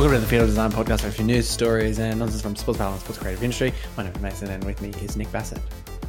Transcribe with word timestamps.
Welcome 0.00 0.14
to 0.16 0.20
the 0.22 0.26
Field 0.28 0.42
of 0.44 0.48
Design 0.48 0.72
Podcast, 0.72 1.02
where 1.02 1.10
a 1.10 1.12
few 1.12 1.26
news, 1.26 1.46
stories, 1.46 1.98
and 1.98 2.18
nonsense 2.18 2.40
from 2.40 2.56
sports 2.56 2.78
battle 2.78 2.94
and 2.94 3.02
sports 3.02 3.18
creative 3.18 3.42
industry. 3.42 3.70
My 3.98 4.04
name 4.04 4.14
is 4.14 4.20
Mason, 4.22 4.48
and 4.48 4.64
with 4.64 4.80
me 4.80 4.88
is 5.04 5.14
Nick 5.14 5.30
Bassett, 5.30 5.58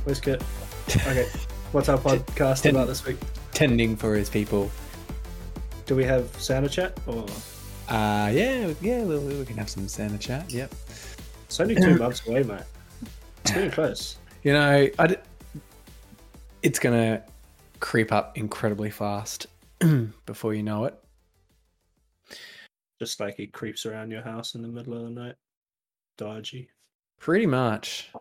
Where's 0.05 0.21
Kit? 0.21 0.41
Okay. 0.95 1.27
What's 1.73 1.89
our 1.89 1.97
podcast 1.97 2.61
Ten- 2.61 2.75
about 2.75 2.87
this 2.87 3.05
week? 3.05 3.17
tending 3.51 3.97
for 3.97 4.15
his 4.15 4.29
people. 4.29 4.71
Do 5.87 5.95
we 5.97 6.05
have 6.05 6.25
Santa 6.41 6.69
chat 6.69 6.97
or 7.05 7.25
Uh, 7.89 8.31
yeah, 8.33 8.73
yeah, 8.79 9.03
we, 9.03 9.17
we 9.17 9.43
can 9.45 9.57
have 9.57 9.69
some 9.69 9.85
Santa 9.89 10.17
chat. 10.17 10.49
Yep. 10.53 10.73
it's 11.43 11.59
only 11.59 11.75
two 11.75 11.97
months 11.97 12.25
away, 12.25 12.43
mate? 12.43 12.61
It's 13.43 13.51
getting 13.51 13.71
close. 13.71 14.15
You 14.43 14.53
know, 14.53 14.87
I 14.99 15.07
d- 15.07 15.17
it's 16.63 16.79
gonna 16.79 17.23
creep 17.81 18.13
up 18.13 18.37
incredibly 18.37 18.89
fast 18.89 19.47
before 20.25 20.53
you 20.53 20.63
know 20.63 20.85
it. 20.85 20.97
Just 23.01 23.19
like 23.19 23.35
he 23.35 23.47
creeps 23.47 23.87
around 23.87 24.11
your 24.11 24.21
house 24.21 24.53
in 24.53 24.61
the 24.61 24.67
middle 24.67 24.93
of 24.93 25.01
the 25.01 25.09
night. 25.09 25.33
Dodgy. 26.19 26.69
Pretty 27.19 27.47
much. 27.47 28.11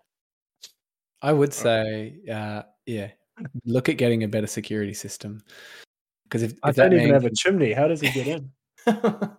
I 1.21 1.35
would 1.35 1.53
say, 1.53 2.15
uh, 2.33 2.63
yeah, 2.87 3.11
look 3.67 3.91
at 3.91 3.99
getting 3.99 4.25
a 4.25 4.29
better 4.29 4.47
security 4.47 4.95
system. 4.95 5.43
Because 6.25 6.45
if, 6.45 6.55
I 6.63 6.71
if 6.71 6.77
that 6.77 6.89
don't 6.89 6.99
even 6.99 7.13
have 7.13 7.27
a 7.27 7.35
chimney. 7.37 7.75
How 7.75 7.89
does 7.89 8.01
he 8.01 8.11
get 8.11 8.27
in? 8.27 8.51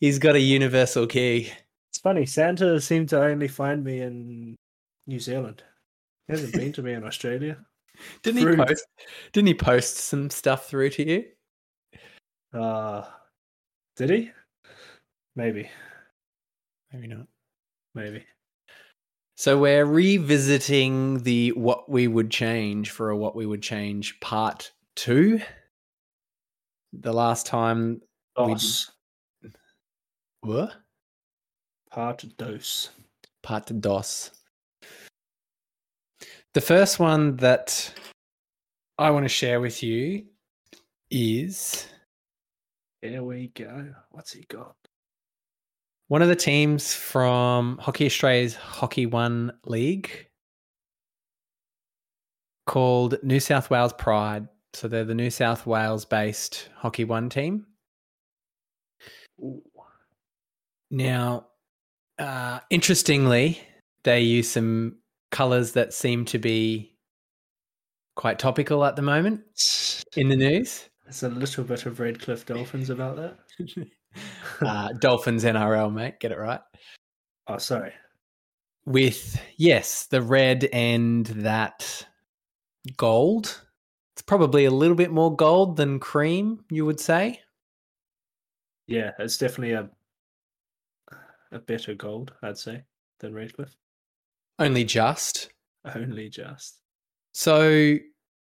he's 0.00 0.18
got 0.18 0.34
a 0.34 0.40
universal 0.40 1.06
key. 1.06 1.52
It's 1.90 2.00
funny. 2.00 2.26
Santa 2.26 2.80
seemed 2.80 3.08
to 3.10 3.22
only 3.22 3.46
find 3.46 3.84
me 3.84 4.00
in 4.00 4.56
New 5.06 5.20
Zealand. 5.20 5.62
He 6.26 6.32
hasn't 6.32 6.54
been 6.54 6.72
to 6.72 6.82
me 6.82 6.94
in 6.94 7.04
Australia. 7.04 7.56
Didn't 8.24 8.48
he 8.48 8.56
post? 8.56 8.84
Didn't 9.32 9.46
he 9.46 9.54
post 9.54 9.98
some 9.98 10.28
stuff 10.28 10.66
through 10.66 10.90
to 10.90 11.08
you? 11.08 11.24
Uh, 12.52 13.04
did 13.94 14.10
he? 14.10 14.32
Maybe. 15.36 15.70
Maybe 16.92 17.06
not. 17.06 17.26
Maybe. 17.94 18.24
So 19.36 19.58
we're 19.58 19.86
revisiting 19.86 21.22
the 21.22 21.52
what 21.52 21.88
we 21.88 22.06
would 22.06 22.30
change 22.30 22.90
for 22.90 23.10
a 23.10 23.16
what 23.16 23.34
we 23.34 23.46
would 23.46 23.62
change 23.62 24.20
part 24.20 24.70
two. 24.94 25.40
The 26.92 27.12
last 27.12 27.46
time, 27.46 28.02
We 28.38 28.44
did- 28.46 28.52
Dos. 28.52 28.90
what? 30.42 30.74
Part 31.90 32.24
dos. 32.36 32.90
Part 33.42 33.80
dos. 33.80 34.30
The 36.54 36.60
first 36.60 36.98
one 36.98 37.36
that 37.36 37.92
I 38.98 39.10
want 39.10 39.24
to 39.24 39.28
share 39.30 39.60
with 39.60 39.82
you 39.82 40.26
is 41.10 41.88
Here 43.00 43.22
we 43.22 43.48
go. 43.48 43.94
What's 44.10 44.32
he 44.34 44.44
got? 44.44 44.76
One 46.12 46.20
of 46.20 46.28
the 46.28 46.36
teams 46.36 46.92
from 46.92 47.78
Hockey 47.78 48.04
Australia's 48.04 48.54
Hockey 48.54 49.06
One 49.06 49.50
League 49.64 50.28
called 52.66 53.16
New 53.22 53.40
South 53.40 53.70
Wales 53.70 53.94
Pride. 53.94 54.46
So 54.74 54.88
they're 54.88 55.06
the 55.06 55.14
New 55.14 55.30
South 55.30 55.64
Wales 55.64 56.04
based 56.04 56.68
Hockey 56.76 57.04
One 57.04 57.30
team. 57.30 57.64
Ooh. 59.40 59.62
Now, 60.90 61.46
uh, 62.18 62.60
interestingly, 62.68 63.62
they 64.04 64.20
use 64.20 64.50
some 64.50 64.98
colors 65.30 65.72
that 65.72 65.94
seem 65.94 66.26
to 66.26 66.38
be 66.38 66.94
quite 68.16 68.38
topical 68.38 68.84
at 68.84 68.96
the 68.96 69.02
moment 69.02 69.44
in 70.14 70.28
the 70.28 70.36
news. 70.36 70.90
There's 71.04 71.22
a 71.22 71.30
little 71.30 71.64
bit 71.64 71.86
of 71.86 72.00
Redcliffe 72.00 72.44
Dolphins 72.44 72.90
about 72.90 73.16
that. 73.16 73.38
Uh, 74.60 74.92
Dolphins 74.92 75.42
NRL, 75.42 75.92
mate, 75.92 76.20
get 76.20 76.30
it 76.30 76.38
right. 76.38 76.60
Oh, 77.48 77.58
sorry. 77.58 77.92
With, 78.86 79.40
yes, 79.56 80.06
the 80.06 80.22
red 80.22 80.68
and 80.72 81.26
that 81.26 82.06
gold. 82.96 83.60
It's 84.14 84.22
probably 84.22 84.66
a 84.66 84.70
little 84.70 84.94
bit 84.94 85.10
more 85.10 85.34
gold 85.34 85.76
than 85.76 85.98
cream, 85.98 86.64
you 86.70 86.86
would 86.86 87.00
say. 87.00 87.40
Yeah, 88.86 89.10
it's 89.18 89.36
definitely 89.36 89.72
a 89.72 89.90
a 91.52 91.58
better 91.58 91.94
gold, 91.94 92.32
I'd 92.42 92.58
say, 92.58 92.82
than 93.20 93.34
Redcliffe. 93.34 93.76
Only 94.58 94.84
just. 94.84 95.50
Only 95.94 96.28
just. 96.28 96.78
So 97.32 97.96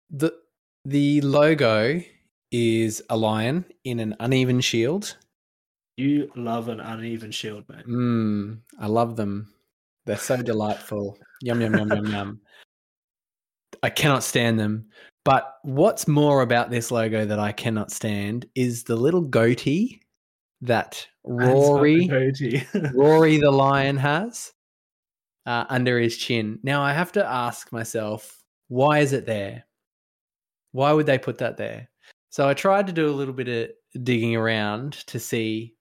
the 0.10 0.34
the 0.86 1.22
logo 1.22 2.02
is 2.52 3.04
a 3.10 3.18
lion 3.18 3.66
in 3.84 4.00
an 4.00 4.16
uneven 4.20 4.62
shield. 4.62 5.18
You 5.98 6.32
love 6.36 6.70
an 6.70 6.80
uneven 6.80 7.32
shield, 7.32 7.64
mate. 7.70 7.88
Mmm, 7.88 8.60
I 8.80 8.86
love 8.88 9.16
them. 9.16 9.52
They're 10.06 10.18
so 10.18 10.42
delightful. 10.42 11.18
Yum 11.42 11.60
yum 11.60 11.76
yum 11.76 11.90
yum 11.90 12.06
yum. 12.06 12.42
I 13.82 13.90
cannot 13.90 14.24
stand 14.24 14.60
them. 14.60 14.86
But 15.26 15.56
what's 15.64 16.08
more 16.08 16.42
about 16.42 16.70
this 16.70 16.92
logo 16.92 17.26
that 17.26 17.40
I 17.40 17.52
cannot 17.52 17.92
stand 17.92 18.46
is 18.56 18.84
the 18.84 18.96
little 18.96 19.22
goatee 19.22 20.02
that 20.62 21.06
Rory 21.26 22.08
Goatee. 22.08 22.66
Rory 22.94 23.38
the 23.38 23.52
lion 23.52 23.98
has 23.98 24.54
uh, 25.46 25.66
under 25.70 26.00
his 26.00 26.16
chin. 26.16 26.60
Now 26.64 26.82
I 26.82 26.94
have 26.94 27.12
to 27.14 27.26
ask 27.26 27.72
myself, 27.72 28.42
why 28.68 29.00
is 29.00 29.14
it 29.14 29.26
there? 29.26 29.66
Why 30.72 30.94
would 30.94 31.08
they 31.08 31.18
put 31.18 31.40
that 31.40 31.58
there? 31.58 31.90
So 32.30 32.48
I 32.48 32.54
tried 32.54 32.88
to 32.88 32.94
do 32.94 33.10
a 33.10 33.12
little 33.16 33.34
bit 33.34 33.48
of 33.48 34.04
digging 34.04 34.36
around 34.36 34.94
to 35.08 35.20
see 35.20 35.77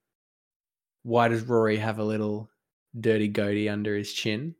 why 1.07 1.29
does 1.29 1.43
Rory 1.43 1.77
have 1.77 1.99
a 1.99 2.03
little 2.03 2.49
dirty 2.99 3.29
goatee 3.29 3.69
under 3.69 3.95
his 3.95 4.11
chin? 4.11 4.53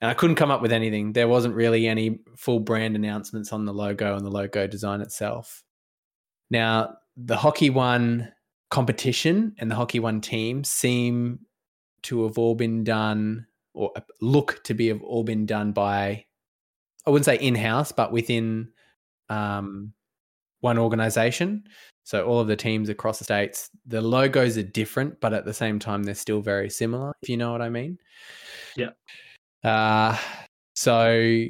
And 0.00 0.08
I 0.08 0.14
couldn't 0.14 0.36
come 0.36 0.52
up 0.52 0.62
with 0.62 0.70
anything. 0.70 1.12
There 1.12 1.26
wasn't 1.26 1.56
really 1.56 1.88
any 1.88 2.20
full 2.36 2.60
brand 2.60 2.94
announcements 2.94 3.52
on 3.52 3.64
the 3.64 3.74
logo 3.74 4.14
and 4.14 4.24
the 4.24 4.30
logo 4.30 4.68
design 4.68 5.00
itself. 5.00 5.64
Now, 6.50 6.98
the 7.16 7.36
Hockey 7.36 7.68
One 7.68 8.32
competition 8.70 9.56
and 9.58 9.68
the 9.68 9.74
Hockey 9.74 9.98
One 9.98 10.20
team 10.20 10.62
seem 10.62 11.40
to 12.02 12.22
have 12.22 12.38
all 12.38 12.54
been 12.54 12.84
done 12.84 13.44
or 13.74 13.92
look 14.20 14.62
to 14.64 14.74
be 14.74 14.86
have 14.86 15.02
all 15.02 15.24
been 15.24 15.46
done 15.46 15.72
by 15.72 16.24
I 17.06 17.10
wouldn't 17.10 17.24
say 17.24 17.38
in-house, 17.38 17.90
but 17.90 18.12
within 18.12 18.68
um, 19.28 19.94
one 20.60 20.78
organization. 20.78 21.64
So 22.04 22.26
all 22.26 22.40
of 22.40 22.48
the 22.48 22.56
teams 22.56 22.88
across 22.88 23.18
the 23.18 23.24
states, 23.24 23.70
the 23.86 24.00
logos 24.00 24.56
are 24.58 24.62
different, 24.62 25.20
but 25.20 25.32
at 25.32 25.44
the 25.44 25.54
same 25.54 25.78
time 25.78 26.02
they're 26.02 26.14
still 26.14 26.40
very 26.40 26.70
similar, 26.70 27.12
if 27.22 27.28
you 27.28 27.36
know 27.36 27.52
what 27.52 27.62
I 27.62 27.68
mean. 27.68 27.98
Yeah. 28.76 28.90
Uh 29.62 30.16
so 30.74 31.44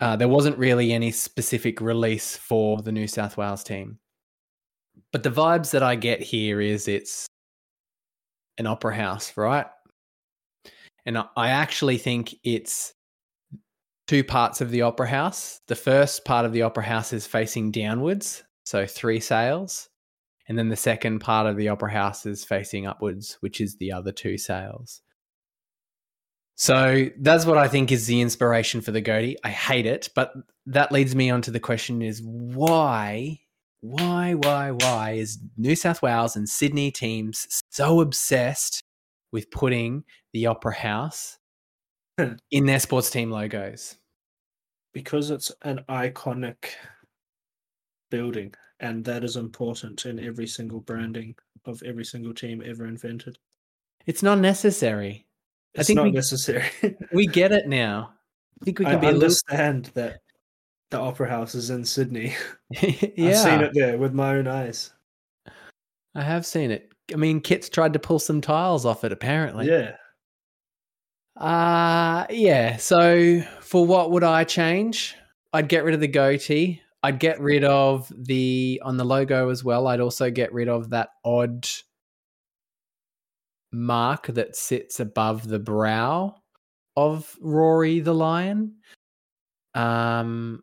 uh, 0.00 0.16
there 0.16 0.28
wasn't 0.28 0.56
really 0.56 0.92
any 0.92 1.10
specific 1.10 1.80
release 1.80 2.36
for 2.36 2.80
the 2.80 2.92
New 2.92 3.06
South 3.06 3.36
Wales 3.36 3.62
team. 3.62 3.98
But 5.12 5.22
the 5.22 5.30
vibes 5.30 5.72
that 5.72 5.82
I 5.82 5.94
get 5.96 6.22
here 6.22 6.60
is 6.60 6.88
it's 6.88 7.26
an 8.56 8.66
opera 8.66 8.94
house, 8.94 9.36
right? 9.36 9.66
And 11.04 11.18
I- 11.18 11.28
I 11.36 11.48
actually 11.50 11.98
think 11.98 12.34
it's 12.44 12.94
two 14.10 14.24
parts 14.24 14.60
of 14.60 14.72
the 14.72 14.82
opera 14.82 15.06
house. 15.06 15.60
The 15.68 15.76
first 15.76 16.24
part 16.24 16.44
of 16.44 16.52
the 16.52 16.62
opera 16.62 16.82
house 16.82 17.12
is 17.12 17.28
facing 17.28 17.70
downwards, 17.70 18.42
so 18.64 18.84
three 18.84 19.20
sails. 19.20 19.88
And 20.48 20.58
then 20.58 20.68
the 20.68 20.74
second 20.74 21.20
part 21.20 21.46
of 21.46 21.56
the 21.56 21.68
opera 21.68 21.92
house 21.92 22.26
is 22.26 22.44
facing 22.44 22.88
upwards, 22.88 23.38
which 23.38 23.60
is 23.60 23.76
the 23.76 23.92
other 23.92 24.10
two 24.10 24.36
sails. 24.36 25.00
So 26.56 27.06
that's 27.20 27.46
what 27.46 27.56
I 27.56 27.68
think 27.68 27.92
is 27.92 28.08
the 28.08 28.20
inspiration 28.20 28.80
for 28.80 28.90
the 28.90 29.00
goatee. 29.00 29.36
I 29.44 29.50
hate 29.50 29.86
it, 29.86 30.08
but 30.16 30.32
that 30.66 30.90
leads 30.90 31.14
me 31.14 31.30
on 31.30 31.40
to 31.42 31.52
the 31.52 31.60
question 31.60 32.02
is 32.02 32.20
why, 32.20 33.38
why, 33.80 34.34
why, 34.34 34.72
why 34.72 35.12
is 35.12 35.38
New 35.56 35.76
South 35.76 36.02
Wales 36.02 36.34
and 36.34 36.48
Sydney 36.48 36.90
teams 36.90 37.62
so 37.70 38.00
obsessed 38.00 38.82
with 39.30 39.52
putting 39.52 40.02
the 40.32 40.46
opera 40.46 40.74
house 40.74 41.38
hmm. 42.18 42.32
in 42.50 42.66
their 42.66 42.80
sports 42.80 43.08
team 43.08 43.30
logos? 43.30 43.98
Because 44.92 45.30
it's 45.30 45.52
an 45.62 45.80
iconic 45.88 46.66
building, 48.10 48.54
and 48.80 49.04
that 49.04 49.24
is 49.24 49.36
important 49.36 50.04
in 50.06 50.18
every 50.18 50.46
single 50.46 50.80
branding 50.80 51.34
of 51.66 51.82
every 51.84 52.04
single 52.04 52.34
team 52.34 52.62
ever 52.64 52.86
invented. 52.86 53.38
It's 54.06 54.22
not 54.22 54.38
necessary. 54.38 55.26
I 55.76 55.80
It's 55.80 55.86
think 55.88 55.96
not 55.98 56.04
we- 56.04 56.12
necessary. 56.12 56.64
We 57.12 57.26
get 57.26 57.52
it 57.52 57.66
now. 57.68 58.12
I 58.60 58.64
think 58.64 58.78
we 58.78 58.86
I 58.86 58.90
can 58.92 59.00
be 59.00 59.06
a 59.06 59.10
little. 59.10 59.24
understand 59.24 59.86
that 59.94 60.20
the 60.90 60.98
Opera 60.98 61.28
House 61.28 61.54
is 61.54 61.70
in 61.70 61.84
Sydney. 61.84 62.34
yeah, 62.82 62.82
I've 63.30 63.36
seen 63.38 63.60
it 63.60 63.72
there 63.74 63.96
with 63.98 64.12
my 64.12 64.36
own 64.36 64.46
eyes. 64.48 64.92
I 66.14 66.22
have 66.22 66.44
seen 66.44 66.70
it. 66.70 66.92
I 67.12 67.16
mean, 67.16 67.40
Kit's 67.40 67.68
tried 67.68 67.92
to 67.92 67.98
pull 67.98 68.18
some 68.18 68.40
tiles 68.40 68.84
off 68.84 69.04
it. 69.04 69.12
Apparently, 69.12 69.68
yeah. 69.68 69.96
Uh 71.36 72.26
yeah. 72.30 72.76
So 72.76 73.40
for 73.60 73.86
what 73.86 74.10
would 74.10 74.24
I 74.24 74.44
change? 74.44 75.14
I'd 75.52 75.68
get 75.68 75.84
rid 75.84 75.94
of 75.94 76.00
the 76.00 76.08
goatee. 76.08 76.82
I'd 77.02 77.18
get 77.18 77.40
rid 77.40 77.64
of 77.64 78.12
the 78.16 78.80
on 78.84 78.96
the 78.96 79.04
logo 79.04 79.48
as 79.48 79.64
well. 79.64 79.86
I'd 79.86 80.00
also 80.00 80.30
get 80.30 80.52
rid 80.52 80.68
of 80.68 80.90
that 80.90 81.10
odd 81.24 81.66
mark 83.72 84.26
that 84.26 84.56
sits 84.56 85.00
above 85.00 85.48
the 85.48 85.58
brow 85.58 86.34
of 86.96 87.36
Rory 87.40 88.00
the 88.00 88.14
lion. 88.14 88.74
Um, 89.74 90.62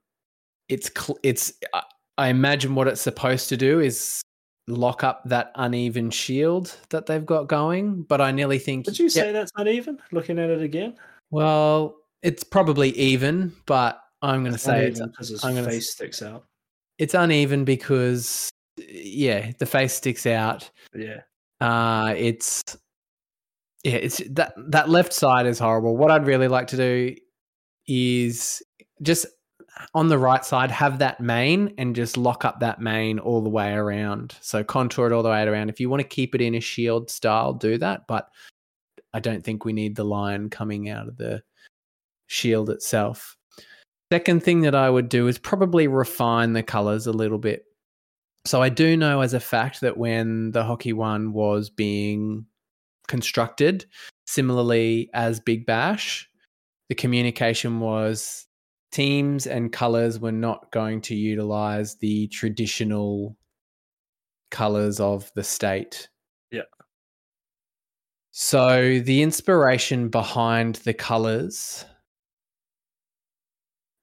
it's 0.70 0.92
cl- 0.96 1.18
it's 1.24 1.54
I- 1.74 1.84
I 2.18 2.28
imagine 2.30 2.76
what 2.76 2.88
it's 2.88 3.02
supposed 3.02 3.50
to 3.50 3.58
do 3.58 3.80
is 3.80 4.22
lock 4.68 5.04
up 5.04 5.22
that 5.26 5.52
uneven 5.56 6.10
shield 6.10 6.76
that 6.90 7.06
they've 7.06 7.26
got 7.26 7.48
going. 7.48 8.04
But 8.04 8.22
I 8.22 8.32
nearly 8.32 8.60
think 8.60 8.86
Did 8.86 9.00
you 9.00 9.06
yeah, 9.06 9.10
say 9.10 9.32
that's 9.32 9.52
uneven? 9.56 10.00
Looking 10.12 10.40
at 10.40 10.50
it 10.50 10.62
again, 10.62 10.96
well, 11.32 11.96
it's 12.22 12.44
probably 12.44 12.90
even, 12.98 13.54
but 13.66 14.02
I'm 14.22 14.42
going 14.44 14.54
to 14.54 14.60
say 14.60 14.88
it's, 14.88 15.00
because 15.02 15.30
his 15.30 15.44
I'm 15.44 15.56
gonna 15.56 15.68
face 15.68 15.92
sticks 15.92 16.22
out. 16.22 16.46
it's 16.98 17.14
uneven 17.14 17.64
because 17.64 18.50
yeah, 18.78 19.52
the 19.60 19.66
face 19.66 19.94
sticks 19.94 20.26
out. 20.26 20.70
Yeah, 20.96 21.22
Uh, 21.62 22.14
it's 22.18 22.64
yeah, 23.84 23.94
it's 23.94 24.18
that 24.32 24.54
that 24.70 24.90
left 24.90 25.14
side 25.14 25.46
is 25.46 25.60
horrible. 25.60 25.96
What 25.98 26.12
I'd 26.12 26.26
really 26.26 26.48
like 26.48 26.68
to 26.68 26.78
do 26.78 27.16
is 27.88 28.62
just 29.02 29.26
on 29.94 30.08
the 30.08 30.18
right 30.18 30.44
side 30.44 30.72
have 30.72 31.00
that 31.00 31.20
mane 31.20 31.74
and 31.78 31.96
just 31.96 32.18
lock 32.18 32.46
up 32.46 32.60
that 32.60 32.80
mane 32.80 33.20
all 33.20 33.42
the 33.42 33.50
way 33.50 33.74
around. 33.74 34.36
So 34.42 34.64
contour 34.64 35.08
it 35.08 35.14
all 35.14 35.24
the 35.24 35.30
way 35.30 35.44
around. 35.44 35.70
If 35.70 35.80
you 35.80 35.90
want 35.90 36.02
to 36.02 36.08
keep 36.08 36.36
it 36.36 36.42
in 36.42 36.56
a 36.56 36.60
shield 36.60 37.10
style, 37.10 37.54
do 37.54 37.78
that. 37.78 38.08
But 38.08 38.30
I 39.14 39.20
don't 39.20 39.44
think 39.44 39.66
we 39.66 39.74
need 39.74 39.96
the 39.96 40.04
line 40.04 40.50
coming 40.50 40.90
out 40.90 41.08
of 41.08 41.18
the 41.18 41.42
shield 42.28 42.70
itself. 42.70 43.38
Second 44.12 44.44
thing 44.44 44.62
that 44.62 44.76
I 44.76 44.90
would 44.90 45.10
do 45.10 45.28
is 45.28 45.38
probably 45.38 45.88
refine 45.88 46.54
the 46.54 46.64
colors 46.64 47.08
a 47.08 47.12
little 47.12 47.38
bit. 47.40 47.66
So 48.46 48.62
I 48.62 48.70
do 48.70 48.96
know 48.96 49.22
as 49.22 49.34
a 49.34 49.40
fact 49.40 49.82
that 49.82 49.98
when 49.98 50.52
the 50.52 50.64
hockey 50.64 50.94
one 50.94 51.34
was 51.34 51.70
being 51.70 52.46
constructed, 53.08 53.86
similarly 54.26 55.10
as 55.14 55.42
Big 55.42 55.66
Bash, 55.66 56.30
the 56.88 56.96
communication 56.96 57.82
was 57.82 58.47
teams 58.92 59.48
and 59.48 59.72
colors 59.72 60.20
were 60.20 60.32
not 60.32 60.72
going 60.72 61.02
to 61.02 61.16
utilize 61.16 61.96
the 61.96 62.28
traditional 62.28 63.38
colors 64.52 65.00
of 65.00 65.32
the 65.36 65.44
state. 65.44 66.10
Yeah. 66.52 66.62
So 68.32 69.00
the 69.00 69.22
inspiration 69.22 70.10
behind 70.10 70.76
the 70.76 70.94
colors 70.94 71.86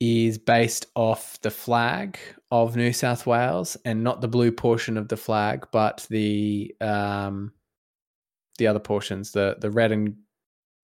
is 0.01 0.39
based 0.39 0.87
off 0.95 1.41
the 1.41 1.51
flag 1.51 2.19
of 2.51 2.77
New 2.77 2.93
South 2.93 3.27
Wales 3.27 3.77
and 3.85 4.05
not 4.05 4.21
the 4.21 4.29
blue 4.29 4.53
portion 4.53 4.97
of 4.97 5.09
the 5.09 5.17
flag, 5.17 5.67
but 5.73 6.07
the 6.11 6.75
um, 6.81 7.53
the 8.59 8.67
other 8.67 8.81
portions, 8.81 9.33
the 9.33 9.57
the 9.61 9.71
red 9.71 9.93
and 9.93 10.17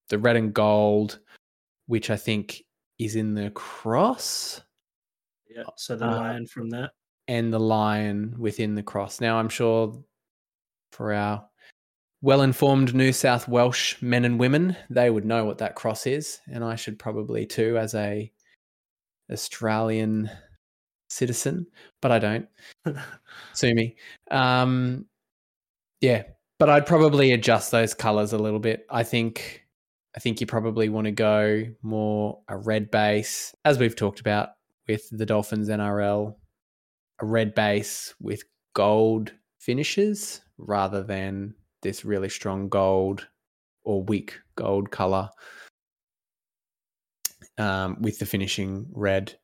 the 0.08 0.19
red 0.19 0.37
and 0.37 0.55
gold, 0.55 1.19
which 1.87 2.11
I 2.11 2.17
think 2.17 2.62
is 3.05 3.17
in 3.17 3.35
the 3.35 3.50
cross 3.50 4.61
yeah. 5.49 5.64
So 5.76 5.97
the 5.97 6.06
Uh, 6.06 6.17
lion 6.17 6.47
from 6.47 6.70
that. 6.70 6.93
and 7.26 7.52
the 7.52 7.58
lion 7.58 8.37
within 8.38 8.75
the 8.76 8.82
cross. 8.85 9.20
Now 9.20 9.38
I'm 9.38 9.49
sure 9.49 10.00
for 10.93 11.12
our 11.12 11.49
well 12.23 12.43
informed 12.43 12.94
New 12.94 13.12
South 13.12 13.49
Welsh 13.49 14.00
men 14.02 14.25
and 14.25 14.38
women, 14.38 14.76
they 14.91 15.11
would 15.11 15.25
know 15.25 15.44
what 15.44 15.58
that 15.58 15.75
cross 15.75 16.06
is, 16.06 16.38
and 16.52 16.62
I 16.62 16.76
should 16.76 16.99
probably 16.99 17.47
too 17.47 17.79
as 17.79 17.94
a 17.94 18.31
Australian 19.32 20.31
citizen, 21.08 21.67
but 22.00 22.12
I 22.12 22.19
don't. 22.19 22.49
Sue 23.55 23.75
me. 23.75 23.97
Um, 24.31 25.06
yeah, 26.00 26.25
but 26.58 26.69
I'd 26.70 26.87
probably 26.87 27.32
adjust 27.32 27.70
those 27.73 27.94
colors 27.94 28.32
a 28.32 28.38
little 28.38 28.61
bit. 28.61 28.87
I 28.91 29.02
think 29.02 29.64
I 30.17 30.21
think 30.21 30.41
you 30.41 30.47
probably 30.47 30.89
want 30.89 31.05
to 31.07 31.12
go 31.12 31.65
more 31.83 32.41
a 32.49 32.57
red 32.57 32.91
base, 32.91 33.55
as 33.65 33.79
we've 33.79 33.97
talked 33.97 34.21
about 34.21 34.51
with 34.89 35.09
the 35.11 35.27
Dolphins 35.27 35.69
NRL, 35.69 36.35
a 37.21 37.27
red 37.27 37.55
base 37.55 38.15
with 38.21 38.43
gold 38.75 39.33
finishes 39.59 40.41
rather 40.59 41.03
than 41.03 41.55
this 41.83 42.05
really 42.05 42.29
strong 42.29 42.69
gold 42.69 43.29
or 43.85 44.03
weak 44.03 44.39
gold 44.57 44.91
color 44.91 45.31
um, 47.59 47.97
with 48.01 48.19
the 48.19 48.27
finishing 48.27 48.87
red. 48.93 49.39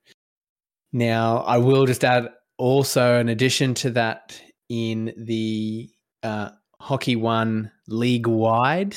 Now, 0.92 1.38
I 1.38 1.58
will 1.58 1.86
just 1.86 2.04
add 2.04 2.28
also 2.58 3.18
an 3.18 3.28
addition 3.28 3.74
to 3.74 3.90
that 3.90 4.40
in 4.68 5.12
the 5.16 5.90
uh, 6.22 6.50
Hockey 6.80 7.16
One 7.16 7.70
league 7.86 8.26
wide, 8.26 8.96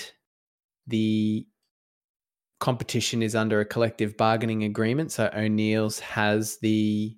the 0.87 1.45
competition 2.59 3.23
is 3.23 3.35
under 3.35 3.59
a 3.59 3.65
collective 3.65 4.17
bargaining 4.17 4.63
agreement. 4.63 5.11
So 5.11 5.29
O'Neills 5.33 5.99
has 5.99 6.57
the 6.61 7.15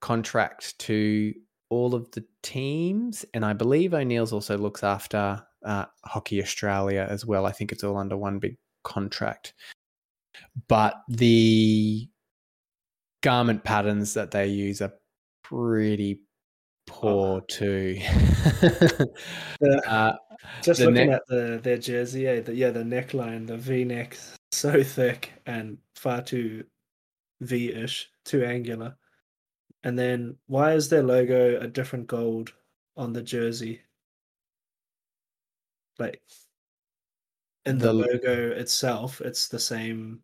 contract 0.00 0.78
to 0.80 1.32
all 1.70 1.94
of 1.94 2.10
the 2.12 2.24
teams, 2.42 3.24
and 3.34 3.44
I 3.44 3.52
believe 3.52 3.94
O'Neills 3.94 4.32
also 4.32 4.58
looks 4.58 4.82
after 4.82 5.42
uh, 5.64 5.86
Hockey 6.04 6.42
Australia 6.42 7.06
as 7.08 7.24
well. 7.24 7.46
I 7.46 7.52
think 7.52 7.72
it's 7.72 7.84
all 7.84 7.96
under 7.96 8.16
one 8.16 8.38
big 8.38 8.56
contract. 8.82 9.54
But 10.68 11.00
the 11.08 12.08
garment 13.22 13.64
patterns 13.64 14.14
that 14.14 14.30
they 14.30 14.46
use 14.48 14.82
are 14.82 14.92
pretty 15.42 16.20
poor 16.86 17.40
too. 17.48 17.98
The- 18.60 19.08
uh, 19.88 20.16
Just 20.62 20.80
looking 20.80 21.10
at 21.10 21.22
the 21.28 21.60
their 21.62 21.78
jersey, 21.78 22.26
eh, 22.26 22.40
the, 22.40 22.54
yeah, 22.54 22.70
the 22.70 22.82
neckline, 22.82 23.46
the 23.46 23.56
V 23.56 23.84
neck, 23.84 24.18
so 24.54 24.82
thick 24.82 25.32
and 25.46 25.78
far 25.94 26.22
too 26.22 26.64
V-ish, 27.40 28.10
too 28.24 28.44
angular. 28.44 28.96
And 29.82 29.98
then 29.98 30.36
why 30.46 30.72
is 30.72 30.88
their 30.88 31.02
logo 31.02 31.60
a 31.60 31.66
different 31.66 32.06
gold 32.06 32.52
on 32.96 33.12
the 33.12 33.22
jersey? 33.22 33.82
Like 35.98 36.22
in 37.66 37.78
the, 37.78 37.86
The- 37.86 37.92
logo 37.92 38.50
itself, 38.52 39.20
it's 39.20 39.48
the 39.48 39.58
same 39.58 40.20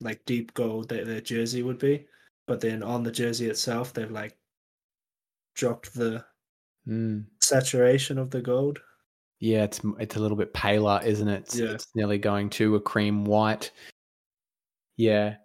like 0.00 0.24
deep 0.24 0.52
gold 0.54 0.88
that 0.88 1.06
their 1.06 1.20
jersey 1.20 1.62
would 1.62 1.78
be, 1.78 2.06
but 2.46 2.60
then 2.60 2.82
on 2.82 3.02
the 3.02 3.12
jersey 3.12 3.48
itself, 3.48 3.92
they've 3.92 4.10
like 4.10 4.36
dropped 5.54 5.94
the 5.94 6.24
mm. 6.86 7.24
saturation 7.40 8.18
of 8.18 8.30
the 8.30 8.42
gold. 8.42 8.80
Yeah, 9.44 9.64
it's 9.64 9.80
it's 10.00 10.16
a 10.16 10.20
little 10.20 10.38
bit 10.38 10.54
paler, 10.54 11.02
isn't 11.04 11.28
it? 11.28 11.42
It's, 11.42 11.58
Yeah. 11.58 11.72
it's 11.72 11.88
nearly 11.94 12.16
going 12.16 12.48
to 12.50 12.76
a 12.76 12.80
cream 12.80 13.26
white. 13.26 13.72
Yeah, 14.96 15.36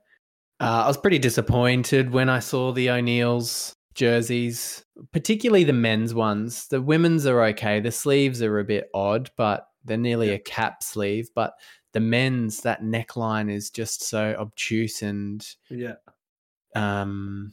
uh, 0.62 0.84
I 0.86 0.88
was 0.88 0.96
pretty 0.98 1.20
disappointed 1.20 2.12
when 2.12 2.29
I 2.29 2.39
saw 2.39 2.72
the 2.72 2.89
O'Neills 2.91 3.75
jerseys, 3.96 4.86
particularly 5.12 5.65
the 5.65 5.74
men's 5.74 6.13
ones. 6.13 6.68
The 6.70 6.82
women's 6.82 7.25
are 7.25 7.44
okay. 7.48 7.82
The 7.82 7.91
sleeves 7.91 8.41
are 8.41 8.60
a 8.60 8.63
bit 8.63 8.89
odd, 8.94 9.32
but 9.36 9.68
they're 9.84 9.98
nearly 9.98 10.27
Yeah. 10.29 10.36
a 10.36 10.39
cap 10.39 10.82
sleeve. 10.82 11.27
But 11.36 11.56
the 11.91 12.00
men's 12.00 12.62
that 12.62 12.82
neckline 12.82 13.51
is 13.51 13.70
just 13.70 14.03
so 14.03 14.34
obtuse 14.39 15.01
and 15.01 15.46
Yeah. 15.70 15.96
um 16.75 17.51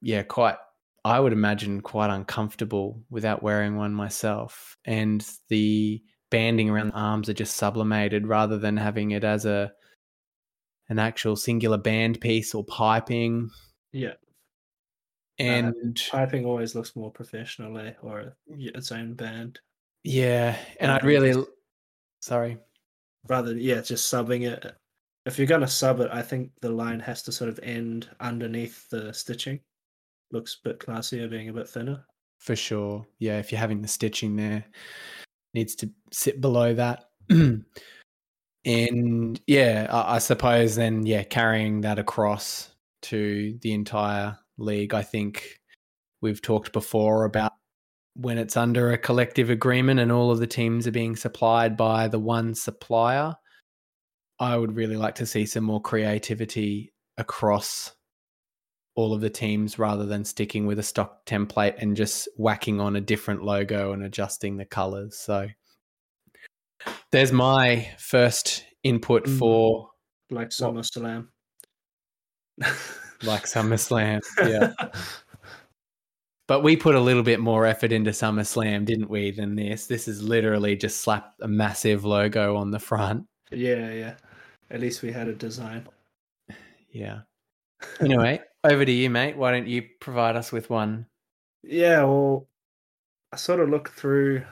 yeah 0.00 0.22
quite 0.22 0.56
i 1.04 1.18
would 1.18 1.32
imagine 1.32 1.80
quite 1.80 2.10
uncomfortable 2.10 3.02
without 3.10 3.42
wearing 3.42 3.76
one 3.76 3.94
myself 3.94 4.76
and 4.84 5.26
the 5.48 6.02
banding 6.30 6.70
around 6.70 6.88
the 6.88 6.94
arms 6.98 7.28
are 7.28 7.34
just 7.34 7.56
sublimated 7.56 8.26
rather 8.26 8.58
than 8.58 8.76
having 8.76 9.10
it 9.12 9.24
as 9.24 9.44
a 9.46 9.70
an 10.88 10.98
actual 10.98 11.36
singular 11.36 11.78
band 11.78 12.20
piece 12.20 12.54
or 12.54 12.64
piping 12.64 13.48
Yeah. 13.92 14.14
and 15.38 16.00
Piping 16.10 16.44
always 16.44 16.74
looks 16.74 16.94
more 16.96 17.10
professional, 17.12 17.78
eh? 17.78 17.92
Or 18.02 18.36
its 18.48 18.90
own 18.92 19.14
band. 19.14 19.60
yeah 20.04 20.56
and 20.80 20.90
i'd 20.92 21.04
really 21.04 21.32
just- 21.32 21.48
sorry 22.20 22.58
Rather, 23.28 23.54
yeah, 23.54 23.82
just 23.82 24.10
subbing 24.10 24.50
it. 24.50 24.64
If 25.26 25.36
you're 25.36 25.46
gonna 25.46 25.68
sub 25.68 26.00
it, 26.00 26.08
I 26.10 26.22
think 26.22 26.52
the 26.62 26.70
line 26.70 27.00
has 27.00 27.22
to 27.24 27.32
sort 27.32 27.50
of 27.50 27.60
end 27.62 28.08
underneath 28.18 28.88
the 28.88 29.12
stitching. 29.12 29.60
Looks 30.32 30.56
a 30.64 30.68
bit 30.68 30.78
classier, 30.78 31.28
being 31.28 31.48
a 31.48 31.52
bit 31.52 31.68
thinner. 31.68 32.04
for 32.38 32.56
sure 32.56 33.06
yeah 33.18 33.38
if 33.38 33.52
you're 33.52 33.60
having 33.60 33.82
the 33.82 33.88
stitching 33.88 34.34
there 34.36 34.64
needs 35.54 35.74
to 35.74 35.90
sit 36.10 36.40
below 36.40 36.72
that 36.74 37.04
and 38.64 39.40
yeah 39.46 39.86
I, 39.90 40.16
I 40.16 40.18
suppose 40.18 40.74
then 40.74 41.04
yeah 41.06 41.22
carrying 41.22 41.82
that 41.82 41.98
across 41.98 42.70
to 43.02 43.58
the 43.62 43.72
entire 43.72 44.38
league 44.58 44.94
i 44.94 45.02
think 45.02 45.60
we've 46.22 46.40
talked 46.42 46.72
before 46.72 47.24
about 47.24 47.52
when 48.14 48.38
it's 48.38 48.56
under 48.56 48.92
a 48.92 48.98
collective 48.98 49.50
agreement 49.50 50.00
and 50.00 50.10
all 50.12 50.30
of 50.30 50.38
the 50.38 50.46
teams 50.46 50.86
are 50.86 50.92
being 50.92 51.16
supplied 51.16 51.76
by 51.76 52.08
the 52.08 52.18
one 52.18 52.54
supplier 52.54 53.34
i 54.38 54.56
would 54.56 54.74
really 54.76 54.96
like 54.96 55.14
to 55.16 55.26
see 55.26 55.44
some 55.46 55.64
more 55.64 55.80
creativity 55.80 56.92
across 57.18 57.92
all 59.00 59.12
of 59.14 59.20
the 59.20 59.30
teams 59.30 59.78
rather 59.78 60.04
than 60.06 60.24
sticking 60.24 60.66
with 60.66 60.78
a 60.78 60.82
stock 60.82 61.24
template 61.26 61.74
and 61.78 61.96
just 61.96 62.28
whacking 62.36 62.80
on 62.80 62.96
a 62.96 63.00
different 63.00 63.42
logo 63.42 63.92
and 63.92 64.02
adjusting 64.04 64.56
the 64.56 64.64
colors. 64.64 65.16
So 65.16 65.48
there's 67.10 67.32
my 67.32 67.90
first 67.98 68.64
input 68.82 69.24
Mm. 69.24 69.38
for 69.38 69.90
like 70.30 70.50
SummerSlam. 70.50 71.28
like 73.22 73.44
SummerSlam. 73.44 74.20
Yeah. 74.46 74.72
But 76.46 76.64
we 76.64 76.76
put 76.76 76.96
a 76.96 77.00
little 77.00 77.22
bit 77.22 77.38
more 77.38 77.64
effort 77.64 77.92
into 77.92 78.10
SummerSlam, 78.10 78.84
didn't 78.84 79.08
we, 79.08 79.30
than 79.30 79.54
this? 79.54 79.86
This 79.86 80.08
is 80.08 80.20
literally 80.20 80.74
just 80.74 81.00
slap 81.00 81.34
a 81.40 81.46
massive 81.48 82.04
logo 82.04 82.56
on 82.56 82.70
the 82.72 82.78
front. 82.80 83.26
yeah, 83.52 83.92
yeah. 83.92 84.14
At 84.70 84.80
least 84.80 85.02
we 85.02 85.12
had 85.12 85.28
a 85.28 85.32
design. 85.34 85.86
Yeah. 86.90 87.20
Anyway, 88.00 88.40
over 88.64 88.84
to 88.84 88.92
you, 88.92 89.10
mate. 89.10 89.36
Why 89.36 89.52
don't 89.52 89.66
you 89.66 89.82
provide 90.00 90.36
us 90.36 90.52
with 90.52 90.70
one? 90.70 91.06
Yeah, 91.62 92.04
well, 92.04 92.48
I 93.32 93.36
sort 93.36 93.60
of 93.60 93.68
looked 93.68 93.94
through 93.94 94.44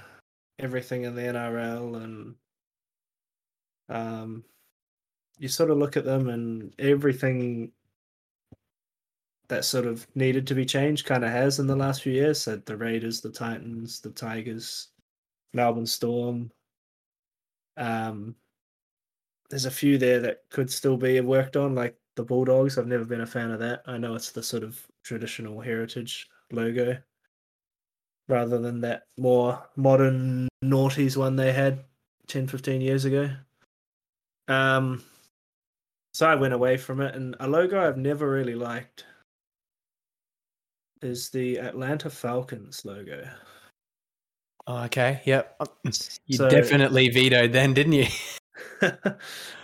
everything 0.58 1.04
in 1.04 1.14
the 1.14 1.22
NRL 1.22 2.02
and 2.02 2.34
um, 3.88 4.44
you 5.38 5.48
sort 5.48 5.70
of 5.70 5.78
look 5.78 5.96
at 5.96 6.04
them 6.04 6.28
and 6.28 6.74
everything 6.78 7.72
that 9.48 9.64
sort 9.64 9.86
of 9.86 10.06
needed 10.14 10.46
to 10.46 10.54
be 10.54 10.66
changed 10.66 11.06
kind 11.06 11.24
of 11.24 11.30
has 11.30 11.58
in 11.58 11.66
the 11.66 11.76
last 11.76 12.02
few 12.02 12.12
years. 12.12 12.40
So 12.40 12.56
the 12.56 12.76
Raiders, 12.76 13.20
the 13.20 13.30
Titans, 13.30 14.00
the 14.00 14.10
Tigers, 14.10 14.88
Melbourne 15.54 15.86
Storm. 15.86 16.50
Um, 17.76 18.34
there's 19.48 19.64
a 19.64 19.70
few 19.70 19.96
there 19.96 20.20
that 20.20 20.42
could 20.50 20.70
still 20.70 20.98
be 20.98 21.18
worked 21.20 21.56
on, 21.56 21.74
like 21.74 21.96
the 22.18 22.24
Bulldogs. 22.24 22.76
I've 22.76 22.86
never 22.88 23.04
been 23.04 23.20
a 23.22 23.26
fan 23.26 23.52
of 23.52 23.60
that. 23.60 23.82
I 23.86 23.96
know 23.96 24.14
it's 24.16 24.32
the 24.32 24.42
sort 24.42 24.64
of 24.64 24.84
traditional 25.04 25.60
heritage 25.60 26.28
logo 26.52 26.98
rather 28.28 28.58
than 28.58 28.80
that 28.80 29.04
more 29.16 29.62
modern 29.76 30.48
noughties 30.64 31.16
one 31.16 31.36
they 31.36 31.52
had 31.52 31.84
10, 32.26 32.46
15 32.48 32.80
years 32.80 33.04
ago. 33.06 33.30
Um, 34.48 35.02
so 36.12 36.26
I 36.26 36.34
went 36.34 36.52
away 36.54 36.76
from 36.76 37.00
it, 37.00 37.14
and 37.14 37.36
a 37.40 37.46
logo 37.48 37.80
I've 37.80 37.96
never 37.96 38.28
really 38.28 38.54
liked 38.56 39.04
is 41.00 41.30
the 41.30 41.58
Atlanta 41.58 42.10
Falcons 42.10 42.84
logo. 42.84 43.24
Oh, 44.66 44.82
okay. 44.84 45.22
Yep. 45.24 45.62
You 46.26 46.36
So- 46.36 46.50
definitely 46.50 47.08
vetoed 47.08 47.52
then, 47.52 47.72
didn't 47.72 47.92
you? 47.92 48.06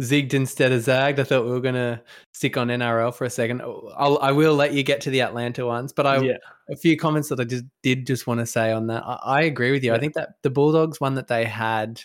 Zigged 0.00 0.34
instead 0.34 0.72
of 0.72 0.82
zagged. 0.82 1.20
I 1.20 1.24
thought 1.24 1.44
we 1.44 1.50
were 1.50 1.60
going 1.60 1.74
to 1.74 2.00
stick 2.32 2.56
on 2.56 2.68
NRL 2.68 3.14
for 3.14 3.24
a 3.24 3.30
second. 3.30 3.60
I'll, 3.60 4.18
I 4.22 4.32
will 4.32 4.54
let 4.54 4.72
you 4.72 4.82
get 4.82 5.00
to 5.02 5.10
the 5.10 5.20
Atlanta 5.20 5.66
ones, 5.66 5.92
but 5.92 6.06
I 6.06 6.18
yeah, 6.18 6.36
a 6.70 6.76
few 6.76 6.96
comments 6.96 7.28
that 7.28 7.40
I 7.40 7.44
just 7.44 7.64
did 7.82 8.06
just 8.06 8.26
want 8.26 8.40
to 8.40 8.46
say 8.46 8.72
on 8.72 8.86
that. 8.86 9.02
I, 9.04 9.18
I 9.24 9.42
agree 9.42 9.72
with 9.72 9.84
you. 9.84 9.92
I 9.92 9.98
think 9.98 10.14
that 10.14 10.36
the 10.42 10.50
Bulldogs 10.50 11.00
one 11.00 11.14
that 11.16 11.28
they 11.28 11.44
had 11.44 12.00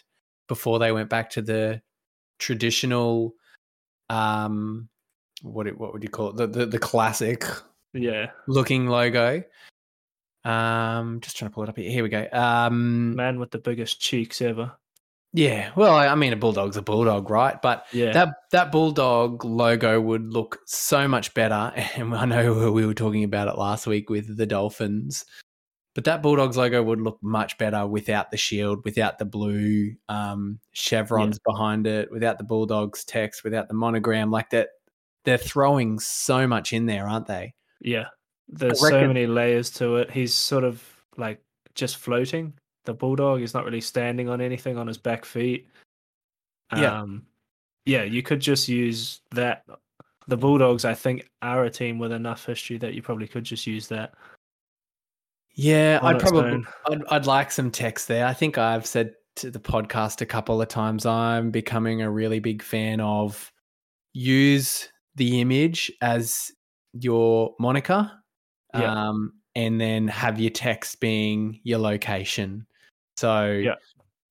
before 0.47 0.79
they 0.79 0.91
went 0.91 1.09
back 1.09 1.29
to 1.31 1.41
the 1.41 1.81
traditional, 2.39 3.33
um, 4.09 4.89
what 5.41 5.67
it, 5.67 5.79
what 5.79 5.93
would 5.93 6.03
you 6.03 6.09
call 6.09 6.29
it? 6.29 6.35
The 6.35 6.47
the, 6.47 6.65
the 6.65 6.79
classic 6.79 7.45
yeah. 7.93 8.31
looking 8.47 8.87
logo. 8.87 9.43
Um, 10.43 11.21
just 11.21 11.37
trying 11.37 11.49
to 11.49 11.55
pull 11.55 11.63
it 11.63 11.69
up 11.69 11.77
here. 11.77 11.89
Here 11.89 12.03
we 12.03 12.09
go. 12.09 12.27
Um, 12.31 13.15
Man 13.15 13.39
with 13.39 13.51
the 13.51 13.57
biggest 13.57 13.99
cheeks 13.99 14.41
ever. 14.41 14.73
Yeah. 15.35 15.71
Well, 15.75 15.93
I, 15.93 16.15
mean, 16.15 16.33
a 16.33 16.37
bulldog's 16.37 16.77
a 16.77 16.81
bulldog, 16.81 17.29
right? 17.29 17.61
But 17.61 17.85
Yeah, 17.91 18.13
that 18.13 18.29
that 18.51 18.71
bulldog 18.71 19.43
logo 19.43 19.99
would 19.99 20.31
look 20.31 20.59
so 20.65 21.07
much 21.07 21.33
better. 21.33 21.73
And 21.95 22.15
I 22.15 22.25
know 22.25 22.71
we 22.71 22.85
were 22.85 22.93
talking 22.93 23.23
about 23.23 23.47
it 23.47 23.57
last 23.57 23.85
week 23.85 24.09
with 24.09 24.37
the 24.37 24.45
Dolphins, 24.45 25.25
but 25.93 26.05
that 26.05 26.21
bulldogs 26.21 26.57
logo 26.57 26.81
would 26.81 27.01
look 27.01 27.19
much 27.21 27.57
better 27.57 27.85
without 27.85 28.31
the 28.31 28.37
shield, 28.37 28.83
without 28.85 29.19
the 29.19 29.25
blue 29.25 29.95
um, 30.09 30.59
chevrons 30.71 31.39
behind 31.45 31.85
it, 31.85 32.11
without 32.11 32.37
the 32.37 32.43
bulldogs 32.43 33.03
text, 33.03 33.43
without 33.43 33.67
the 33.67 33.73
monogram. 33.73 34.31
Like 34.31 34.51
that, 34.51 34.69
they're 35.25 35.37
throwing 35.37 35.99
so 35.99 36.47
much 36.47 36.73
in 36.73 36.85
there, 36.85 37.07
aren't 37.07 37.27
they? 37.27 37.53
yeah. 37.81 38.05
There's 38.47 38.83
I 38.83 38.89
so 38.89 39.07
many 39.07 39.25
layers 39.25 39.71
to 39.71 39.97
it. 39.97 40.11
He's 40.11 40.33
sort 40.33 40.63
of 40.63 40.83
like 41.17 41.41
just 41.73 41.97
floating. 41.97 42.53
The 42.85 42.93
bulldog 42.93 43.41
is 43.41 43.53
not 43.53 43.65
really 43.65 43.81
standing 43.81 44.29
on 44.29 44.41
anything 44.41 44.77
on 44.77 44.87
his 44.87 44.97
back 44.97 45.25
feet. 45.25 45.67
Yeah. 46.75 47.01
Um, 47.01 47.25
yeah, 47.85 48.03
you 48.03 48.23
could 48.23 48.39
just 48.39 48.67
use 48.67 49.21
that. 49.31 49.63
The 50.27 50.37
Bulldogs, 50.37 50.85
I 50.85 50.95
think, 50.95 51.29
are 51.43 51.65
a 51.65 51.69
team 51.69 51.99
with 51.99 52.11
enough 52.11 52.43
history 52.45 52.79
that 52.79 52.95
you 52.95 53.03
probably 53.03 53.27
could 53.27 53.43
just 53.43 53.67
use 53.67 53.87
that. 53.89 54.15
Yeah, 55.53 55.99
I'd 56.01 56.19
probably. 56.19 56.65
I'd, 56.89 57.05
I'd 57.09 57.25
like 57.27 57.51
some 57.51 57.69
text 57.69 58.07
there. 58.07 58.25
I 58.25 58.33
think 58.33 58.57
I've 58.57 58.87
said 58.87 59.13
to 59.35 59.51
the 59.51 59.59
podcast 59.59 60.21
a 60.21 60.25
couple 60.25 60.61
of 60.61 60.67
times 60.67 61.05
I'm 61.05 61.51
becoming 61.51 62.01
a 62.01 62.09
really 62.09 62.39
big 62.39 62.63
fan 62.63 62.99
of 63.01 63.51
use 64.13 64.89
the 65.15 65.41
image 65.41 65.91
as 66.01 66.51
your 66.93 67.53
moniker 67.59 68.09
Yeah. 68.73 69.09
um, 69.09 69.33
and 69.55 69.79
then 69.79 70.07
have 70.07 70.39
your 70.39 70.51
text 70.51 70.99
being 70.99 71.59
your 71.63 71.79
location. 71.79 72.65
So 73.17 73.51
Yeah. 73.51 73.75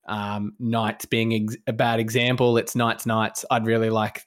um, 0.06 0.54
Knights 0.58 1.06
being 1.06 1.32
ex- 1.34 1.56
a 1.66 1.72
bad 1.72 2.00
example, 2.00 2.56
it's 2.58 2.74
Knights 2.76 3.06
Knights. 3.06 3.44
I'd 3.50 3.66
really 3.66 3.90
like 3.90 4.22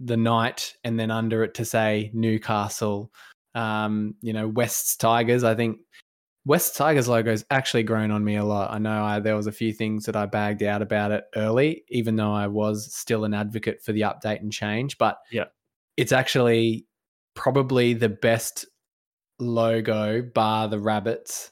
the 0.00 0.16
knight 0.16 0.74
and 0.84 0.98
then 1.00 1.10
under 1.10 1.42
it 1.44 1.54
to 1.54 1.64
say 1.64 2.10
Newcastle. 2.12 3.10
Um, 3.54 4.14
you 4.20 4.32
know, 4.32 4.48
Wests 4.48 4.96
Tigers. 4.96 5.42
I 5.44 5.54
think 5.54 5.78
West 6.44 6.76
Tigers 6.76 7.08
logo's 7.08 7.44
actually 7.50 7.82
grown 7.82 8.10
on 8.10 8.22
me 8.22 8.36
a 8.36 8.44
lot. 8.44 8.70
I 8.70 8.78
know 8.78 9.02
I, 9.04 9.18
there 9.20 9.34
was 9.36 9.46
a 9.46 9.52
few 9.52 9.72
things 9.72 10.04
that 10.04 10.14
I 10.14 10.26
bagged 10.26 10.62
out 10.62 10.82
about 10.82 11.10
it 11.12 11.24
early, 11.34 11.84
even 11.88 12.16
though 12.16 12.32
I 12.32 12.46
was 12.46 12.94
still 12.94 13.24
an 13.24 13.32
advocate 13.34 13.82
for 13.82 13.92
the 13.92 14.02
update 14.02 14.40
and 14.40 14.52
change. 14.52 14.98
But 14.98 15.18
Yeah. 15.32 15.46
it's 15.96 16.12
actually 16.12 16.86
probably 17.34 17.94
the 17.94 18.08
best 18.10 18.66
logo, 19.38 20.22
bar 20.22 20.68
the 20.68 20.78
rabbits, 20.78 21.50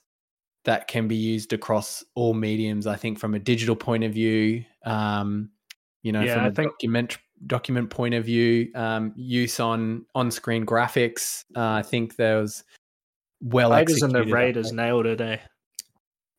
that 0.65 0.89
can 0.89 1.09
be 1.09 1.17
used 1.17 1.53
across 1.53 2.03
all 2.15 2.35
mediums. 2.35 2.87
I 2.87 2.97
think 2.97 3.19
from 3.19 3.35
a 3.35 3.39
digital 3.39 3.77
point 3.77 4.05
of 4.05 4.13
view, 4.13 4.65
um, 4.85 5.51
you 6.03 6.13
know, 6.13 6.23
Yeah, 6.23 6.35
from 6.35 6.45
I 6.45 6.49
a 6.49 6.53
think- 6.53 6.71
document 6.73 7.19
document 7.47 7.91
point 7.91 8.15
of 8.15 8.25
view, 8.25 8.71
um, 8.75 9.13
use 9.17 9.61
on 9.61 10.07
on 10.15 10.31
screen 10.31 10.65
graphics. 10.65 11.45
Uh, 11.55 11.61
I 11.73 11.83
think 11.83 12.17
there 12.17 12.41
was 12.41 12.65
well 13.43 13.71
Raiders 13.73 14.03
and 14.03 14.15
the 14.15 14.25
Raiders 14.25 14.73
nailed 14.73 15.05
it, 15.07 15.21
eh? 15.21 15.37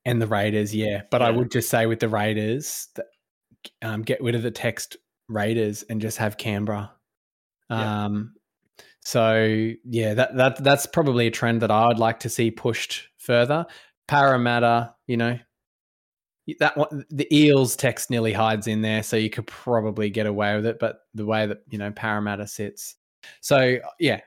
and 0.05 0.21
the 0.21 0.27
Raiders, 0.27 0.73
yeah. 0.73 1.03
But 1.11 1.21
I 1.21 1.29
would 1.31 1.51
just 1.51 1.69
say 1.69 1.85
with 1.85 1.99
the 1.99 2.09
Raiders, 2.09 2.87
that, 2.95 3.05
um, 3.83 4.01
get 4.01 4.21
rid 4.21 4.35
of 4.35 4.41
the 4.43 4.51
text 4.51 4.97
Raiders 5.27 5.83
and 5.89 5.99
just 6.01 6.17
have 6.17 6.37
Canberra. 6.37 6.91
Yeah. 7.69 8.05
Um, 8.05 8.33
so 9.01 9.71
yeah, 9.83 10.13
that 10.15 10.35
that 10.37 10.63
that's 10.63 10.85
probably 10.87 11.27
a 11.27 11.31
trend 11.31 11.61
that 11.61 11.71
I 11.71 11.87
would 11.87 11.99
like 11.99 12.19
to 12.21 12.29
see 12.29 12.49
pushed 12.49 13.07
further. 13.17 13.65
Parramatta, 14.07 14.93
you 15.07 15.17
know, 15.17 15.39
that 16.59 16.77
one, 16.77 17.05
the 17.09 17.27
Eels 17.35 17.75
text 17.75 18.09
nearly 18.09 18.33
hides 18.33 18.67
in 18.67 18.81
there, 18.81 19.01
so 19.01 19.17
you 19.17 19.29
could 19.29 19.47
probably 19.47 20.09
get 20.09 20.27
away 20.27 20.55
with 20.55 20.65
it. 20.65 20.77
But 20.79 20.99
the 21.13 21.25
way 21.25 21.47
that 21.47 21.61
you 21.69 21.77
know 21.77 21.91
Parramatta 21.91 22.47
sits, 22.47 22.95
so 23.41 23.77
yeah, 23.99 24.21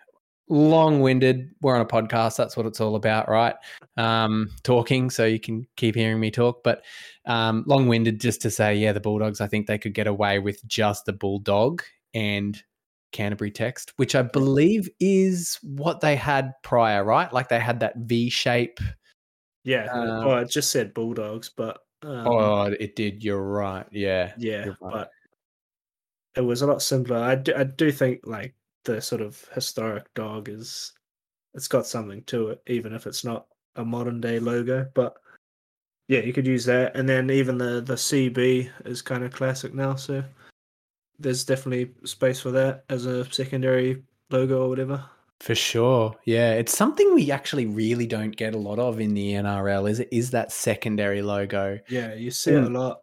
long-winded. 0.49 1.51
We're 1.61 1.77
on 1.77 1.81
a 1.81 1.87
podcast. 1.87 2.37
That's 2.37 2.57
what 2.57 2.67
it's 2.67 2.81
all 2.81 2.97
about, 2.97 3.29
right? 3.29 3.55
Um, 3.97 4.51
talking, 4.63 5.11
so 5.11 5.27
you 5.27 5.39
can 5.39 5.67
keep 5.77 5.95
hearing 5.95 6.21
me 6.21 6.31
talk. 6.31 6.63
But 6.65 6.83
um, 7.27 7.65
long-winded, 7.67 8.21
just 8.21 8.43
to 8.43 8.51
say, 8.51 8.75
yeah, 8.75 8.93
the 8.93 9.01
Bulldogs. 9.01 9.41
I 9.41 9.47
think 9.47 9.67
they 9.67 9.79
could 9.79 9.95
get 9.95 10.07
away 10.07 10.39
with 10.39 10.67
just 10.67 11.05
the 11.05 11.13
bulldog 11.13 11.83
and 12.15 12.61
Canterbury 13.13 13.51
text, 13.51 13.93
which 13.97 14.15
I 14.15 14.23
believe 14.23 14.89
is 15.01 15.59
what 15.63 16.01
they 16.01 16.17
had 16.17 16.53
prior, 16.63 17.05
right? 17.05 17.33
Like 17.33 17.49
they 17.49 17.61
had 17.61 17.81
that 17.81 17.95
V 17.97 18.29
shape. 18.29 18.81
Yeah. 19.69 19.85
Um, 19.93 20.25
well, 20.25 20.39
it 20.39 20.49
just 20.49 20.73
said 20.73 20.95
Bulldogs, 20.95 21.51
but 21.55 21.81
um, 22.03 22.27
oh, 22.27 22.63
it 22.63 22.97
did. 22.97 23.23
You're 23.23 23.43
right. 23.43 23.85
Yeah. 23.91 24.33
yeah, 24.39 24.69
right. 24.69 24.77
but 24.81 25.11
it 26.37 26.41
was 26.41 26.63
a 26.63 26.67
lot 26.67 26.81
simpler. 26.81 27.19
I 27.19 27.35
do, 27.35 27.53
I 27.55 27.65
do 27.65 27.93
think 27.93 28.21
like 28.25 28.55
the 28.85 29.03
sort 29.03 29.21
of 29.21 29.45
historic 29.55 30.13
dog 30.15 30.49
is 30.49 30.95
it's 31.53 31.69
got 31.69 31.87
something 31.87 32.23
to 32.25 32.49
it, 32.49 32.63
even 32.67 32.95
if 32.95 33.07
it's 33.07 33.25
not 33.25 33.47
a 33.77 33.85
modern 33.85 34.23
day 34.23 34.39
logo. 34.39 34.87
But 34.95 35.19
yeah, 36.09 36.21
you 36.21 36.33
could 36.33 36.47
use 36.47 36.65
that, 36.65 36.97
and 36.97 37.07
then 37.07 37.29
even 37.29 37.59
the 37.59 37.83
the 37.83 37.97
CB 37.97 38.71
is 38.87 39.03
kind 39.03 39.23
of 39.23 39.35
classic 39.35 39.75
now. 39.75 39.97
So 39.97 40.25
there's 41.19 41.45
definitely 41.45 41.93
space 42.05 42.41
for 42.41 42.53
that 42.53 42.85
as 42.89 43.05
a 43.05 43.31
secondary 43.31 44.03
logo 44.31 44.65
or 44.65 44.71
whatever. 44.71 45.05
For 45.40 45.54
sure. 45.54 46.14
Yeah. 46.25 46.54
It's 46.54 46.76
something 46.76 47.14
we 47.14 47.30
actually 47.30 47.66
really 47.66 48.07
don't 48.07 48.37
get 48.37 48.54
a 48.54 48.59
lot 48.59 48.78
of 48.78 49.00
in 49.00 49.14
the 49.14 49.33
NRL, 49.35 49.88
is 49.88 50.00
it 50.00 50.09
is 50.11 50.30
that 50.33 50.50
secondary 50.52 51.23
logo. 51.23 51.78
Yeah, 51.88 52.14
you 52.14 52.30
see 52.30 52.52
it 52.52 52.62
Mm. 52.64 52.75
a 52.75 52.78
lot 52.78 53.02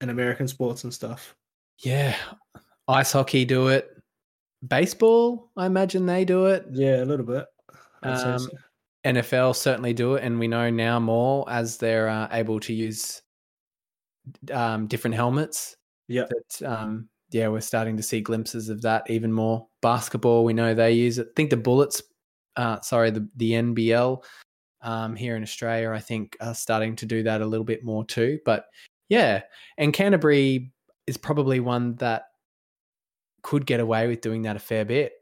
in 0.00 0.08
American 0.08 0.48
sports 0.48 0.84
and 0.84 0.92
stuff. 0.94 1.34
Yeah. 1.78 2.16
Ice 2.88 3.12
hockey 3.12 3.44
do 3.44 3.68
it. 3.68 3.90
Baseball, 4.66 5.50
I 5.56 5.66
imagine 5.66 6.06
they 6.06 6.24
do 6.24 6.46
it. 6.46 6.64
Yeah, 6.70 7.02
a 7.02 7.04
little 7.04 7.26
bit. 7.26 7.44
Um, 8.02 8.38
so. 8.38 8.48
NFL 9.04 9.54
certainly 9.54 9.92
do 9.92 10.14
it, 10.14 10.24
and 10.24 10.38
we 10.38 10.48
know 10.48 10.70
now 10.70 10.98
more 10.98 11.44
as 11.50 11.76
they're 11.76 12.08
uh, 12.08 12.28
able 12.32 12.60
to 12.60 12.72
use 12.72 13.20
um, 14.50 14.86
different 14.86 15.14
helmets. 15.16 15.76
Yep. 16.08 16.30
That 16.30 16.66
um, 16.66 17.08
yeah, 17.34 17.48
we're 17.48 17.60
starting 17.60 17.96
to 17.96 18.02
see 18.02 18.20
glimpses 18.20 18.68
of 18.68 18.80
that 18.82 19.10
even 19.10 19.32
more. 19.32 19.66
Basketball, 19.82 20.44
we 20.44 20.52
know 20.52 20.72
they 20.72 20.92
use 20.92 21.18
it. 21.18 21.26
I 21.30 21.32
think 21.34 21.50
the 21.50 21.56
Bullets, 21.56 22.00
uh, 22.54 22.80
sorry, 22.80 23.10
the 23.10 23.28
the 23.34 23.50
NBL 23.52 24.22
um, 24.82 25.16
here 25.16 25.34
in 25.36 25.42
Australia, 25.42 25.90
I 25.90 25.98
think 25.98 26.36
are 26.40 26.54
starting 26.54 26.94
to 26.94 27.06
do 27.06 27.24
that 27.24 27.40
a 27.42 27.46
little 27.46 27.64
bit 27.64 27.84
more 27.84 28.04
too. 28.04 28.38
But 28.44 28.66
yeah, 29.08 29.42
and 29.78 29.92
Canterbury 29.92 30.72
is 31.08 31.16
probably 31.16 31.58
one 31.58 31.96
that 31.96 32.26
could 33.42 33.66
get 33.66 33.80
away 33.80 34.06
with 34.06 34.20
doing 34.20 34.42
that 34.42 34.54
a 34.54 34.60
fair 34.60 34.84
bit. 34.84 35.12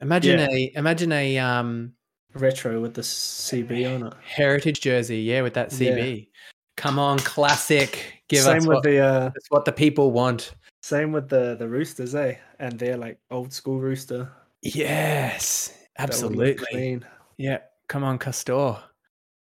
Imagine 0.00 0.40
Yeah. 0.40 0.48
a 0.50 0.72
imagine 0.74 1.12
a 1.12 1.38
um, 1.38 1.92
Retro 2.34 2.80
with 2.80 2.94
the 2.94 3.02
CB 3.02 3.94
on 3.94 4.08
it. 4.08 4.14
heritage 4.24 4.80
jersey, 4.80 5.20
yeah, 5.20 5.42
with 5.42 5.54
that 5.54 5.72
Yeah. 5.72 5.92
CB. 5.92 6.28
Come 6.76 6.98
on, 6.98 7.20
classic. 7.20 8.20
Give 8.28 8.42
same 8.42 8.56
us 8.58 8.66
with 8.66 8.74
what, 8.74 8.82
the 8.82 8.98
uh, 8.98 9.30
what 9.50 9.64
the 9.64 9.72
people 9.72 10.10
want. 10.10 10.52
Same 10.86 11.10
with 11.10 11.28
the 11.28 11.56
the 11.56 11.66
Roosters, 11.66 12.14
eh? 12.14 12.36
And 12.60 12.78
they're 12.78 12.96
like 12.96 13.18
old 13.32 13.52
school 13.52 13.80
Rooster. 13.80 14.30
Yes, 14.62 15.76
That 15.98 16.10
would 16.22 16.36
look 16.36 16.60
absolutely. 16.60 17.02
Yeah, 17.38 17.58
come 17.88 18.04
on, 18.04 18.20
Castore. 18.20 18.80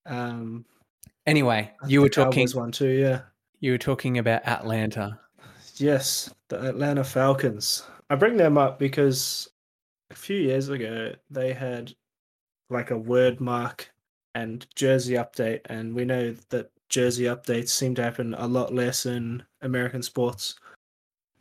Um, 0.06 0.64
Anyway, 1.28 1.70
you 1.86 2.00
were 2.00 2.08
talking. 2.08 2.48
one 2.54 2.72
too, 2.72 2.88
yeah. 2.88 3.24
You 3.60 3.74
were 3.74 3.78
talking 3.78 4.20
about 4.20 4.48
Atlanta. 4.48 5.20
Yes, 5.76 6.34
the 6.48 6.66
Atlanta 6.66 7.04
Falcons. 7.04 7.84
I 8.10 8.16
bring 8.16 8.38
them 8.38 8.58
up 8.58 8.80
because 8.80 9.50
a 10.12 10.16
few 10.16 10.38
years 10.38 10.70
ago 10.70 11.12
they 11.30 11.52
had 11.52 11.94
like 12.70 12.92
a 12.92 12.98
word 12.98 13.42
mark 13.42 13.92
and 14.34 14.66
jersey 14.76 15.16
update, 15.16 15.60
and 15.66 15.94
we 15.94 16.06
know 16.06 16.36
that 16.52 16.72
jersey 16.88 17.26
updates 17.26 17.70
seem 17.70 17.96
to 17.96 18.04
happen 18.04 18.34
a 18.34 18.48
lot 18.48 18.74
less 18.74 19.06
in 19.06 19.44
American 19.62 20.04
sports. 20.04 20.56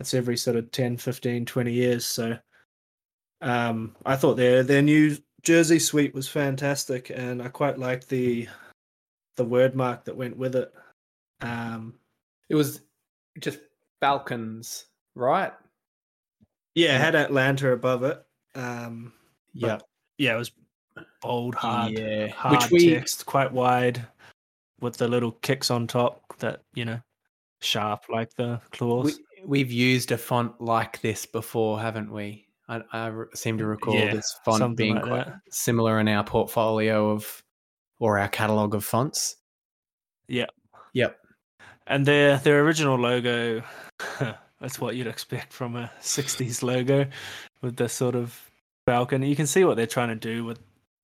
It's 0.03 0.15
every 0.15 0.37
sort 0.37 0.57
of 0.57 0.73
10, 0.73 0.97
15, 0.97 1.47
20 1.47 1.73
years. 1.73 2.05
So 2.05 2.37
um, 3.41 3.95
I 4.05 4.17
thought 4.17 4.37
their 4.37 4.65
their 4.65 4.83
new 4.83 5.17
jersey 5.43 5.79
suite 5.79 6.13
was 6.13 6.27
fantastic, 6.29 7.11
and 7.15 7.41
I 7.41 7.47
quite 7.47 7.79
liked 7.79 8.09
the 8.09 8.49
the 9.37 9.45
word 9.45 9.77
mark 9.77 10.05
that 10.05 10.17
went 10.17 10.37
with 10.37 10.57
it. 10.57 10.75
Um, 11.41 11.95
It 12.49 12.57
was 12.57 12.81
just 13.39 13.61
Falcons, 14.01 14.87
right? 15.15 15.53
Yeah, 16.75 16.97
it 16.97 17.01
had 17.01 17.15
Atlanta 17.15 17.71
above 17.71 18.03
it. 18.03 18.21
Um, 18.57 19.13
Yeah. 19.55 19.79
yeah, 20.19 20.35
it 20.35 20.39
was 20.39 20.51
bold, 21.21 21.55
hard, 21.55 21.93
yeah. 21.93 22.27
hard 22.27 22.61
Which 22.61 22.71
we 22.73 22.91
text, 22.91 23.25
quite 23.25 23.53
wide, 23.53 24.05
with 24.81 24.97
the 24.97 25.07
little 25.07 25.33
kicks 25.33 25.71
on 25.71 25.87
top 25.87 26.37
that 26.39 26.63
you 26.75 26.85
know, 26.85 27.01
sharp 27.61 28.07
like 28.09 28.35
the 28.35 28.61
claws. 28.73 29.05
we 29.05 29.13
we've 29.45 29.71
used 29.73 30.13
a 30.13 30.19
font 30.19 30.61
like 30.61 31.01
this 31.01 31.27
before, 31.27 31.81
haven't 31.81 32.13
we? 32.13 32.47
I, 32.69 32.81
I 32.93 33.13
seem 33.35 33.59
to 33.59 33.67
recall 33.67 33.95
Yeah, 33.95 34.13
this 34.15 34.35
font 34.45 34.77
being 34.77 34.95
like 34.97 35.05
quite 35.05 35.27
that. 35.27 35.41
similar 35.51 36.01
in 36.01 36.09
our 36.09 36.25
portfolio 36.25 37.11
of 37.11 37.43
or 37.99 38.19
our 38.19 38.29
catalog 38.29 38.75
of 38.75 38.85
fonts. 38.85 39.37
Yeah. 40.29 40.47
Yep. 40.95 41.19
and 41.87 42.07
their 42.07 42.39
their 42.39 42.61
original 42.65 42.97
logo, 42.97 43.63
that's 44.61 44.81
what 44.81 44.95
you'd 44.97 45.07
expect 45.07 45.53
from 45.53 45.77
a 45.77 45.91
'60s 46.01 46.63
logo, 46.63 47.07
with 47.63 47.77
the 47.77 47.89
sort 47.89 48.15
of 48.15 48.39
falcon. 48.87 49.23
You 49.23 49.37
can 49.37 49.47
see 49.47 49.65
what 49.65 49.77
they're 49.77 49.87
trying 49.87 50.09
to 50.09 50.15
do 50.15 50.45
with, 50.45 50.61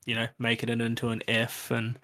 you 0.07 0.15
know, 0.15 0.27
making 0.39 0.69
it 0.69 0.81
into 0.81 1.09
an 1.09 1.23
F, 1.29 1.71
and 1.71 1.99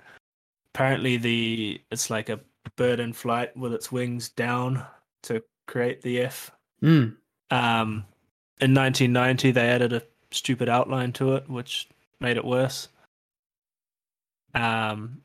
apparently 0.75 1.17
the 1.17 1.81
it's 1.91 2.11
like 2.11 2.29
a 2.29 2.41
bird 2.77 3.01
in 3.01 3.13
flight 3.13 3.57
with 3.57 3.73
its 3.73 3.93
wings 3.93 4.29
down 4.31 4.85
to 5.25 5.43
create 5.67 6.03
the 6.03 6.21
F. 6.21 6.51
Mm. 6.83 7.17
Um, 7.51 8.05
in 8.61 8.75
1990, 8.75 9.51
they 9.51 9.69
added 9.69 9.93
a 9.93 10.03
stupid 10.31 10.69
outline 10.69 11.13
to 11.13 11.35
it, 11.35 11.49
which 11.49 11.89
made 12.21 12.37
it 12.37 12.45
worse. 12.45 12.89
Um, 14.55 15.21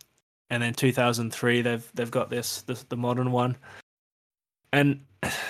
and 0.49 0.63
then 0.63 0.73
2003, 0.73 1.61
they've 1.61 1.91
they've 1.93 2.09
got 2.09 2.29
this, 2.29 2.63
this 2.63 2.83
the 2.83 2.97
modern 2.97 3.31
one, 3.31 3.55
and 4.73 5.01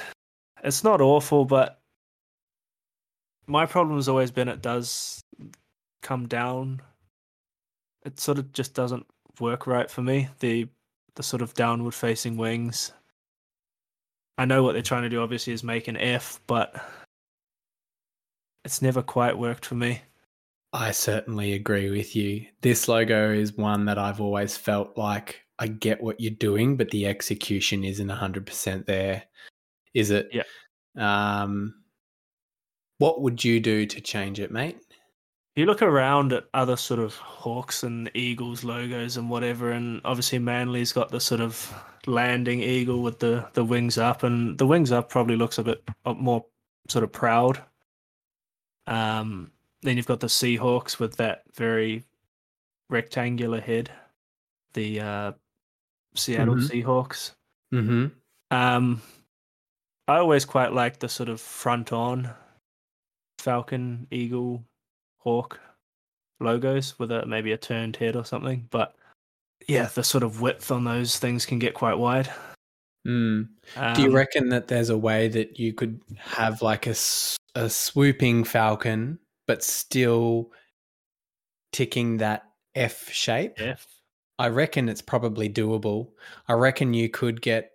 it's 0.63 0.83
not 0.83 1.01
awful, 1.01 1.45
but 1.45 1.79
my 3.47 3.65
problem 3.65 3.97
has 3.97 4.09
always 4.09 4.31
been 4.31 4.47
it 4.47 4.61
does 4.61 5.23
come 6.01 6.27
down. 6.27 6.81
It 8.05 8.19
sort 8.19 8.37
of 8.37 8.51
just 8.53 8.73
doesn't 8.73 9.05
work 9.39 9.67
right 9.67 9.89
for 9.89 10.01
me. 10.01 10.27
The 10.39 10.67
the 11.15 11.23
sort 11.23 11.41
of 11.41 11.53
downward 11.53 11.93
facing 11.93 12.37
wings. 12.37 12.93
I 14.39 14.45
know 14.45 14.63
what 14.63 14.71
they're 14.71 14.81
trying 14.81 15.03
to 15.03 15.09
do 15.09 15.21
obviously 15.21 15.51
is 15.51 15.65
make 15.65 15.89
an 15.89 15.97
F, 15.97 16.39
but 16.47 16.73
it's 18.63 18.81
never 18.81 19.01
quite 19.01 19.37
worked 19.37 19.65
for 19.65 19.75
me. 19.75 20.01
I 20.71 20.91
certainly 20.91 21.51
agree 21.51 21.89
with 21.89 22.15
you. 22.15 22.45
This 22.61 22.87
logo 22.87 23.33
is 23.33 23.57
one 23.57 23.83
that 23.85 23.97
I've 23.97 24.21
always 24.21 24.55
felt 24.55 24.97
like 24.97 25.41
I 25.59 25.67
get 25.67 26.01
what 26.01 26.21
you're 26.21 26.31
doing, 26.31 26.77
but 26.77 26.89
the 26.89 27.05
execution 27.05 27.83
isn't 27.83 28.07
100% 28.07 28.85
there, 28.85 29.23
is 29.93 30.09
it? 30.09 30.29
Yeah. 30.31 30.43
Um, 30.95 31.73
what 32.97 33.21
would 33.21 33.43
you 33.43 33.59
do 33.59 33.85
to 33.87 33.99
change 33.99 34.39
it, 34.39 34.51
mate? 34.51 34.79
You 35.59 35.65
look 35.65 35.81
around 35.81 36.31
at 36.31 36.45
other 36.53 36.77
sort 36.77 36.99
of 36.99 37.15
Hawks 37.15 37.83
and 37.83 38.09
Eagles 38.13 38.63
logos 38.63 39.17
and 39.17 39.29
whatever, 39.29 39.71
and 39.71 39.99
obviously 40.05 40.39
Manly's 40.39 40.93
got 40.93 41.09
the 41.09 41.19
sort 41.19 41.41
of 41.41 41.73
landing 42.07 42.61
eagle 42.61 43.01
with 43.01 43.19
the, 43.19 43.47
the 43.53 43.63
wings 43.63 43.97
up, 43.97 44.23
and 44.23 44.57
the 44.57 44.65
wings 44.65 44.91
up 44.91 45.09
probably 45.09 45.35
looks 45.35 45.57
a 45.57 45.63
bit 45.63 45.83
uh, 46.05 46.13
more 46.13 46.45
sort 46.87 47.03
of 47.03 47.11
proud. 47.11 47.61
Um, 48.87 49.51
then 49.81 49.97
you've 49.97 50.07
got 50.07 50.21
the 50.21 50.27
Seahawks 50.27 50.97
with 50.97 51.17
that 51.17 51.43
very 51.55 52.05
rectangular 52.89 53.59
head, 53.59 53.91
the 54.73 54.99
uh, 55.01 55.31
Seattle 56.15 56.55
Mhm. 56.55 56.69
Seahawks. 56.69 57.31
Mm-hmm. 57.73 58.07
Um, 58.51 59.01
I 60.07 60.17
always 60.17 60.45
quite 60.45 60.73
like 60.73 60.99
the 60.99 61.09
sort 61.09 61.29
of 61.29 61.39
front 61.39 61.93
on 61.93 62.33
Falcon, 63.37 64.07
Eagle, 64.09 64.63
Hawk 65.19 65.59
logos 66.39 66.97
with 66.97 67.11
a 67.11 67.25
maybe 67.25 67.51
a 67.51 67.57
turned 67.57 67.95
head 67.97 68.15
or 68.15 68.25
something. 68.25 68.67
But 68.71 68.95
yeah, 69.67 69.89
the 69.93 70.03
sort 70.03 70.23
of 70.23 70.41
width 70.41 70.71
on 70.71 70.83
those 70.83 71.19
things 71.19 71.45
can 71.45 71.59
get 71.59 71.73
quite 71.73 71.97
wide. 71.97 72.31
Mm. 73.07 73.49
Do 73.95 74.01
you 74.01 74.09
Um, 74.09 74.15
reckon 74.15 74.49
that 74.49 74.67
there's 74.67 74.89
a 74.89 74.97
way 74.97 75.27
that 75.29 75.59
you 75.59 75.73
could 75.73 76.01
have 76.17 76.61
like 76.61 76.87
a, 76.87 76.95
a 77.55 77.69
swooping 77.69 78.43
falcon, 78.43 79.19
but 79.47 79.63
still 79.63 80.51
ticking 81.71 82.17
that 82.17 82.43
F 82.75 83.09
shape? 83.11 83.53
F? 83.57 83.85
I 84.37 84.47
reckon 84.47 84.89
it's 84.89 85.01
probably 85.01 85.49
doable. 85.49 86.11
I 86.47 86.53
reckon 86.53 86.93
you 86.93 87.09
could 87.09 87.41
get, 87.41 87.71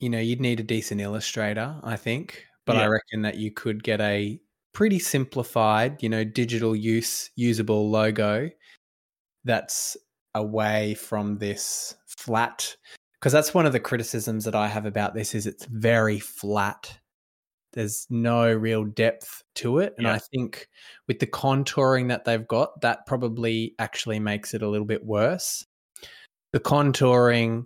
you 0.00 0.08
know, 0.08 0.20
you'd 0.20 0.40
need 0.40 0.60
a 0.60 0.64
decent 0.64 1.00
illustrator, 1.00 1.76
I 1.82 1.96
think, 1.96 2.46
but 2.64 2.76
I 2.76 2.86
reckon 2.86 3.22
that 3.22 3.36
you 3.36 3.50
could 3.50 3.82
get 3.82 4.00
a 4.00 4.40
pretty 4.76 4.98
simplified, 4.98 6.02
you 6.02 6.08
know, 6.10 6.22
digital 6.22 6.76
use 6.76 7.30
usable 7.34 7.90
logo 7.90 8.50
that's 9.42 9.96
away 10.34 10.92
from 10.92 11.38
this 11.38 11.94
flat 12.06 12.76
because 13.14 13.32
that's 13.32 13.54
one 13.54 13.64
of 13.64 13.72
the 13.72 13.80
criticisms 13.80 14.44
that 14.44 14.54
I 14.54 14.68
have 14.68 14.84
about 14.84 15.14
this 15.14 15.34
is 15.34 15.46
it's 15.46 15.64
very 15.64 16.18
flat. 16.18 16.98
There's 17.72 18.06
no 18.10 18.52
real 18.52 18.84
depth 18.84 19.42
to 19.54 19.78
it, 19.78 19.94
and 19.96 20.06
Yeah. 20.06 20.12
I 20.12 20.18
think 20.18 20.68
with 21.08 21.20
the 21.20 21.26
contouring 21.26 22.08
that 22.08 22.26
they've 22.26 22.46
got, 22.46 22.78
that 22.82 23.06
probably 23.06 23.74
actually 23.78 24.20
makes 24.20 24.52
it 24.52 24.60
a 24.60 24.68
little 24.68 24.86
bit 24.86 25.06
worse. 25.06 25.64
The 26.52 26.60
contouring 26.60 27.64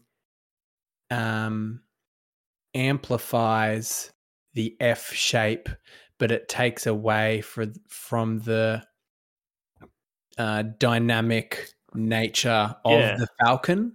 um, 1.10 1.80
amplifies 2.72 4.12
the 4.54 4.76
F 4.78 5.12
shape, 5.12 5.68
but 6.20 6.30
it 6.30 6.48
takes 6.48 6.86
away 6.86 7.40
for, 7.40 7.66
from 7.88 8.38
the 8.40 8.84
uh, 10.38 10.62
dynamic 10.78 11.66
nature 11.94 12.76
of 12.84 13.00
Yeah. 13.00 13.16
the 13.16 13.26
falcon. 13.40 13.94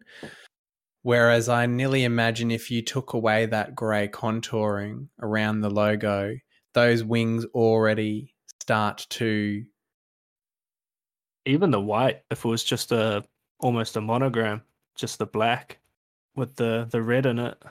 Whereas 1.03 1.47
I 1.47 1.67
nearly 1.67 2.03
imagine 2.03 2.49
if 2.49 2.69
you 2.71 2.81
took 2.81 3.13
away 3.13 3.45
that 3.45 3.75
grey 3.75 4.07
contouring 4.07 5.07
around 5.21 5.61
the 5.61 5.69
logo, 5.69 6.35
those 6.73 7.03
wings 7.03 7.45
already 7.53 8.33
start 8.59 9.05
to 9.11 9.63
Even 11.45 11.69
the 11.69 11.79
white, 11.79 12.23
if 12.31 12.43
it 12.43 12.47
was 12.47 12.63
just 12.63 12.91
a 12.91 13.23
almost 13.59 13.95
a 13.95 14.01
monogram, 14.01 14.63
just 14.95 15.19
the 15.19 15.27
black 15.27 15.77
with 16.35 16.55
the 16.55 16.87
the 16.89 17.03
red 17.03 17.27
in 17.27 17.37
it. 17.37 17.61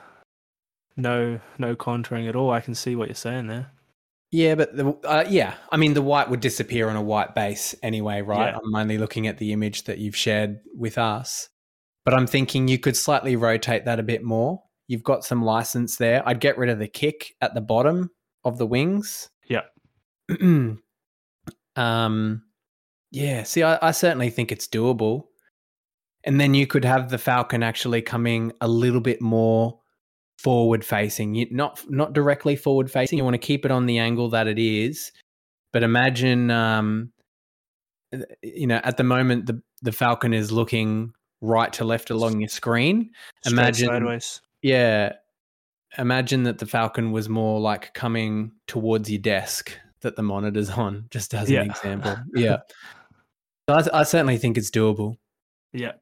No, 0.95 1.41
no 1.57 1.75
contouring 1.75 2.29
at 2.29 2.37
all. 2.37 2.51
I 2.51 2.61
can 2.61 2.73
see 2.73 2.95
what 2.95 3.09
you're 3.09 3.15
saying 3.15 3.47
there. 3.47 3.69
Yeah, 4.31 4.55
but 4.55 4.75
the, 4.75 4.89
uh, 5.03 5.25
yeah, 5.29 5.55
I 5.71 5.77
mean 5.77 5.93
the 5.93 6.01
white 6.01 6.29
would 6.29 6.41
disappear 6.41 6.89
on 6.89 6.95
a 6.95 7.01
white 7.01 7.35
base 7.35 7.73
anyway, 7.81 8.21
right? 8.21 8.53
Yeah. 8.53 8.59
I'm 8.63 8.75
only 8.75 8.97
looking 8.97 9.27
at 9.27 9.37
the 9.37 9.53
image 9.53 9.83
that 9.83 9.97
you've 9.97 10.15
shared 10.15 10.59
with 10.75 10.97
us, 10.97 11.49
but 12.03 12.13
I'm 12.13 12.27
thinking 12.27 12.67
you 12.67 12.79
could 12.79 12.97
slightly 12.97 13.35
rotate 13.35 13.85
that 13.85 13.99
a 13.99 14.03
bit 14.03 14.23
more 14.23 14.61
You've 14.87 15.03
got 15.03 15.25
some 15.25 15.43
license 15.43 15.97
there. 15.97 16.27
I'd 16.27 16.39
get 16.39 16.57
rid 16.57 16.69
of 16.69 16.79
the 16.79 16.87
kick 16.87 17.35
at 17.41 17.53
the 17.53 17.61
bottom 17.61 18.11
of 18.43 18.57
the 18.57 18.67
wings. 18.67 19.29
Yeah. 19.47 19.61
um, 21.75 22.43
yeah. 23.11 23.43
See, 23.43 23.63
I, 23.63 23.79
I 23.81 23.91
certainly 23.91 24.29
think 24.29 24.51
it's 24.51 24.67
doable. 24.67 25.23
And 26.23 26.39
then 26.39 26.53
you 26.53 26.67
could 26.67 26.85
have 26.85 27.09
the 27.09 27.17
Falcon 27.17 27.63
actually 27.63 28.01
coming 28.01 28.51
a 28.61 28.67
little 28.67 29.01
bit 29.01 29.21
more 29.21 29.79
forward 30.45 30.85
facing. 30.85 31.33
You, 31.33 31.47
not 31.49 31.83
not 31.89 32.13
directly 32.13 32.55
forward 32.55 32.89
facing. 32.91 33.17
You 33.17 33.23
want 33.23 33.33
to 33.33 33.39
keep 33.39 33.65
it 33.65 33.71
on 33.71 33.87
the 33.87 33.97
angle 33.97 34.29
that 34.29 34.47
it 34.47 34.59
is. 34.59 35.11
But 35.73 35.81
imagine, 35.81 36.51
um, 36.51 37.11
you 38.43 38.67
know, 38.67 38.79
at 38.83 38.97
the 38.97 39.03
moment 39.03 39.47
the 39.47 39.59
the 39.81 39.91
Falcon 39.91 40.33
is 40.35 40.51
looking 40.51 41.13
right 41.41 41.73
to 41.73 41.83
left 41.83 42.11
along 42.11 42.39
your 42.41 42.47
screen. 42.47 43.09
Straight 43.43 43.53
Imagine, 43.53 43.87
sideways. 43.87 44.41
yeah, 44.61 45.13
imagine 45.97 46.43
that 46.43 46.59
the 46.59 46.67
Falcon 46.67 47.11
was 47.11 47.27
more 47.27 47.59
like 47.59 47.93
coming 47.95 48.51
towards 48.67 49.09
your 49.09 49.19
desk 49.21 49.75
that 50.01 50.15
the 50.15 50.21
monitor's 50.23 50.69
on. 50.69 51.07
Just 51.09 51.33
as 51.33 51.49
Yeah. 51.49 51.61
an 51.61 51.71
example, 51.71 52.15
yeah. 52.35 52.57
I, 53.67 53.83
I 53.93 54.03
certainly 54.03 54.37
think 54.37 54.57
it's 54.59 54.69
doable. 54.69 55.17
Yeah. 55.73 55.93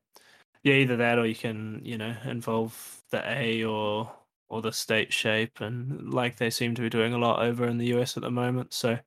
Yeah, 0.63 0.75
either 0.75 0.97
that 0.97 1.17
or 1.17 1.25
you 1.25 1.35
can, 1.35 1.81
you 1.83 1.97
know, 1.97 2.13
involve 2.25 3.01
the 3.11 3.21
A 3.29 3.63
or 3.65 4.11
or 4.53 4.61
the 4.61 4.71
state 4.71 5.11
shape 5.11 5.61
and 5.61 6.13
like 6.13 6.37
they 6.37 6.49
seem 6.51 6.75
to 6.75 6.81
be 6.83 6.89
doing 6.89 7.13
a 7.13 7.17
lot 7.17 7.41
over 7.43 7.65
in 7.65 7.79
the 7.79 7.87
US 7.95 8.15
at 8.15 8.21
the 8.21 8.29
moment. 8.29 8.71
So 8.71 8.99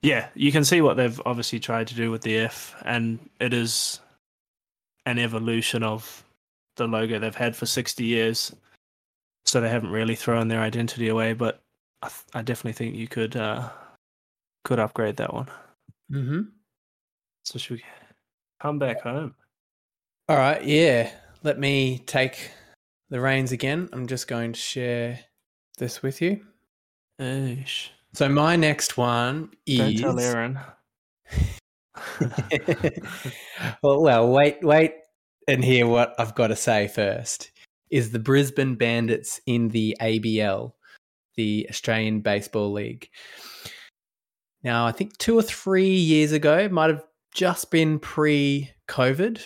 yeah, 0.00 0.28
you 0.34 0.50
can 0.50 0.64
see 0.64 0.80
what 0.80 0.96
they've 0.96 1.20
obviously 1.26 1.60
tried 1.60 1.86
to 1.88 1.94
do 1.94 2.10
with 2.10 2.22
the 2.22 2.38
F 2.38 2.74
and 2.86 3.18
it 3.40 3.52
is 3.52 4.00
an 5.04 5.18
evolution 5.18 5.82
of 5.82 6.24
the 6.76 6.86
logo 6.86 7.18
they've 7.18 7.34
had 7.34 7.54
for 7.54 7.66
60 7.66 8.04
years. 8.04 8.54
So 9.44 9.60
they 9.60 9.68
haven't 9.68 9.90
really 9.90 10.14
thrown 10.14 10.48
their 10.48 10.60
identity 10.60 11.08
away, 11.08 11.34
but 11.34 11.60
I, 12.00 12.08
th- 12.08 12.24
I 12.32 12.40
definitely 12.40 12.72
think 12.72 12.96
you 12.96 13.06
could 13.06 13.36
uh 13.36 13.68
could 14.64 14.78
upgrade 14.78 15.16
that 15.16 15.34
one. 15.34 15.48
Mm-hmm. 16.10 16.40
So 17.44 17.58
should 17.58 17.76
we 17.76 17.84
come 18.60 18.78
back 18.78 19.02
home? 19.02 19.34
All 20.30 20.38
right, 20.38 20.64
yeah. 20.64 21.10
Let 21.42 21.58
me 21.58 21.98
take 22.06 22.50
the 23.10 23.20
reins 23.20 23.52
again. 23.52 23.88
I'm 23.92 24.06
just 24.06 24.28
going 24.28 24.52
to 24.52 24.60
share 24.60 25.20
this 25.78 26.02
with 26.02 26.20
you. 26.20 26.44
Eesh. 27.20 27.88
So 28.12 28.28
my 28.28 28.56
next 28.56 28.96
one 28.96 29.50
is. 29.66 30.00
Don't 30.00 30.16
tell 30.16 30.20
Aaron. 30.20 30.58
well, 33.82 34.02
well, 34.02 34.28
wait, 34.28 34.62
wait, 34.62 34.94
and 35.48 35.64
hear 35.64 35.86
what 35.86 36.14
I've 36.18 36.34
got 36.34 36.48
to 36.48 36.56
say 36.56 36.88
first. 36.88 37.50
Is 37.90 38.10
the 38.10 38.18
Brisbane 38.18 38.74
Bandits 38.74 39.40
in 39.46 39.68
the 39.68 39.96
ABL, 40.00 40.72
the 41.36 41.66
Australian 41.70 42.20
Baseball 42.20 42.72
League? 42.72 43.08
Now, 44.62 44.86
I 44.86 44.92
think 44.92 45.16
two 45.18 45.38
or 45.38 45.42
three 45.42 45.94
years 45.94 46.32
ago, 46.32 46.68
might 46.68 46.90
have 46.90 47.04
just 47.34 47.70
been 47.70 47.98
pre-COVID. 47.98 49.40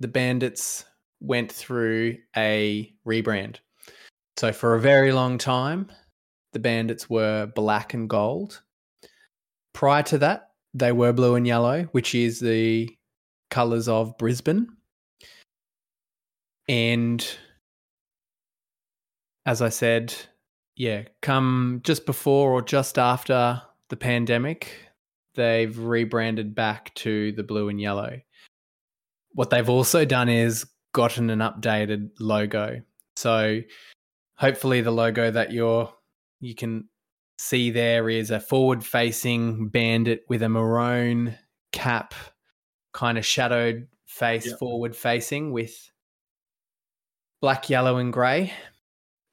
The 0.00 0.08
Bandits 0.08 0.84
went 1.20 1.50
through 1.50 2.16
a 2.36 2.92
rebrand. 3.06 3.56
So 4.36 4.52
for 4.52 4.74
a 4.74 4.80
very 4.80 5.12
long 5.12 5.38
time, 5.38 5.90
the 6.52 6.58
Bandits 6.58 7.10
were 7.10 7.46
black 7.46 7.94
and 7.94 8.08
gold. 8.08 8.62
Prior 9.72 10.02
to 10.04 10.18
that, 10.18 10.50
they 10.74 10.92
were 10.92 11.12
blue 11.12 11.34
and 11.34 11.46
yellow, 11.46 11.84
which 11.92 12.14
is 12.14 12.40
the 12.40 12.88
colors 13.50 13.88
of 13.88 14.16
Brisbane. 14.18 14.68
And 16.68 17.26
as 19.46 19.62
I 19.62 19.70
said, 19.70 20.14
yeah, 20.76 21.04
come 21.22 21.80
just 21.82 22.06
before 22.06 22.52
or 22.52 22.62
just 22.62 22.98
after 22.98 23.62
the 23.88 23.96
pandemic, 23.96 24.72
they've 25.34 25.76
rebranded 25.76 26.54
back 26.54 26.94
to 26.96 27.32
the 27.32 27.42
blue 27.42 27.68
and 27.68 27.80
yellow. 27.80 28.20
What 29.32 29.50
they've 29.50 29.68
also 29.68 30.04
done 30.04 30.28
is 30.28 30.66
gotten 30.92 31.30
an 31.30 31.40
updated 31.40 32.10
logo. 32.18 32.80
So 33.16 33.60
hopefully 34.36 34.80
the 34.80 34.90
logo 34.90 35.30
that 35.30 35.52
you're 35.52 35.92
you 36.40 36.54
can 36.54 36.88
see 37.38 37.70
there 37.70 38.08
is 38.08 38.30
a 38.30 38.40
forward 38.40 38.84
facing 38.84 39.68
bandit 39.68 40.24
with 40.28 40.42
a 40.42 40.48
maroon 40.48 41.36
cap, 41.72 42.14
kind 42.92 43.18
of 43.18 43.26
shadowed 43.26 43.86
face 44.06 44.46
Yep. 44.46 44.58
forward 44.58 44.96
facing 44.96 45.52
with 45.52 45.90
black, 47.40 47.70
yellow, 47.70 47.98
and 47.98 48.12
grey. 48.12 48.52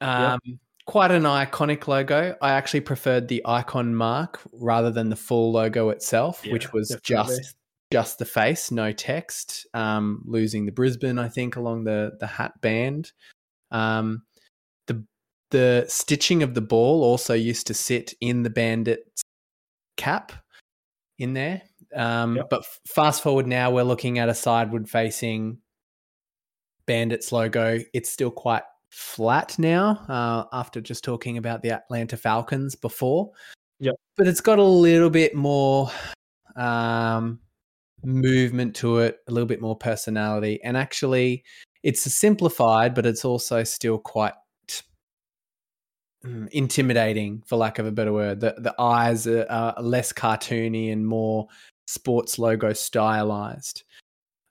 Um, 0.02 0.40
Quite 0.86 1.10
an 1.10 1.24
iconic 1.24 1.88
logo. 1.88 2.36
I 2.44 2.52
actually 2.52 2.82
preferred 2.82 3.28
the 3.28 3.42
icon 3.46 3.96
mark 3.96 4.40
rather 4.52 4.92
than 4.92 5.10
the 5.10 5.16
full 5.16 5.52
logo 5.52 5.90
itself, 5.90 6.46
which 6.46 6.74
was 6.74 6.90
definitely. 6.90 7.38
just 7.38 7.56
just 7.96 8.20
the 8.20 8.26
face, 8.26 8.72
no 8.72 8.92
text. 8.92 9.66
Um, 9.74 10.22
losing 10.26 10.66
the 10.66 10.74
Brisbane, 10.74 11.18
I 11.18 11.30
think, 11.30 11.56
along 11.56 11.86
the 11.86 12.18
the 12.20 12.28
hat 12.28 12.60
band. 12.60 13.14
Um, 13.72 14.24
the 14.88 15.06
the 15.52 15.86
stitching 15.88 16.44
of 16.44 16.56
the 16.56 16.62
ball 16.62 17.06
also 17.06 17.34
used 17.34 17.68
to 17.68 17.74
sit 17.74 18.14
in 18.20 18.44
the 18.44 18.50
bandit's 18.50 19.22
cap 19.96 20.34
in 21.20 21.32
there. 21.36 21.62
Um, 21.96 22.36
Yep. 22.36 22.50
But 22.50 22.66
fast 22.86 23.24
forward 23.24 23.48
now, 23.48 23.72
we're 23.72 23.84
looking 23.84 24.20
at 24.20 24.28
a 24.28 24.34
sideward 24.34 24.90
facing 24.90 25.60
bandits 26.86 27.32
logo. 27.32 27.80
It's 27.94 28.10
still 28.10 28.32
quite 28.32 28.64
flat 28.90 29.58
now 29.58 30.04
uh, 30.10 30.44
after 30.52 30.82
just 30.82 31.06
talking 31.06 31.38
about 31.38 31.62
the 31.62 31.72
Atlanta 31.72 32.18
Falcons 32.18 32.76
before. 32.76 33.32
Yep. 33.80 33.96
But 34.18 34.28
it's 34.28 34.42
got 34.42 34.60
a 34.60 34.64
little 34.64 35.10
bit 35.10 35.34
more 35.34 35.90
um, 36.58 37.40
movement 38.06 38.76
to 38.78 39.00
it, 39.00 39.20
a 39.28 39.32
little 39.32 39.48
bit 39.48 39.62
more 39.62 39.76
personality. 39.76 40.60
And 40.64 40.78
actually, 40.78 41.44
it's 41.84 42.02
simplified, 42.02 42.94
but 42.94 43.06
it's 43.06 43.26
also 43.26 43.64
still 43.64 43.98
quite 43.98 44.34
mm, 46.26 46.48
intimidating, 46.50 47.44
for 47.46 47.58
lack 47.58 47.80
of 47.80 47.86
a 47.86 47.92
better 47.92 48.14
word. 48.14 48.40
The, 48.40 48.56
the 48.58 48.76
eyes 48.80 49.28
are, 49.28 49.46
are 49.50 49.82
less 49.82 50.14
cartoony 50.14 50.92
and 50.92 51.06
more 51.06 51.48
sports 51.88 52.40
logo 52.40 52.74
stylized. 52.74 53.84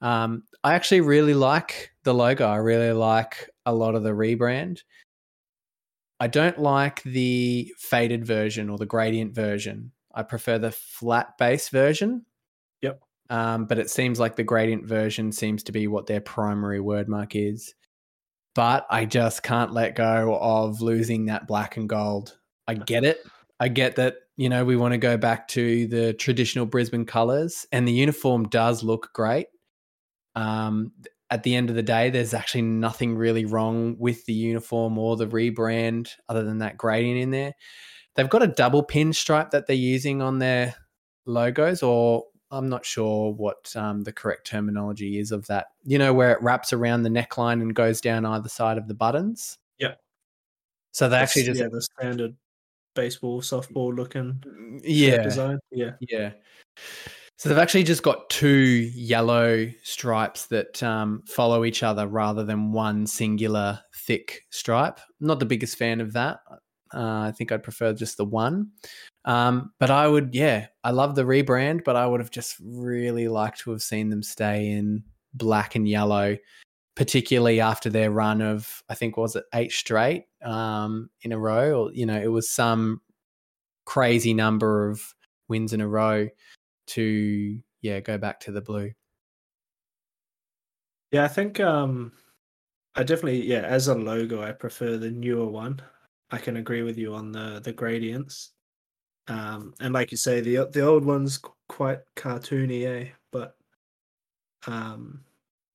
Um, 0.01 0.45
I 0.63 0.75
actually 0.75 1.01
really 1.01 1.35
like 1.35 1.93
the 2.05 2.15
logo. 2.15 2.47
I 2.47 2.57
really 2.57 2.93
like 2.93 3.51
a 3.67 3.75
lot 3.75 3.95
of 3.95 4.03
the 4.03 4.11
rebrand. 4.11 4.81
I 6.21 6.27
don't 6.27 6.59
like 6.59 7.03
the 7.03 7.73
faded 7.79 8.25
version 8.25 8.71
or 8.71 8.79
the 8.79 8.87
gradient 8.87 9.35
version. 9.35 9.93
I 10.15 10.23
prefer 10.23 10.59
the 10.59 10.71
flat 10.71 11.37
base 11.39 11.69
version. 11.69 12.25
Um, 13.31 13.65
but 13.67 13.79
it 13.79 13.91
seems 13.91 14.21
like 14.21 14.37
the 14.37 14.45
gradient 14.45 14.85
version 14.85 15.33
seems 15.33 15.63
to 15.65 15.73
be 15.73 15.87
what 15.87 16.07
their 16.07 16.21
primary 16.21 16.79
wordmark 16.79 17.33
is. 17.35 17.75
But 18.55 18.87
I 18.91 19.05
just 19.05 19.43
can't 19.43 19.73
let 19.73 19.97
go 19.97 20.39
of 20.41 20.81
losing 20.81 21.27
that 21.27 21.47
black 21.47 21.77
and 21.77 21.89
gold. 21.89 22.39
I 22.69 22.75
get 22.75 23.05
it. 23.05 23.19
I 23.59 23.69
get 23.69 23.97
that, 23.97 24.17
you 24.37 24.49
know, 24.49 24.65
we 24.65 24.77
want 24.77 24.93
to 24.93 24.99
go 24.99 25.17
back 25.17 25.49
to 25.49 25.87
the 25.87 26.13
traditional 26.13 26.67
Brisbane 26.67 27.07
colors 27.07 27.67
and 27.73 27.89
the 27.89 27.93
uniform 27.93 28.49
does 28.49 28.83
look 28.83 29.11
great. 29.13 29.47
Um, 30.37 30.93
at 31.31 31.43
the 31.43 31.55
end 31.55 31.71
of 31.71 31.77
the 31.77 31.83
day, 31.83 32.11
there's 32.11 32.35
actually 32.35 32.63
nothing 32.63 33.17
really 33.17 33.45
wrong 33.45 33.97
with 33.99 34.25
the 34.27 34.33
uniform 34.33 34.99
or 34.99 35.17
the 35.17 35.27
rebrand 35.27 36.11
other 36.29 36.45
than 36.45 36.59
that 36.59 36.77
gradient 36.77 37.21
in 37.21 37.31
there. 37.31 37.55
They've 38.15 38.29
got 38.29 38.43
a 38.43 38.49
double 38.49 38.85
pin 38.85 39.13
stripe 39.13 39.51
that 39.51 39.67
they're 39.67 39.75
using 39.75 40.23
on 40.23 40.39
their 40.39 40.77
logos, 41.27 41.83
or 41.83 42.25
I'm 42.55 42.69
not 42.69 42.85
sure 42.85 43.33
what 43.33 43.75
um, 43.77 44.03
the 44.03 44.13
correct 44.13 44.47
terminology 44.47 45.19
is 45.19 45.33
of 45.33 45.47
that. 45.49 45.67
You 45.85 45.99
know, 45.99 46.15
where 46.15 46.33
it 46.33 46.43
wraps 46.43 46.73
around 46.73 47.03
the 47.03 47.11
neckline 47.11 47.61
and 47.61 47.75
goes 47.75 48.01
down 48.01 48.25
either 48.25 48.49
side 48.49 48.79
of 48.79 48.89
the 48.89 48.95
buttons. 48.95 49.59
Yeah. 49.79 49.95
So 50.93 51.09
they 51.09 51.17
actually 51.17 51.45
just 51.45 51.61
yeah, 51.61 51.69
the 51.71 51.83
standard 51.83 52.37
baseball, 52.95 53.41
softball 53.41 53.95
looking 53.95 54.43
yeah 54.83 55.23
design. 55.23 55.59
Yeah. 55.73 55.93
Yeah. 56.01 56.33
So 57.37 57.49
they've 57.49 57.59
actually 57.59 57.83
just 57.83 58.03
got 58.03 58.31
two 58.31 58.91
yellow 58.95 59.69
stripes 59.83 60.47
that 60.47 60.83
um, 60.83 61.23
follow 61.27 61.65
each 61.65 61.83
other 61.83 62.07
rather 62.07 62.45
than 62.45 62.73
one 62.73 63.07
singular 63.07 63.81
thick 63.95 64.43
stripe. 64.51 65.01
Not 65.21 65.41
the 65.41 65.47
biggest 65.47 65.77
fan 65.77 66.01
of 66.01 66.13
that. 66.13 66.41
Uh, 66.95 67.23
I 67.23 67.33
think 67.37 67.51
I'd 67.51 67.65
prefer 67.65 67.93
just 67.93 68.17
the 68.17 68.25
one. 68.25 68.71
Um, 69.25 69.73
but 69.79 69.91
I 69.91 70.07
would, 70.07 70.35
yeah, 70.35 70.67
I 70.83 70.91
love 70.91 71.15
the 71.15 71.25
rebrand, 71.25 71.85
but 71.85 71.97
I 71.97 72.07
would 72.07 72.21
have 72.21 72.31
just 72.31 72.57
really 72.63 73.29
liked 73.29 73.61
to 73.61 73.71
have 73.71 73.83
seen 73.83 74.11
them 74.11 74.23
stay 74.23 74.69
in 74.71 75.03
black 75.33 75.75
and 75.75 75.89
yellow, 75.89 76.37
particularly 76.95 77.61
after 77.61 77.89
their 77.89 78.11
run 78.11 78.43
of, 78.43 78.83
I 78.89 78.95
think, 78.95 79.17
was 79.17 79.35
it 79.37 79.45
eight 79.55 79.73
straight 79.73 80.25
um, 80.43 81.09
in 81.23 81.33
a 81.33 81.39
row? 81.39 81.85
Or, 81.85 81.93
you 81.93 82.05
know, 82.07 82.21
it 82.21 82.29
was 82.29 82.51
some 82.51 83.01
crazy 83.85 84.35
number 84.35 84.89
of 84.89 85.15
wins 85.49 85.73
in 85.73 85.81
a 85.81 85.89
row 85.89 86.29
to 86.87 87.59
yeah 87.83 88.01
go 88.01 88.19
back 88.19 88.41
to 88.41 88.53
the 88.53 88.61
blue 88.61 88.91
Yeah, 91.13 91.25
I 91.25 91.29
think 91.29 91.61
um 91.61 92.13
I 92.97 93.03
definitely 93.03 93.47
yeah, 93.47 93.61
as 93.61 93.89
a 93.89 93.95
logo, 93.95 94.43
I 94.43 94.53
prefer 94.53 94.97
the 94.97 95.11
newer 95.11 95.47
one. 95.47 95.81
I 96.31 96.39
can 96.39 96.57
agree 96.57 96.83
with 96.83 96.99
you 96.99 97.15
on 97.15 97.33
the 97.33 97.61
the 97.63 97.73
gradients. 97.73 98.54
Um, 99.29 99.75
and 99.81 99.95
like 99.95 100.11
you 100.11 100.17
say, 100.19 100.41
the 100.41 100.67
the 100.71 100.83
old 100.83 101.05
one's 101.05 101.41
quite 101.69 102.01
cartoony, 102.17 102.85
eh? 102.87 103.09
But 103.33 103.57
um, 104.67 105.25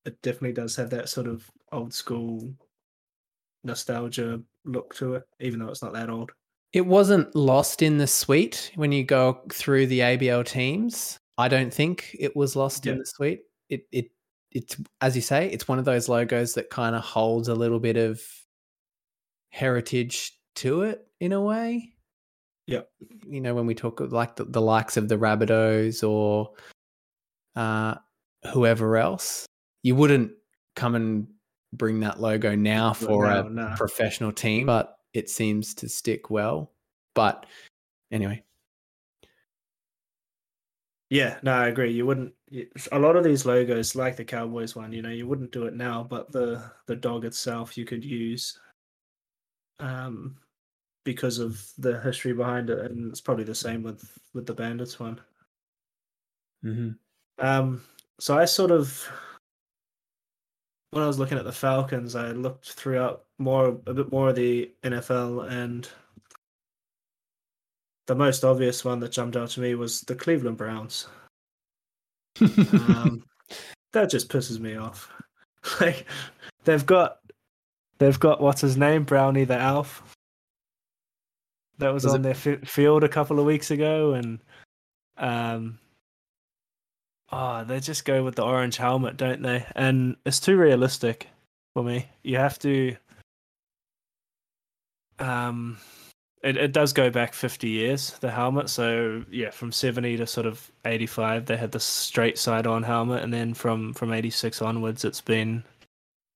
it 0.05 0.21
definitely 0.21 0.53
does 0.53 0.75
have 0.75 0.89
that 0.91 1.09
sort 1.09 1.27
of 1.27 1.49
old 1.71 1.93
school 1.93 2.53
nostalgia 3.63 4.41
look 4.65 4.95
to 4.95 5.15
it, 5.15 5.23
even 5.39 5.59
though 5.59 5.69
it's 5.69 5.81
not 5.83 5.93
that 5.93 6.09
old. 6.09 6.31
It 6.73 6.85
wasn't 6.85 7.33
lost 7.35 7.81
in 7.81 7.97
the 7.97 8.07
suite 8.07 8.71
when 8.75 8.91
you 8.91 9.03
go 9.03 9.41
through 9.51 9.87
the 9.87 9.99
ABL 10.01 10.45
teams. 10.45 11.17
I 11.37 11.47
don't 11.47 11.73
think 11.73 12.15
it 12.19 12.35
was 12.35 12.55
lost 12.55 12.85
Yeah. 12.85 12.93
in 12.93 12.99
the 12.99 13.05
suite. 13.05 13.41
It 13.69 13.87
it 13.91 14.11
it's 14.51 14.77
as 15.01 15.15
you 15.15 15.21
say, 15.21 15.49
it's 15.49 15.67
one 15.67 15.79
of 15.79 15.85
those 15.85 16.09
logos 16.09 16.53
that 16.53 16.69
kind 16.69 16.95
of 16.95 17.03
holds 17.03 17.47
a 17.47 17.55
little 17.55 17.79
bit 17.79 17.97
of 17.97 18.21
heritage 19.49 20.33
to 20.55 20.83
it 20.83 21.07
in 21.19 21.31
a 21.33 21.41
way. 21.41 21.93
Yep. 22.69 22.89
You 23.27 23.41
know, 23.41 23.55
when 23.55 23.65
we 23.65 23.73
talk 23.73 23.99
of 23.99 24.13
like 24.13 24.35
the, 24.35 24.45
the 24.45 24.61
likes 24.61 24.95
of 24.95 25.09
the 25.09 25.17
Rabbitohs 25.17 26.07
or 26.07 26.51
uh, 27.55 27.95
whoever 28.53 28.97
else, 28.97 29.45
you 29.81 29.95
wouldn't 29.95 30.31
come 30.75 30.95
and 30.95 31.27
bring 31.73 31.99
that 32.01 32.21
logo 32.21 32.55
now 32.55 32.93
for 32.93 33.25
No, 33.27 33.45
a 33.45 33.49
no. 33.49 33.73
professional 33.75 34.31
team, 34.31 34.67
but 34.67 34.97
it 35.13 35.29
seems 35.29 35.73
to 35.75 35.89
stick 35.89 36.29
well. 36.29 36.71
But 37.15 37.47
anyway, 38.11 38.43
Yeah, 41.09 41.39
no, 41.41 41.53
I 41.53 41.69
agree. 41.69 41.91
You 41.91 42.05
wouldn't. 42.05 42.33
A 42.91 42.99
lot 42.99 43.15
of 43.15 43.23
these 43.23 43.45
logos, 43.45 43.95
like 43.95 44.15
the 44.15 44.23
Cowboys 44.25 44.75
one, 44.75 44.93
you 44.93 45.01
know, 45.01 45.09
you 45.09 45.27
wouldn't 45.27 45.51
do 45.51 45.65
it 45.65 45.73
now, 45.73 46.03
but 46.03 46.31
the 46.31 46.71
the 46.85 46.95
dog 46.95 47.25
itself 47.25 47.77
you 47.77 47.85
could 47.85 48.05
use, 48.05 48.59
um, 49.79 50.37
because 51.03 51.39
of 51.39 51.61
the 51.77 51.99
history 52.01 52.33
behind 52.33 52.69
it, 52.69 52.79
and 52.91 53.09
it's 53.11 53.21
probably 53.21 53.43
the 53.43 53.55
same 53.55 53.83
with 53.83 54.17
with 54.33 54.45
the 54.45 54.53
Bandits 54.53 54.99
one. 54.99 55.19
mhm. 56.63 56.97
Um, 57.39 57.81
so 58.19 58.37
I 58.37 58.45
sort 58.45 58.71
of, 58.71 59.09
when 60.91 61.03
I 61.03 61.07
was 61.07 61.19
looking 61.19 61.37
at 61.37 61.45
the 61.45 61.51
Falcons, 61.53 62.15
I 62.15 62.31
looked 62.31 62.73
throughout 62.73 63.25
more 63.37 63.69
a 63.87 63.93
bit 63.93 64.11
more 64.11 64.29
of 64.29 64.35
the 64.35 64.71
NFL, 64.83 65.49
and 65.49 65.87
the 68.07 68.15
most 68.15 68.43
obvious 68.43 68.83
one 68.83 68.99
that 68.99 69.11
jumped 69.11 69.37
out 69.37 69.49
to 69.51 69.61
me 69.61 69.75
was 69.75 70.01
the 70.01 70.15
Cleveland 70.15 70.57
Browns. 70.57 71.07
Um, 72.41 73.23
that 73.93 74.09
just 74.09 74.29
pisses 74.29 74.59
me 74.59 74.75
off. 74.75 75.11
Like 75.81 76.05
they've 76.63 76.85
got 76.85 77.19
they've 77.97 78.19
got 78.19 78.39
what's 78.39 78.61
his 78.61 78.77
name 78.77 79.03
Brownie 79.03 79.43
the 79.43 79.59
Elf. 79.59 80.15
That 81.79 81.93
was, 81.93 82.03
Was 82.03 82.13
on 82.13 82.19
it- 82.19 82.23
their 82.23 82.33
fi- 82.35 82.65
field 82.65 83.03
a 83.03 83.09
couple 83.09 83.39
of 83.39 83.45
weeks 83.45 83.71
ago, 83.71 84.13
and 84.13 84.39
um, 85.17 85.79
oh, 87.31 87.63
they 87.63 87.79
just 87.79 88.05
go 88.05 88.23
with 88.23 88.35
the 88.35 88.43
orange 88.43 88.77
helmet, 88.77 89.17
don't 89.17 89.41
they? 89.41 89.65
And 89.75 90.15
it's 90.25 90.39
too 90.39 90.57
realistic 90.57 91.27
for 91.73 91.83
me. 91.83 92.07
You 92.23 92.37
have 92.37 92.59
to. 92.59 92.95
Um, 95.19 95.77
it, 96.43 96.55
it 96.55 96.71
does 96.71 96.93
go 96.93 97.09
back 97.09 97.33
50 97.33 97.67
years, 97.67 98.11
the 98.19 98.31
helmet. 98.31 98.69
So, 98.69 99.23
yeah, 99.29 99.49
from 99.49 99.71
70 99.73 100.17
to 100.17 100.27
sort 100.27 100.47
of 100.47 100.71
85, 100.85 101.45
they 101.45 101.57
had 101.57 101.71
the 101.73 101.79
straight 101.81 102.37
side 102.37 102.65
on 102.65 102.83
helmet. 102.83 103.23
And 103.23 103.33
then 103.33 103.53
from, 103.53 103.93
from 103.93 104.13
86 104.13 104.61
onwards, 104.61 105.03
it's 105.03 105.19
been 105.19 105.63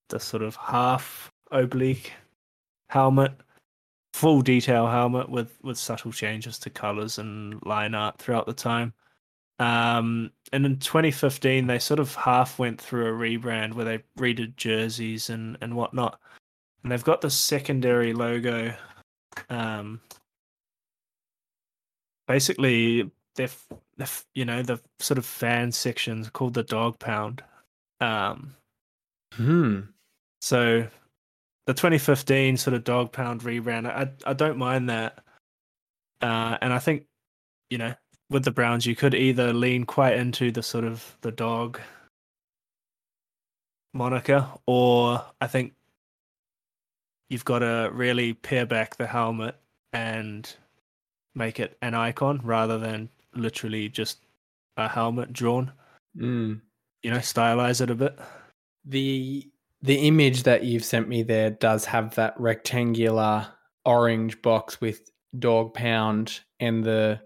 the 0.09 0.19
sort 0.19 0.43
of 0.43 0.57
half 0.57 1.31
oblique 1.51 2.11
helmet, 2.89 3.31
full 4.13 4.41
detail 4.41 4.87
helmet 4.87 5.29
with, 5.29 5.57
with 5.63 5.77
subtle 5.77 6.11
changes 6.11 6.59
to 6.59 6.69
colors 6.69 7.17
and 7.17 7.63
line 7.65 7.95
art 7.95 8.17
throughout 8.19 8.45
the 8.45 8.53
time. 8.53 8.93
Um, 9.59 10.31
and 10.51 10.65
in 10.65 10.79
2015, 10.79 11.67
they 11.67 11.79
sort 11.79 11.99
of 11.99 12.15
half 12.15 12.59
went 12.59 12.79
through 12.79 13.07
a 13.07 13.11
rebrand 13.11 13.73
where 13.73 13.85
they 13.85 14.03
redid 14.17 14.55
jerseys 14.55 15.29
and, 15.29 15.57
and 15.61 15.75
whatnot. 15.75 16.19
And 16.83 16.91
they've 16.91 17.03
got 17.03 17.21
the 17.21 17.29
secondary 17.29 18.13
logo 18.13 18.73
um 19.49 19.99
basically 22.27 23.09
they're, 23.35 23.49
they're 23.97 24.07
you 24.33 24.45
know 24.45 24.61
the 24.61 24.79
sort 24.99 25.17
of 25.17 25.25
fan 25.25 25.71
sections 25.71 26.29
called 26.29 26.53
the 26.53 26.63
dog 26.63 26.97
pound 26.99 27.43
um 28.01 28.55
Hmm. 29.33 29.81
so 30.41 30.87
the 31.65 31.73
2015 31.73 32.57
sort 32.57 32.73
of 32.73 32.83
dog 32.83 33.11
pound 33.11 33.41
rebrand 33.41 33.87
i 33.87 34.09
i 34.29 34.33
don't 34.33 34.57
mind 34.57 34.89
that 34.89 35.19
uh 36.21 36.57
and 36.61 36.73
i 36.73 36.79
think 36.79 37.05
you 37.69 37.77
know 37.77 37.93
with 38.29 38.43
the 38.43 38.51
browns 38.51 38.85
you 38.85 38.95
could 38.95 39.13
either 39.13 39.53
lean 39.53 39.85
quite 39.85 40.15
into 40.15 40.51
the 40.51 40.63
sort 40.63 40.83
of 40.83 41.17
the 41.21 41.31
dog 41.31 41.79
moniker 43.93 44.47
or 44.65 45.23
i 45.39 45.47
think 45.47 45.73
you've 47.29 47.45
got 47.45 47.59
to 47.59 47.89
really 47.93 48.33
pare 48.33 48.65
back 48.65 48.95
the 48.97 49.07
helmet 49.07 49.55
and 49.91 50.55
make 51.35 51.59
it 51.59 51.77
an 51.81 51.93
icon 51.93 52.39
rather 52.43 52.77
than 52.77 53.09
literally 53.33 53.89
just 53.89 54.19
a 54.77 54.87
helmet 54.87 55.33
drawn. 55.33 55.71
Mm. 56.17 56.61
You 57.01 57.11
know, 57.11 57.17
stylize 57.17 57.81
it 57.81 57.89
a 57.89 57.95
bit. 57.95 58.17
The 58.85 59.49
the 59.83 59.95
image 60.07 60.43
that 60.43 60.63
you've 60.63 60.85
sent 60.85 61.07
me 61.07 61.21
there 61.23 61.51
does 61.51 61.85
have 61.85 62.15
that 62.15 62.33
rectangular 62.39 63.47
orange 63.85 64.41
box 64.41 64.79
with 64.79 65.01
dog 65.37 65.73
pound 65.73 66.39
and 66.59 66.83
the 66.83 67.19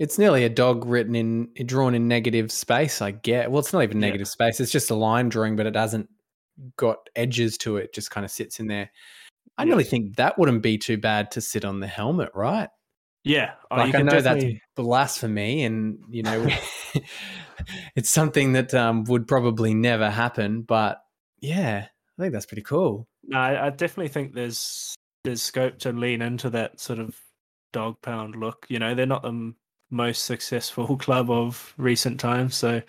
it's 0.00 0.18
nearly 0.18 0.44
a 0.44 0.48
dog 0.48 0.84
written 0.86 1.14
in 1.14 1.48
drawn 1.66 1.94
in 1.94 2.08
negative 2.08 2.50
space, 2.50 3.00
I 3.00 3.12
get. 3.12 3.48
Well, 3.50 3.60
it's 3.60 3.72
not 3.72 3.84
even 3.84 4.00
Yeah. 4.00 4.08
negative 4.08 4.26
space. 4.26 4.58
It's 4.58 4.72
just 4.72 4.90
a 4.90 4.94
line 4.96 5.28
drawing, 5.28 5.54
but 5.54 5.66
it 5.66 5.76
hasn't 5.76 6.08
got 6.76 6.98
edges 7.14 7.56
to 7.58 7.76
it. 7.76 7.84
it 7.84 7.94
just 7.94 8.10
kind 8.10 8.24
of 8.24 8.30
sits 8.32 8.58
in 8.58 8.66
there. 8.66 8.90
I 9.56 9.62
Yeah. 9.62 9.70
really 9.70 9.84
think 9.84 10.16
that 10.16 10.36
wouldn't 10.36 10.62
be 10.64 10.78
too 10.78 10.98
bad 10.98 11.30
to 11.32 11.40
sit 11.40 11.64
on 11.64 11.78
the 11.78 11.86
helmet, 11.86 12.30
right? 12.34 12.68
Yeah, 13.22 13.52
oh, 13.70 13.76
like 13.76 13.86
you 13.86 13.92
I 13.94 13.96
can 13.98 14.06
know 14.06 14.20
that's 14.20 14.44
blasphemy, 14.74 15.62
and 15.64 15.98
you 16.10 16.24
know, 16.24 16.44
it's 17.96 18.10
something 18.10 18.52
that 18.54 18.74
um, 18.74 19.04
would 19.04 19.26
probably 19.28 19.74
never 19.74 20.10
happen. 20.10 20.62
But 20.62 20.98
yeah, 21.44 21.86
I 22.18 22.22
think 22.22 22.32
that's 22.32 22.46
pretty 22.46 22.62
cool. 22.62 23.06
No, 23.24 23.38
I, 23.38 23.66
I 23.66 23.70
definitely 23.70 24.08
think 24.08 24.34
there's 24.34 24.94
there's 25.24 25.42
scope 25.42 25.78
to 25.80 25.92
lean 25.92 26.22
into 26.22 26.50
that 26.50 26.80
sort 26.80 26.98
of 26.98 27.18
dog 27.72 28.00
pound 28.02 28.36
look. 28.36 28.66
You 28.68 28.78
know, 28.78 28.94
they're 28.94 29.06
not 29.06 29.22
the 29.22 29.28
m- 29.28 29.56
most 29.90 30.24
successful 30.24 30.96
club 30.98 31.30
of 31.30 31.74
recent 31.76 32.18
times, 32.18 32.54
so 32.54 32.80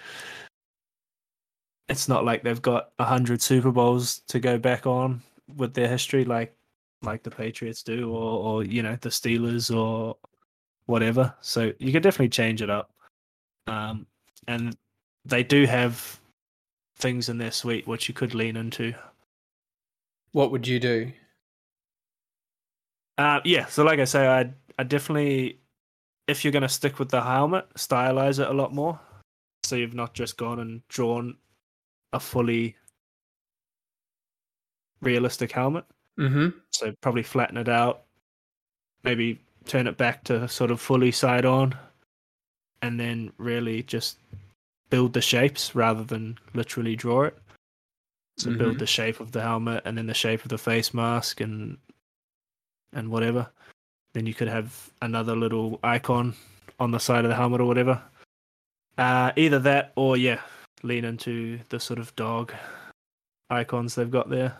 it's 1.89 2.07
not 2.07 2.25
like 2.25 2.43
they've 2.43 2.61
got 2.61 2.91
a 2.99 3.05
hundred 3.05 3.41
Super 3.41 3.71
Bowls 3.71 4.19
to 4.27 4.39
go 4.39 4.57
back 4.57 4.87
on 4.87 5.21
with 5.57 5.73
their 5.73 5.87
history, 5.87 6.23
like 6.23 6.55
like 7.01 7.23
the 7.23 7.31
Patriots 7.31 7.83
do, 7.83 8.11
or 8.11 8.39
or 8.39 8.63
you 8.63 8.81
know 8.81 8.97
the 9.01 9.09
Steelers 9.09 9.75
or 9.75 10.17
whatever. 10.85 11.33
So 11.41 11.73
you 11.79 11.91
could 11.91 12.03
definitely 12.03 12.29
change 12.29 12.61
it 12.61 12.69
up, 12.69 12.93
um, 13.67 14.07
and 14.47 14.77
they 15.25 15.43
do 15.43 15.65
have 15.65 16.19
things 17.05 17.29
in 17.29 17.37
their 17.37 17.51
suite 17.51 17.85
which 17.85 18.07
you 18.07 18.15
could 18.15 18.33
lean 18.33 18.57
into. 18.57 18.91
What 20.31 20.49
would 20.49 20.67
you 20.67 20.79
do? 20.79 21.11
Uh, 23.19 23.41
yeah, 23.45 23.67
so 23.67 23.83
like 23.83 23.99
I 23.99 24.05
say, 24.05 24.27
I 24.27 24.51
I 24.79 24.83
definitely, 24.83 25.59
if 26.27 26.43
you're 26.43 26.51
gonna 26.51 26.67
stick 26.67 26.97
with 26.97 27.09
the 27.09 27.21
helmet, 27.21 27.67
stylize 27.75 28.39
it 28.39 28.49
a 28.49 28.53
lot 28.53 28.73
more. 28.73 28.99
So 29.63 29.75
you've 29.75 29.93
not 29.93 30.15
just 30.15 30.35
gone 30.35 30.59
and 30.59 30.81
drawn 30.87 31.37
a 32.11 32.19
fully 32.19 32.75
realistic 35.01 35.51
helmet. 35.51 35.85
Mm-hmm. 36.19 36.57
So 36.71 36.91
probably 37.01 37.23
flatten 37.23 37.57
it 37.57 37.69
out, 37.69 38.01
maybe 39.03 39.39
turn 39.65 39.85
it 39.85 39.95
back 39.95 40.23
to 40.23 40.47
sort 40.47 40.71
of 40.71 40.81
fully 40.81 41.11
side 41.11 41.45
on, 41.45 41.77
and 42.81 42.99
then 42.99 43.31
really 43.37 43.83
just 43.83 44.17
build 44.89 45.13
the 45.13 45.21
shapes 45.21 45.75
rather 45.75 46.03
than 46.03 46.37
literally 46.53 46.95
draw 46.95 47.23
it. 47.23 47.37
So 48.37 48.55
build 48.55 48.75
Mhm. 48.75 48.79
the 48.79 48.87
shape 48.87 49.19
of 49.19 49.31
the 49.31 49.41
helmet 49.41 49.83
and 49.85 49.97
then 49.97 50.07
the 50.07 50.13
shape 50.13 50.43
of 50.43 50.49
the 50.49 50.57
face 50.57 50.93
mask 50.93 51.39
and 51.41 51.77
and 52.91 53.09
whatever. 53.09 53.51
Then 54.13 54.25
you 54.25 54.33
could 54.33 54.47
have 54.47 54.91
another 55.01 55.35
little 55.35 55.79
icon 55.83 56.35
on 56.79 56.91
the 56.91 56.99
side 56.99 57.25
of 57.25 57.29
the 57.29 57.35
helmet 57.35 57.61
or 57.61 57.65
whatever. 57.65 58.01
Uh, 58.97 59.31
either 59.35 59.59
that 59.59 59.91
or 59.95 60.15
yeah, 60.17 60.41
lean 60.83 61.03
into 61.03 61.59
the 61.69 61.79
sort 61.79 61.99
of 61.99 62.15
dog 62.15 62.53
icons 63.49 63.95
they've 63.95 64.11
got 64.11 64.29
there. 64.29 64.57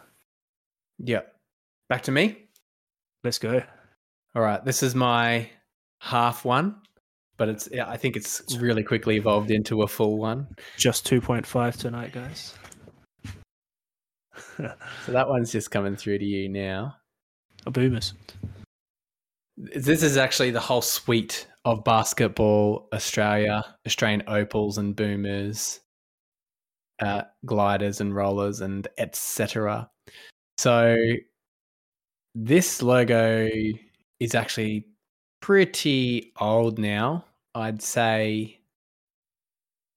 Yep. 0.99 1.35
Back 1.89 2.03
to 2.03 2.11
me. 2.11 2.47
Let's 3.23 3.39
go. 3.39 3.63
All 4.35 4.41
right. 4.41 4.63
This 4.63 4.83
is 4.83 4.95
my 4.95 5.49
half 6.01 6.43
one, 6.45 6.81
but 7.37 7.49
it's 7.49 7.69
yeah, 7.71 7.89
I 7.89 7.97
think 7.97 8.15
it's 8.15 8.41
really 8.57 8.83
quickly 8.83 9.17
evolved 9.17 9.51
into 9.51 9.81
a 9.81 9.87
full 9.87 10.17
one. 10.17 10.47
Just 10.77 11.07
2.5 11.07 11.77
tonight, 11.77 12.11
guys. 12.11 12.53
So 15.05 15.11
that 15.11 15.29
one's 15.29 15.51
just 15.51 15.71
coming 15.71 15.95
through 15.95 16.19
to 16.19 16.25
you 16.25 16.49
now. 16.49 16.97
A 17.65 17.71
boomers. 17.71 18.13
This 19.57 20.03
is 20.03 20.17
actually 20.17 20.51
the 20.51 20.59
whole 20.59 20.81
suite 20.81 21.47
of 21.63 21.83
basketball 21.83 22.89
Australia, 22.93 23.63
Australian 23.85 24.23
opals 24.27 24.77
and 24.77 24.95
boomers, 24.95 25.79
uh, 27.01 27.23
gliders 27.45 28.01
and 28.01 28.13
rollers 28.13 28.61
and 28.61 28.87
etc. 28.97 29.89
So 30.57 30.97
this 32.33 32.81
logo 32.81 33.49
is 34.19 34.35
actually 34.35 34.87
pretty 35.45 36.33
old 36.41 36.79
now. 36.79 37.23
I'd 37.53 37.79
say, 37.79 38.61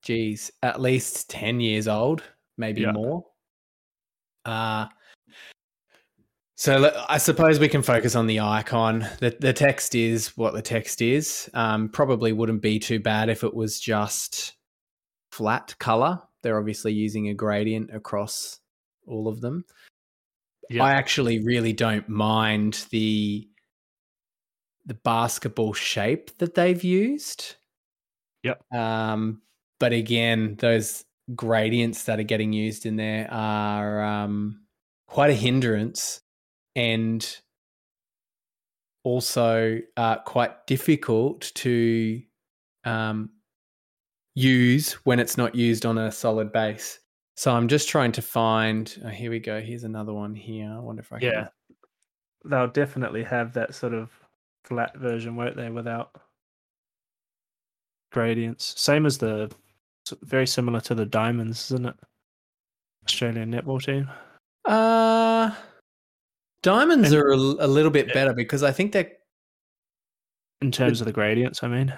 geez, 0.03 0.51
at 0.61 0.79
least 0.79 1.27
10 1.31 1.59
years 1.59 1.87
old, 1.87 2.21
maybe 2.55 2.81
Yeah. 2.81 2.91
more. 2.91 3.25
Uh, 4.45 4.85
so 6.55 6.93
I 7.09 7.17
suppose 7.17 7.59
we 7.59 7.67
can 7.67 7.81
focus 7.81 8.15
on 8.15 8.27
the 8.27 8.41
icon. 8.41 9.07
The, 9.21 9.35
the 9.39 9.51
text 9.51 9.95
is 9.95 10.37
what 10.37 10.53
the 10.53 10.61
text 10.61 11.01
is. 11.01 11.49
Um, 11.55 11.89
probably 11.89 12.31
wouldn't 12.31 12.61
be 12.61 12.77
too 12.77 12.99
bad 12.99 13.27
if 13.27 13.43
it 13.43 13.55
was 13.55 13.79
just 13.79 14.53
flat 15.31 15.75
color. 15.79 16.21
They're 16.43 16.59
obviously 16.59 16.93
using 16.93 17.29
a 17.29 17.33
gradient 17.33 17.89
across 17.91 18.59
all 19.07 19.27
of 19.27 19.41
them. 19.41 19.65
Yeah. 20.69 20.83
I 20.83 20.91
actually 20.91 21.39
really 21.43 21.73
don't 21.73 22.07
mind 22.07 22.85
the 22.91 23.49
the 24.85 24.93
basketball 24.93 25.73
shape 25.73 26.37
that 26.39 26.55
they've 26.55 26.83
used. 26.83 27.55
Yep. 28.43 28.61
Um, 28.73 29.41
but 29.79 29.93
again, 29.93 30.55
those 30.59 31.05
gradients 31.35 32.03
that 32.03 32.19
are 32.19 32.23
getting 32.23 32.53
used 32.53 32.85
in 32.85 32.95
there 32.95 33.27
are 33.31 34.03
um, 34.03 34.61
quite 35.07 35.29
a 35.29 35.35
hindrance 35.35 36.21
and 36.75 37.37
also 39.03 39.79
uh, 39.97 40.17
quite 40.19 40.67
difficult 40.67 41.51
to 41.55 42.21
um, 42.83 43.29
use 44.35 44.93
when 45.03 45.19
it's 45.19 45.37
not 45.37 45.55
used 45.55 45.85
on 45.85 45.97
a 45.97 46.11
solid 46.11 46.51
base. 46.51 46.99
So 47.35 47.53
I'm 47.53 47.67
just 47.67 47.87
trying 47.87 48.11
to 48.13 48.21
find. 48.21 48.93
Oh, 49.05 49.09
here 49.09 49.31
we 49.31 49.39
go. 49.39 49.61
Here's 49.61 49.83
another 49.83 50.13
one 50.13 50.35
here. 50.35 50.73
I 50.75 50.79
wonder 50.79 51.01
if 51.01 51.13
I 51.13 51.19
can. 51.19 51.29
Yeah. 51.29 51.47
They'll 52.45 52.67
definitely 52.67 53.23
have 53.23 53.53
that 53.53 53.75
sort 53.75 53.93
of 53.93 54.09
flat 54.65 54.95
version, 54.97 55.35
won't 55.35 55.55
they, 55.55 55.69
without 55.69 56.11
gradients. 58.11 58.79
Same 58.79 59.05
as 59.05 59.17
the 59.17 59.51
very 60.23 60.47
similar 60.47 60.79
to 60.81 60.95
the 60.95 61.05
diamonds, 61.05 61.71
isn't 61.71 61.85
it? 61.85 61.95
Australian 63.05 63.51
netball 63.51 63.83
team. 63.83 64.09
Uh, 64.65 65.51
diamonds 66.63 67.11
And- 67.11 67.21
are 67.21 67.29
a 67.31 67.35
little 67.67 67.91
bit 67.91 68.07
Yeah. 68.07 68.13
better 68.13 68.33
because 68.33 68.63
I 68.63 68.71
think 68.71 68.91
they're. 68.91 69.11
In 70.61 70.71
terms 70.71 70.99
of 70.99 71.05
the 71.05 71.13
gradients, 71.13 71.63
I 71.63 71.67
mean. 71.69 71.93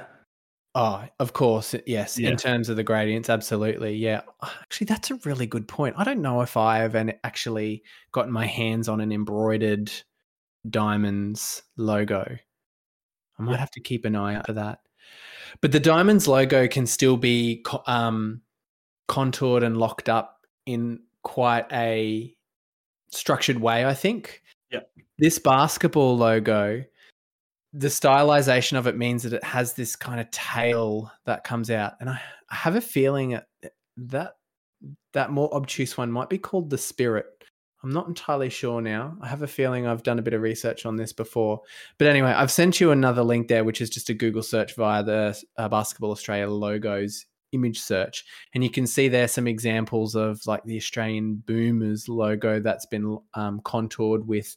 Oh, 0.75 1.05
of 1.19 1.33
course, 1.33 1.75
yes. 1.85 2.17
Yeah. 2.17 2.29
In 2.29 2.37
terms 2.37 2.69
of 2.69 2.77
the 2.77 2.83
gradients, 2.83 3.29
absolutely, 3.29 3.95
yeah. 3.95 4.21
Actually, 4.43 4.85
that's 4.85 5.11
a 5.11 5.15
really 5.25 5.45
good 5.45 5.67
point. 5.67 5.95
I 5.97 6.05
don't 6.05 6.21
know 6.21 6.41
if 6.41 6.55
I 6.55 6.77
have 6.77 6.95
an, 6.95 7.13
actually 7.25 7.83
gotten 8.13 8.31
my 8.31 8.45
hands 8.45 8.87
on 8.87 9.01
an 9.01 9.11
embroidered 9.11 9.91
diamonds 10.69 11.63
logo. 11.75 12.37
I 13.41 13.51
might 13.51 13.59
have 13.59 13.71
to 13.71 13.79
keep 13.79 14.05
an 14.05 14.15
eye 14.15 14.35
out 14.35 14.45
for 14.45 14.53
that. 14.53 14.79
But 15.61 15.71
the 15.71 15.79
diamonds 15.79 16.27
logo 16.27 16.67
can 16.67 16.85
still 16.85 17.17
be 17.17 17.63
um, 17.87 18.41
contoured 19.07 19.63
and 19.63 19.77
locked 19.77 20.09
up 20.09 20.45
in 20.65 20.99
quite 21.23 21.65
a 21.71 22.35
structured 23.09 23.59
way. 23.59 23.85
I 23.85 23.93
think. 23.93 24.41
Yep. 24.71 24.89
This 25.17 25.39
basketball 25.39 26.17
logo 26.17 26.83
the 27.73 27.87
stylization 27.87 28.77
of 28.77 28.87
it 28.87 28.97
means 28.97 29.23
that 29.23 29.33
it 29.33 29.43
has 29.43 29.73
this 29.73 29.95
kind 29.95 30.19
of 30.19 30.29
tail 30.31 31.11
that 31.25 31.43
comes 31.43 31.69
out 31.71 31.93
and 31.99 32.09
i, 32.09 32.21
I 32.49 32.55
have 32.55 32.75
a 32.75 32.81
feeling 32.81 33.31
that 33.31 33.73
that 33.97 34.33
that 35.13 35.31
more 35.31 35.53
obtuse 35.53 35.97
one 35.97 36.11
might 36.11 36.29
be 36.29 36.37
called 36.37 36.69
the 36.69 36.77
spirit 36.77 37.40
i'm 37.83 37.91
not 37.91 38.07
entirely 38.07 38.49
sure 38.49 38.81
now. 38.81 39.15
I 39.21 39.27
have 39.27 39.41
a 39.41 39.47
feeling 39.47 39.87
i've 39.87 40.03
done 40.03 40.19
a 40.19 40.21
bit 40.21 40.33
of 40.33 40.41
research 40.41 40.85
on 40.85 40.95
this 40.95 41.13
before. 41.13 41.61
But 41.97 42.07
anyway 42.07 42.31
i've 42.31 42.51
sent 42.51 42.79
you 42.79 42.91
another 42.91 43.23
link 43.23 43.47
there 43.47 43.63
which 43.63 43.81
is 43.81 43.89
just 43.89 44.09
a 44.09 44.13
google 44.13 44.43
search 44.43 44.75
via 44.75 45.03
the 45.03 45.41
uh, 45.57 45.69
basketball 45.69 46.11
australia 46.11 46.49
logos 46.49 47.25
image 47.51 47.79
search. 47.81 48.25
And 48.53 48.63
you 48.63 48.69
can 48.69 48.87
see 48.87 49.09
there 49.09 49.27
some 49.27 49.47
examples 49.47 50.15
of 50.15 50.45
like 50.47 50.63
the 50.63 50.77
australian 50.77 51.43
boomers 51.45 52.07
logo 52.07 52.59
that's 52.59 52.85
been 52.85 53.17
um, 53.33 53.61
contoured 53.65 54.25
with 54.27 54.55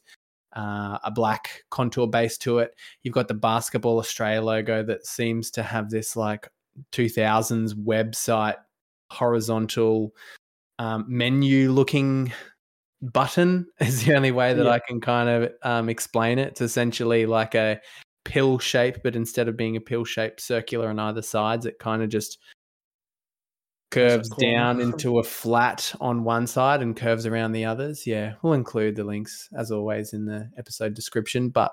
uh, 0.55 0.97
a 1.03 1.11
black 1.11 1.63
contour 1.69 2.07
base 2.07 2.37
to 2.39 2.59
it. 2.59 2.75
You've 3.03 3.13
got 3.13 3.27
the 3.27 3.33
Basketball 3.33 3.99
Australia 3.99 4.41
logo 4.41 4.83
that 4.83 5.05
seems 5.05 5.51
to 5.51 5.63
have 5.63 5.89
this 5.89 6.15
like 6.15 6.47
2000s 6.91 7.73
website 7.73 8.55
horizontal 9.11 10.13
um, 10.79 11.05
menu 11.07 11.71
looking 11.71 12.31
button 13.01 13.67
is 13.79 14.03
the 14.03 14.15
only 14.15 14.31
way 14.31 14.53
that 14.53 14.65
Yeah. 14.65 14.71
I 14.71 14.79
can 14.79 15.01
kind 15.01 15.29
of 15.29 15.51
um, 15.63 15.89
explain 15.89 16.39
it. 16.39 16.49
It's 16.49 16.61
essentially 16.61 17.25
like 17.25 17.55
a 17.55 17.79
pill 18.23 18.59
shape, 18.59 18.97
but 19.03 19.15
instead 19.15 19.47
of 19.47 19.57
being 19.57 19.75
a 19.75 19.81
pill 19.81 20.03
shape 20.03 20.39
circular 20.39 20.89
on 20.89 20.99
either 20.99 21.21
sides, 21.21 21.65
it 21.65 21.79
kind 21.79 22.01
of 22.03 22.09
just 22.09 22.37
curves 23.91 24.29
corner. 24.29 24.51
down 24.51 24.81
into 24.81 25.19
a 25.19 25.23
flat 25.23 25.93
on 26.01 26.23
one 26.23 26.47
side 26.47 26.81
and 26.81 26.95
curves 26.97 27.25
around 27.25 27.51
the 27.51 27.65
others. 27.65 28.05
Yeah, 28.07 28.33
we'll 28.41 28.53
include 28.53 28.95
the 28.95 29.03
links 29.03 29.47
as 29.57 29.71
always 29.71 30.13
in 30.13 30.25
the 30.25 30.49
episode 30.57 30.93
description. 30.93 31.49
But 31.49 31.71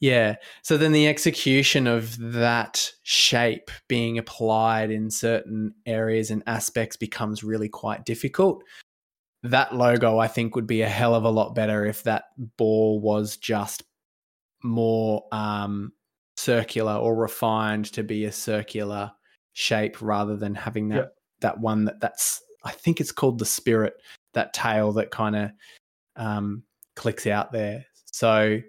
yeah, 0.00 0.36
so 0.62 0.76
then 0.76 0.90
the 0.90 1.06
execution 1.06 1.86
of 1.86 2.16
that 2.18 2.90
shape 3.04 3.70
being 3.86 4.18
applied 4.18 4.90
in 4.90 5.10
certain 5.10 5.74
areas 5.86 6.30
and 6.32 6.42
aspects 6.46 6.96
becomes 6.96 7.44
really 7.44 7.68
quite 7.68 8.04
difficult. 8.04 8.64
That 9.44 9.74
logo, 9.74 10.18
I 10.18 10.28
think, 10.28 10.54
would 10.54 10.66
be 10.66 10.82
a 10.82 10.88
hell 10.88 11.14
of 11.14 11.24
a 11.24 11.30
lot 11.30 11.54
better 11.54 11.84
if 11.84 12.02
that 12.04 12.24
ball 12.56 13.00
was 13.00 13.36
just 13.36 13.82
more 14.62 15.24
um, 15.32 15.92
circular 16.36 16.94
or 16.94 17.16
refined 17.16 17.86
to 17.92 18.02
be 18.04 18.24
a 18.26 18.32
circular 18.32 19.10
shape 19.54 20.00
rather 20.00 20.36
than 20.36 20.54
having 20.54 20.88
that 20.90 20.96
Yeah. 20.96 21.06
that 21.40 21.58
one 21.60 21.84
that 21.86 22.00
that's 22.00 22.40
I 22.64 22.70
think 22.70 23.00
it's 23.00 23.10
called 23.12 23.38
the 23.38 23.44
spirit 23.44 23.94
that 24.34 24.54
tail 24.54 24.92
that 24.92 25.10
kind 25.10 25.34
of 25.36 25.50
um, 26.16 26.62
clicks 26.94 27.26
out 27.26 27.50
there. 27.52 27.84
So 28.12 28.60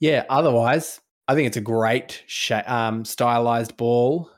yeah, 0.00 0.24
otherwise 0.28 1.00
I 1.26 1.34
think 1.34 1.46
it's 1.46 1.56
a 1.56 1.62
great 1.62 2.22
sha- 2.26 2.62
um, 2.66 3.04
stylized 3.04 3.76
ball. 3.78 4.30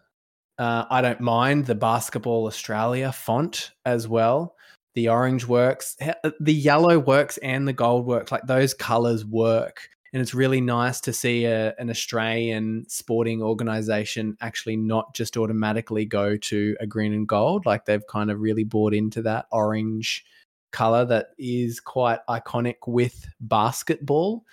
Uh, 0.58 0.84
I 0.90 1.00
don't 1.00 1.20
mind 1.20 1.66
the 1.66 1.74
basketball 1.74 2.46
Australia 2.46 3.10
font 3.10 3.72
as 3.84 4.06
well. 4.06 4.54
The 4.94 5.08
orange 5.08 5.46
works, 5.46 5.96
the 6.40 6.52
yellow 6.52 6.98
works, 6.98 7.38
and 7.38 7.66
the 7.66 7.72
gold 7.72 8.06
works. 8.06 8.30
Like 8.30 8.46
those 8.46 8.74
colors 8.74 9.24
work 9.24 9.88
and 10.12 10.20
it's 10.20 10.34
really 10.34 10.60
nice 10.60 11.00
to 11.00 11.12
see 11.12 11.46
a, 11.46 11.74
an 11.78 11.88
Australian 11.88 12.84
sporting 12.88 13.42
organization 13.42 14.36
actually 14.42 14.76
not 14.76 15.14
just 15.14 15.38
automatically 15.38 16.04
go 16.04 16.36
to 16.36 16.76
a 16.80 16.86
green 16.86 17.14
and 17.14 17.26
gold. 17.26 17.64
Like 17.64 17.86
they've 17.86 18.06
kind 18.08 18.30
of 18.30 18.40
really 18.40 18.64
bought 18.64 18.92
into 18.92 19.22
that 19.22 19.46
orange 19.50 20.24
color 20.70 21.06
that 21.06 21.28
is 21.38 21.80
quite 21.80 22.18
iconic 22.28 22.76
with 22.86 23.26
basketball. 23.40 24.44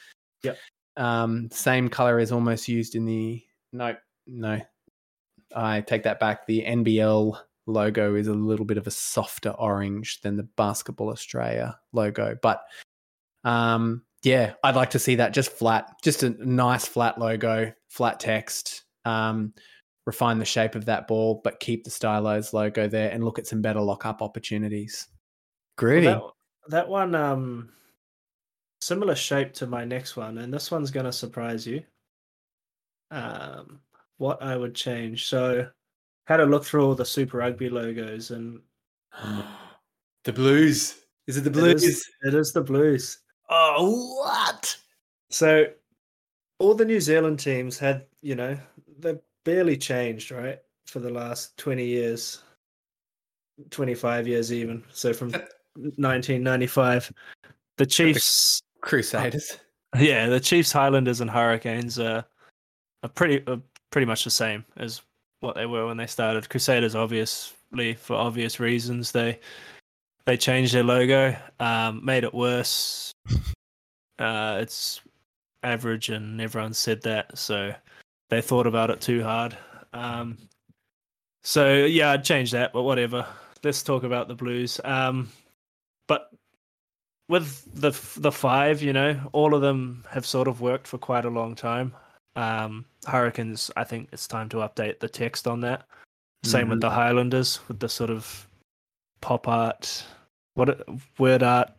Yep. 0.43 0.57
Um, 0.95 1.49
same 1.51 1.89
color 1.89 2.19
is 2.19 2.31
almost 2.31 2.69
used 2.69 2.95
in 2.95 3.05
the 3.05 3.43
no, 3.73 3.95
no. 4.25 4.61
I 5.53 5.81
take 5.81 6.03
that 6.03 6.19
back. 6.19 6.47
The 6.47 6.63
NBL 6.63 7.37
logo 7.69 8.15
is 8.15 8.27
a 8.27 8.33
little 8.33 8.65
bit 8.65 8.77
of 8.77 8.87
a 8.87 8.91
softer 8.91 9.51
orange 9.51 10.21
than 10.21 10.35
the 10.35 10.47
Basketball 10.57 11.09
Australia 11.09 11.77
logo, 11.93 12.37
but 12.41 12.63
um, 13.43 14.03
yeah, 14.23 14.53
I'd 14.63 14.75
like 14.75 14.89
to 14.91 14.99
see 14.99 15.15
that 15.15 15.33
just 15.33 15.51
flat, 15.51 15.93
just 16.03 16.23
a 16.23 16.29
nice 16.45 16.85
flat 16.85 17.17
logo, 17.17 17.71
flat 17.87 18.19
text. 18.19 18.83
Um, 19.05 19.53
refine 20.05 20.39
the 20.39 20.45
shape 20.45 20.75
of 20.75 20.85
that 20.85 21.07
ball, 21.07 21.39
but 21.43 21.59
keep 21.59 21.83
the 21.83 21.91
stylized 21.91 22.53
logo 22.53 22.87
there 22.87 23.11
and 23.11 23.23
look 23.23 23.39
at 23.39 23.47
some 23.47 23.61
better 23.61 23.79
lock 23.79 24.05
up 24.05 24.21
opportunities. 24.21 25.07
Groovy. 25.77 26.05
That, 26.05 26.21
that 26.69 26.89
one, 26.89 27.15
um, 27.15 27.69
similar 28.81 29.15
shape 29.15 29.53
to 29.53 29.67
my 29.67 29.85
next 29.85 30.15
one, 30.15 30.39
and 30.39 30.53
this 30.53 30.71
one's 30.71 30.91
going 30.91 31.05
to 31.05 31.11
surprise 31.11 31.65
you. 31.65 31.83
Um, 33.11 33.79
what 34.17 34.41
I 34.41 34.57
would 34.57 34.75
change. 34.75 35.27
So, 35.27 35.67
had 36.29 36.39
a 36.39 36.45
look 36.45 36.63
through 36.63 36.85
all 36.85 36.93
the 36.93 37.03
Super 37.03 37.37
Rugby 37.37 37.69
logos, 37.69 38.29
and 38.29 38.61
the 40.23 40.31
Blues. 40.31 40.99
Is 41.25 41.37
it 41.37 41.43
the 41.43 41.49
Blues? 41.49 41.83
is, 41.83 42.07
it 42.23 42.35
is 42.35 42.53
the 42.53 42.61
Blues. 42.61 43.17
Oh, 43.49 44.15
what? 44.23 44.77
So, 45.31 45.65
all 46.59 46.75
the 46.75 46.85
New 46.85 46.99
Zealand 46.99 47.39
teams 47.39 47.79
had, 47.79 48.05
you 48.21 48.35
know, 48.35 48.55
they've 48.99 49.19
barely 49.43 49.75
changed, 49.75 50.29
right, 50.29 50.59
for 50.85 50.99
the 50.99 51.09
last 51.09 51.57
20 51.57 51.83
years, 51.83 52.43
25 53.71 54.27
years 54.27 54.53
even. 54.53 54.83
So, 54.91 55.13
from 55.13 55.31
1995. 55.31 57.11
The 57.77 57.85
Chiefs, 57.87 58.61
Crusaders. 58.81 59.57
yeah, 59.97 60.27
the 60.27 60.39
Chiefs, 60.39 60.71
Highlanders, 60.71 61.21
and 61.21 61.29
Hurricanes 61.29 61.97
are, 61.97 62.23
are 63.01 63.09
pretty 63.09 63.43
are 63.47 63.59
pretty 63.89 64.05
much 64.05 64.23
the 64.23 64.29
same 64.29 64.63
as 64.77 65.01
what 65.39 65.55
they 65.55 65.65
were 65.65 65.87
when 65.87 65.97
they 65.97 66.07
started. 66.07 66.49
Crusaders, 66.49 66.95
obviously, 66.95 67.93
for 67.95 68.15
obvious 68.15 68.59
reasons, 68.59 69.11
they 69.11 69.39
they 70.25 70.37
changed 70.37 70.73
their 70.73 70.83
logo, 70.83 71.35
um, 71.59 72.03
made 72.03 72.23
it 72.23 72.33
worse. 72.33 73.11
Uh, 74.19 74.59
it's 74.61 74.99
average, 75.63 76.09
and 76.09 76.41
everyone 76.41 76.73
said 76.73 77.01
that, 77.03 77.37
so 77.37 77.73
they 78.29 78.41
thought 78.41 78.67
about 78.67 78.89
it 78.89 78.99
too 78.99 79.23
hard. 79.23 79.57
Um, 79.93 80.37
so 81.41 81.85
yeah, 81.85 82.11
I'd 82.11 82.25
change 82.25 82.51
that, 82.51 82.73
but 82.73 82.83
whatever. 82.83 83.25
Let's 83.63 83.81
talk 83.81 84.03
about 84.03 84.27
the 84.27 84.35
Blues. 84.35 84.79
Um, 84.83 85.29
but 86.07 86.29
with 87.29 87.63
the 87.73 87.91
the 88.19 88.31
five, 88.31 88.81
you 88.81 88.91
know, 88.91 89.19
all 89.31 89.53
of 89.53 89.61
them 89.61 90.03
have 90.09 90.25
sort 90.25 90.49
of 90.49 90.59
worked 90.59 90.87
for 90.87 90.97
quite 90.97 91.23
a 91.23 91.29
long 91.29 91.55
time. 91.55 91.93
Um, 92.35 92.85
Hurricanes, 93.05 93.71
I 93.75 93.83
think 93.83 94.09
it's 94.11 94.27
time 94.27 94.49
to 94.49 94.57
update 94.57 94.99
the 94.99 95.09
text 95.09 95.47
on 95.47 95.61
that. 95.61 95.85
Same 96.43 96.69
with 96.69 96.79
the 96.79 96.89
Highlanders, 96.89 97.59
with 97.67 97.79
the 97.79 97.89
sort 97.89 98.09
of 98.09 98.47
pop 99.19 99.47
art, 99.47 100.05
what 100.53 100.87
word 101.17 101.43
art, 101.43 101.71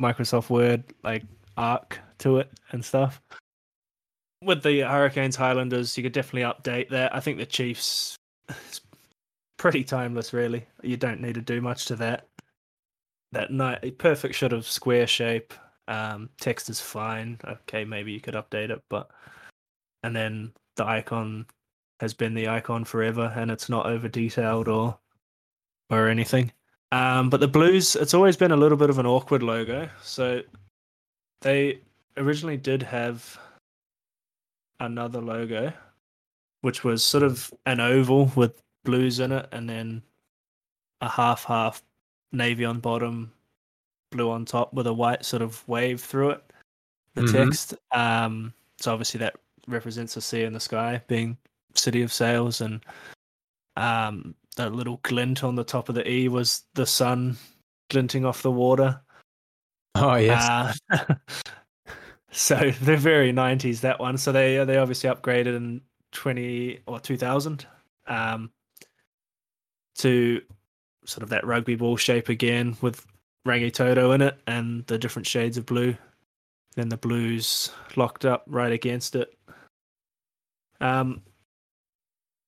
Microsoft 0.00 0.50
Word 0.50 0.84
like 1.02 1.22
arc 1.56 1.98
to 2.18 2.38
it 2.38 2.50
and 2.72 2.84
stuff. 2.84 3.22
With 4.42 4.62
the 4.62 4.80
Hurricanes, 4.80 5.36
Highlanders, 5.36 5.96
you 5.96 6.02
could 6.02 6.12
definitely 6.12 6.42
update 6.42 6.90
that. 6.90 7.14
I 7.14 7.20
think 7.20 7.38
the 7.38 7.46
Chiefs, 7.46 8.16
it's 8.48 8.80
pretty 9.56 9.84
timeless, 9.84 10.32
really. 10.32 10.66
You 10.82 10.96
don't 10.96 11.20
need 11.20 11.34
to 11.36 11.40
do 11.40 11.60
much 11.60 11.86
to 11.86 11.96
that. 11.96 12.26
That 13.30 13.50
night, 13.50 13.96
perfect 13.98 14.34
shot 14.34 14.52
of 14.52 14.66
square 14.66 15.06
shape. 15.06 15.54
Um, 15.88 16.28
text 16.38 16.68
is 16.68 16.80
fine. 16.80 17.38
Okay, 17.44 17.84
maybe 17.84 18.12
you 18.12 18.20
could 18.20 18.34
update 18.34 18.70
it, 18.70 18.82
but 18.90 19.10
and 20.02 20.14
then 20.14 20.52
the 20.76 20.86
icon 20.86 21.46
has 22.00 22.14
been 22.14 22.34
the 22.34 22.48
icon 22.48 22.84
forever, 22.84 23.32
and 23.36 23.50
it's 23.50 23.68
not 23.68 23.86
over 23.86 24.08
detailed 24.08 24.68
or 24.68 24.98
or 25.90 26.08
anything. 26.08 26.50
Um, 26.90 27.30
but 27.30 27.40
the 27.40 27.48
Blues, 27.48 27.96
it's 27.96 28.14
always 28.14 28.36
been 28.36 28.52
a 28.52 28.56
little 28.56 28.76
bit 28.76 28.90
of 28.90 28.98
an 28.98 29.06
awkward 29.06 29.42
logo. 29.42 29.88
So 30.02 30.42
they 31.40 31.80
originally 32.16 32.56
did 32.56 32.82
have 32.82 33.38
another 34.80 35.20
logo, 35.20 35.72
which 36.62 36.84
was 36.84 37.04
sort 37.04 37.22
of 37.22 37.52
an 37.66 37.80
oval 37.80 38.30
with 38.36 38.60
blues 38.84 39.20
in 39.20 39.32
it, 39.32 39.48
and 39.52 39.68
then 39.68 40.02
a 41.00 41.08
half 41.08 41.44
half 41.44 41.82
navy 42.32 42.64
on 42.64 42.80
bottom, 42.80 43.32
blue 44.10 44.30
on 44.30 44.44
top, 44.44 44.72
with 44.74 44.86
a 44.86 44.92
white 44.92 45.24
sort 45.24 45.42
of 45.42 45.66
wave 45.68 46.00
through 46.00 46.30
it. 46.30 46.52
The 47.14 47.22
Mhm. 47.22 47.32
text. 47.32 47.74
Um, 47.92 48.52
so 48.80 48.92
obviously 48.92 49.18
that 49.18 49.36
represents 49.68 50.14
the 50.14 50.20
sea 50.20 50.44
and 50.44 50.54
the 50.54 50.60
sky, 50.60 51.02
being 51.06 51.36
city 51.74 52.02
of 52.02 52.12
sails, 52.12 52.60
and 52.60 52.84
um, 53.76 54.34
that 54.56 54.72
little 54.72 55.00
glint 55.02 55.44
on 55.44 55.54
the 55.54 55.64
top 55.64 55.88
of 55.88 55.94
the 55.94 56.08
E 56.08 56.28
was 56.28 56.64
the 56.74 56.86
sun 56.86 57.36
glinting 57.90 58.24
off 58.24 58.42
the 58.42 58.50
water. 58.50 59.00
Oh 59.94 60.16
yes. 60.16 60.78
Uh, 60.90 61.14
so 62.30 62.70
they're 62.82 62.96
very 62.96 63.32
nineties 63.32 63.80
that 63.82 64.00
one. 64.00 64.18
So 64.18 64.32
they 64.32 64.64
they 64.64 64.78
obviously 64.78 65.10
upgraded 65.10 65.56
in 65.56 65.80
twenty 66.12 66.80
or 66.86 67.00
two 67.00 67.16
thousand 67.16 67.66
um, 68.06 68.50
to 69.98 70.40
sort 71.04 71.22
of 71.22 71.30
that 71.30 71.46
rugby 71.46 71.74
ball 71.74 71.96
shape 71.96 72.28
again 72.28 72.76
with 72.80 73.04
Rangitoto 73.46 74.14
in 74.14 74.22
it 74.22 74.38
and 74.46 74.86
the 74.86 74.98
different 74.98 75.26
shades 75.26 75.56
of 75.56 75.66
blue. 75.66 75.96
Then 76.74 76.88
the 76.88 76.96
blues 76.96 77.70
locked 77.96 78.24
up 78.24 78.44
right 78.46 78.72
against 78.72 79.14
it. 79.14 79.36
Um, 80.82 81.22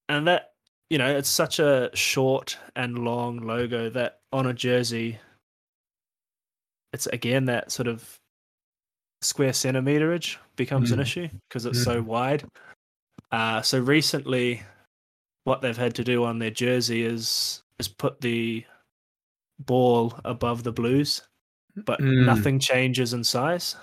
and 0.09 0.27
that 0.27 0.53
you 0.91 0.99
know 0.99 1.17
it's 1.17 1.29
such 1.29 1.59
a 1.59 1.91
short 1.95 2.59
and 2.77 2.99
long 2.99 3.39
logo 3.39 3.89
that 3.91 4.21
on 4.33 4.47
a 4.47 4.53
jersey 4.53 5.19
it's 6.93 7.07
again 7.07 7.47
that 7.47 7.73
sort 7.73 7.89
of 7.89 8.21
square 9.23 9.53
centimeterage 9.53 10.37
becomes 10.57 10.93
an 10.93 10.99
Mm. 10.99 11.03
issue 11.03 11.29
because 11.49 11.67
it's 11.67 11.83
so 11.83 12.03
wide. 12.03 12.45
Uh, 13.33 13.63
so 13.63 13.79
recently, 13.81 14.63
what 15.45 15.61
they've 15.63 15.77
had 15.77 15.95
to 15.97 16.05
do 16.05 16.25
on 16.25 16.39
their 16.39 16.51
jersey 16.51 17.03
is 17.05 17.63
is 17.79 17.89
put 17.89 18.21
the 18.21 18.65
ball 19.59 20.19
above 20.25 20.63
the 20.63 20.73
blues, 20.73 21.23
but 21.75 22.01
Mm. 22.01 22.27
nothing 22.27 22.59
changes 22.59 23.15
in 23.15 23.25
size. 23.25 23.77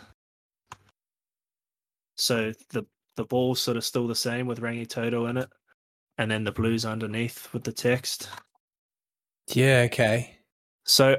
So 2.18 2.54
the 2.70 2.86
the 3.16 3.26
ball's 3.26 3.62
sort 3.62 3.78
of 3.78 3.84
still 3.86 4.08
the 4.08 4.16
same 4.16 4.48
with 4.48 4.62
Rangitoto 4.62 5.30
in 5.30 5.38
it, 5.38 5.50
and 6.18 6.30
then 6.30 6.44
the 6.44 6.52
blues 6.52 6.86
underneath 6.86 7.52
with 7.54 7.64
the 7.64 7.74
text. 7.74 8.30
Yeah. 9.48 9.84
Okay. 9.86 10.38
So 10.86 11.18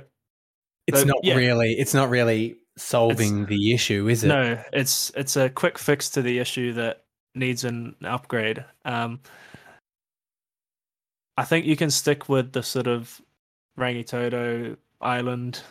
It's 0.87 1.01
So, 1.01 1.07
not 1.07 1.19
yeah. 1.23 1.35
really. 1.37 1.73
It's 1.75 1.95
not 1.95 2.11
really 2.11 2.57
solving 2.77 3.47
the 3.47 3.73
issue, 3.73 4.09
is 4.09 4.25
it? 4.25 4.29
No, 4.29 4.63
it's 4.73 5.13
it's 5.15 5.37
a 5.37 5.51
quick 5.51 5.79
fix 5.79 6.09
to 6.11 6.23
the 6.23 6.39
issue 6.39 6.73
that 6.75 7.05
needs 7.35 7.65
an 7.65 7.95
upgrade. 8.05 8.65
Um, 8.85 9.21
I 11.37 11.45
think 11.45 11.67
you 11.67 11.77
can 11.77 11.91
stick 11.91 12.29
with 12.29 12.53
the 12.53 12.63
sort 12.63 12.87
of 12.87 13.21
Rangitoto 13.79 14.77
Island, 15.01 15.63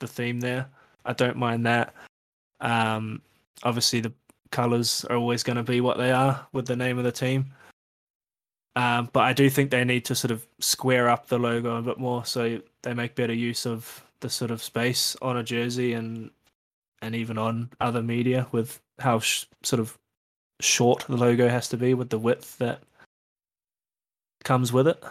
the 0.00 0.06
theme 0.06 0.40
there. 0.40 0.68
I 1.04 1.12
don't 1.12 1.36
mind 1.36 1.66
that. 1.66 1.94
Um, 2.60 3.20
obviously, 3.62 4.00
the 4.00 4.12
colors 4.54 5.04
are 5.10 5.16
always 5.16 5.42
going 5.42 5.56
to 5.56 5.62
be 5.64 5.80
what 5.80 5.98
they 5.98 6.12
are 6.12 6.46
with 6.52 6.66
the 6.66 6.76
name 6.76 6.96
of 6.96 7.04
the 7.04 7.12
team. 7.12 7.52
Um, 8.76 9.10
but 9.12 9.24
I 9.24 9.32
do 9.32 9.50
think 9.50 9.70
they 9.70 9.84
need 9.84 10.04
to 10.06 10.14
sort 10.14 10.30
of 10.30 10.46
square 10.60 11.08
up 11.08 11.26
the 11.26 11.38
logo 11.38 11.76
a 11.76 11.82
bit 11.82 11.98
more 11.98 12.24
so 12.24 12.60
they 12.82 12.94
make 12.94 13.14
better 13.14 13.34
use 13.34 13.66
of 13.66 14.04
the 14.20 14.30
sort 14.30 14.50
of 14.50 14.62
space 14.62 15.16
on 15.20 15.36
a 15.36 15.42
jersey 15.42 15.92
and 15.92 16.30
and 17.02 17.14
even 17.14 17.36
on 17.36 17.70
other 17.80 18.02
media 18.02 18.46
with 18.52 18.80
how 18.98 19.18
sh- 19.18 19.44
sort 19.62 19.80
of 19.80 19.98
short 20.60 21.04
the 21.08 21.16
logo 21.16 21.48
has 21.48 21.68
to 21.68 21.76
be 21.76 21.92
with 21.94 22.08
the 22.08 22.18
width 22.18 22.56
that 22.58 22.82
comes 24.44 24.72
with 24.72 24.88
it. 24.88 25.02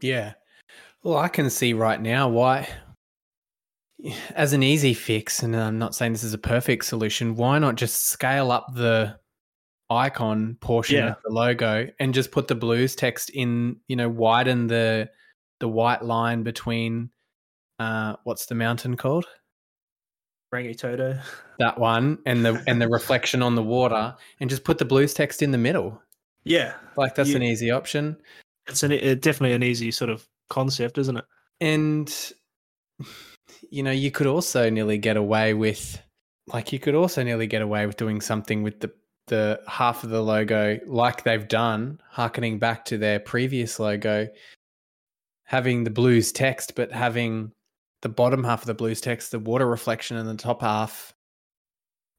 Yeah. 0.00 0.34
Well, 1.02 1.18
I 1.18 1.28
can 1.28 1.50
see 1.50 1.74
right 1.74 2.00
now 2.00 2.28
why, 2.28 2.68
as 4.34 4.52
an 4.52 4.62
easy 4.62 4.94
fix, 4.94 5.42
and 5.42 5.54
I'm 5.56 5.78
not 5.78 5.94
saying 5.94 6.12
this 6.12 6.24
is 6.24 6.34
a 6.34 6.38
perfect 6.38 6.84
solution, 6.84 7.36
why 7.36 7.58
not 7.58 7.76
just 7.76 8.06
scale 8.06 8.50
up 8.50 8.74
the 8.74 9.18
icon 9.90 10.56
portion 10.60 10.96
Yeah. 10.96 11.10
of 11.10 11.16
the 11.24 11.30
logo 11.32 11.88
and 12.00 12.14
just 12.14 12.30
put 12.32 12.48
the 12.48 12.54
blues 12.54 12.96
text 12.96 13.30
in, 13.30 13.76
you 13.88 13.96
know, 13.96 14.08
widen 14.08 14.66
the 14.66 15.10
the 15.60 15.68
white 15.68 16.02
line 16.04 16.42
between 16.42 17.10
uh 17.78 18.16
what's 18.24 18.46
the 18.46 18.54
mountain 18.54 18.96
called? 18.96 19.26
Rangitoto. 20.52 21.20
That 21.58 21.78
one 21.78 22.18
and 22.26 22.44
the 22.44 22.62
and 22.66 22.80
the 22.80 22.88
reflection 22.88 23.42
on 23.42 23.54
the 23.54 23.62
water 23.62 24.14
and 24.40 24.48
just 24.50 24.64
put 24.64 24.78
the 24.78 24.84
blues 24.84 25.12
text 25.14 25.42
in 25.42 25.50
the 25.50 25.58
middle. 25.58 26.00
Yeah, 26.44 26.74
Like 26.96 27.14
that's 27.14 27.30
You- 27.30 27.36
an 27.36 27.42
easy 27.42 27.70
option. 27.70 28.16
it's 28.66 28.82
an, 28.82 28.92
it, 28.92 29.20
definitely 29.22 29.54
an 29.54 29.62
easy 29.62 29.90
sort 29.90 30.10
of 30.10 30.26
concept, 30.50 30.98
isn't 30.98 31.16
it? 31.16 31.24
and 31.60 32.32
you 33.70 33.82
know 33.82 33.90
you 33.90 34.10
could 34.10 34.26
also 34.26 34.70
nearly 34.70 34.98
get 34.98 35.16
away 35.16 35.54
with 35.54 36.00
like 36.48 36.72
you 36.72 36.78
could 36.78 36.94
also 36.94 37.22
nearly 37.22 37.46
get 37.46 37.62
away 37.62 37.86
with 37.86 37.96
doing 37.96 38.20
something 38.20 38.62
with 38.62 38.80
the 38.80 38.92
the 39.26 39.60
half 39.66 40.04
of 40.04 40.10
the 40.10 40.22
logo 40.22 40.78
like 40.86 41.24
they've 41.24 41.48
done 41.48 41.98
harkening 42.10 42.58
back 42.58 42.84
to 42.84 42.98
their 42.98 43.18
previous 43.18 43.78
logo 43.78 44.28
having 45.44 45.84
the 45.84 45.90
blues 45.90 46.30
text 46.30 46.74
but 46.74 46.92
having 46.92 47.50
the 48.02 48.08
bottom 48.08 48.44
half 48.44 48.60
of 48.60 48.66
the 48.66 48.74
blues 48.74 49.00
text 49.00 49.30
the 49.30 49.38
water 49.38 49.66
reflection 49.66 50.16
and 50.18 50.28
the 50.28 50.34
top 50.34 50.60
half 50.60 51.14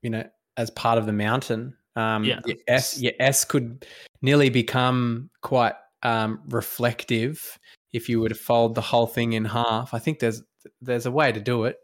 you 0.02 0.10
know 0.10 0.24
as 0.58 0.72
part 0.72 0.98
of 0.98 1.06
the 1.06 1.14
mountain 1.14 1.76
um 1.96 2.24
Yeah. 2.24 2.40
your 2.46 2.58
s 2.68 3.00
your 3.00 3.14
s 3.20 3.46
could 3.46 3.86
nearly 4.22 4.50
become 4.50 5.30
quite 5.42 5.76
um 6.02 6.42
reflective 6.50 7.60
if 7.96 8.10
you 8.10 8.20
were 8.20 8.30
to 8.30 8.36
fold 8.36 8.76
the 8.76 8.82
whole 8.82 9.08
thing 9.08 9.34
in 9.34 9.46
half. 9.46 9.94
I 9.94 10.00
think 10.00 10.20
there's 10.20 10.44
there's 10.82 11.06
a 11.06 11.12
way 11.12 11.32
to 11.32 11.40
do 11.40 11.66
it. 11.66 11.78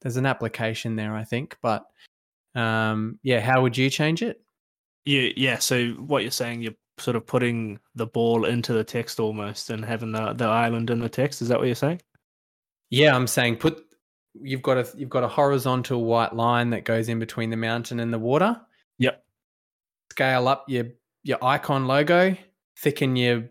There's 0.00 0.16
an 0.16 0.26
application 0.26 0.96
there, 0.96 1.14
I 1.14 1.24
think. 1.24 1.56
But 1.62 1.84
um, 2.54 3.18
yeah, 3.22 3.40
how 3.40 3.62
would 3.62 3.76
you 3.76 3.90
change 3.90 4.22
it? 4.22 4.40
Yeah, 5.04 5.30
yeah. 5.36 5.58
So 5.58 5.88
what 5.92 6.22
you're 6.22 6.30
saying, 6.30 6.62
you're 6.62 6.74
sort 6.98 7.16
of 7.16 7.26
putting 7.26 7.78
the 7.94 8.06
ball 8.06 8.44
into 8.44 8.72
the 8.72 8.84
text 8.84 9.20
almost, 9.20 9.70
and 9.70 9.84
having 9.84 10.12
the 10.12 10.32
the 10.32 10.44
island 10.44 10.90
in 10.90 11.00
the 11.00 11.08
text. 11.08 11.42
Is 11.42 11.48
that 11.48 11.58
what 11.58 11.66
you're 11.66 11.74
saying? 11.74 12.00
Yeah, 12.90 13.14
I'm 13.14 13.26
saying 13.26 13.56
put 13.56 13.84
you've 14.40 14.62
got 14.62 14.78
a 14.78 14.88
you've 14.96 15.10
got 15.10 15.24
a 15.24 15.28
horizontal 15.28 16.04
white 16.04 16.34
line 16.34 16.70
that 16.70 16.84
goes 16.84 17.08
in 17.08 17.18
between 17.18 17.50
the 17.50 17.56
mountain 17.56 18.00
and 18.00 18.12
the 18.12 18.18
water. 18.18 18.60
Yep. 18.98 19.24
Scale 20.10 20.48
up 20.48 20.64
your 20.68 20.86
your 21.22 21.42
icon 21.42 21.86
logo, 21.86 22.36
thicken 22.78 23.16
your 23.16 23.48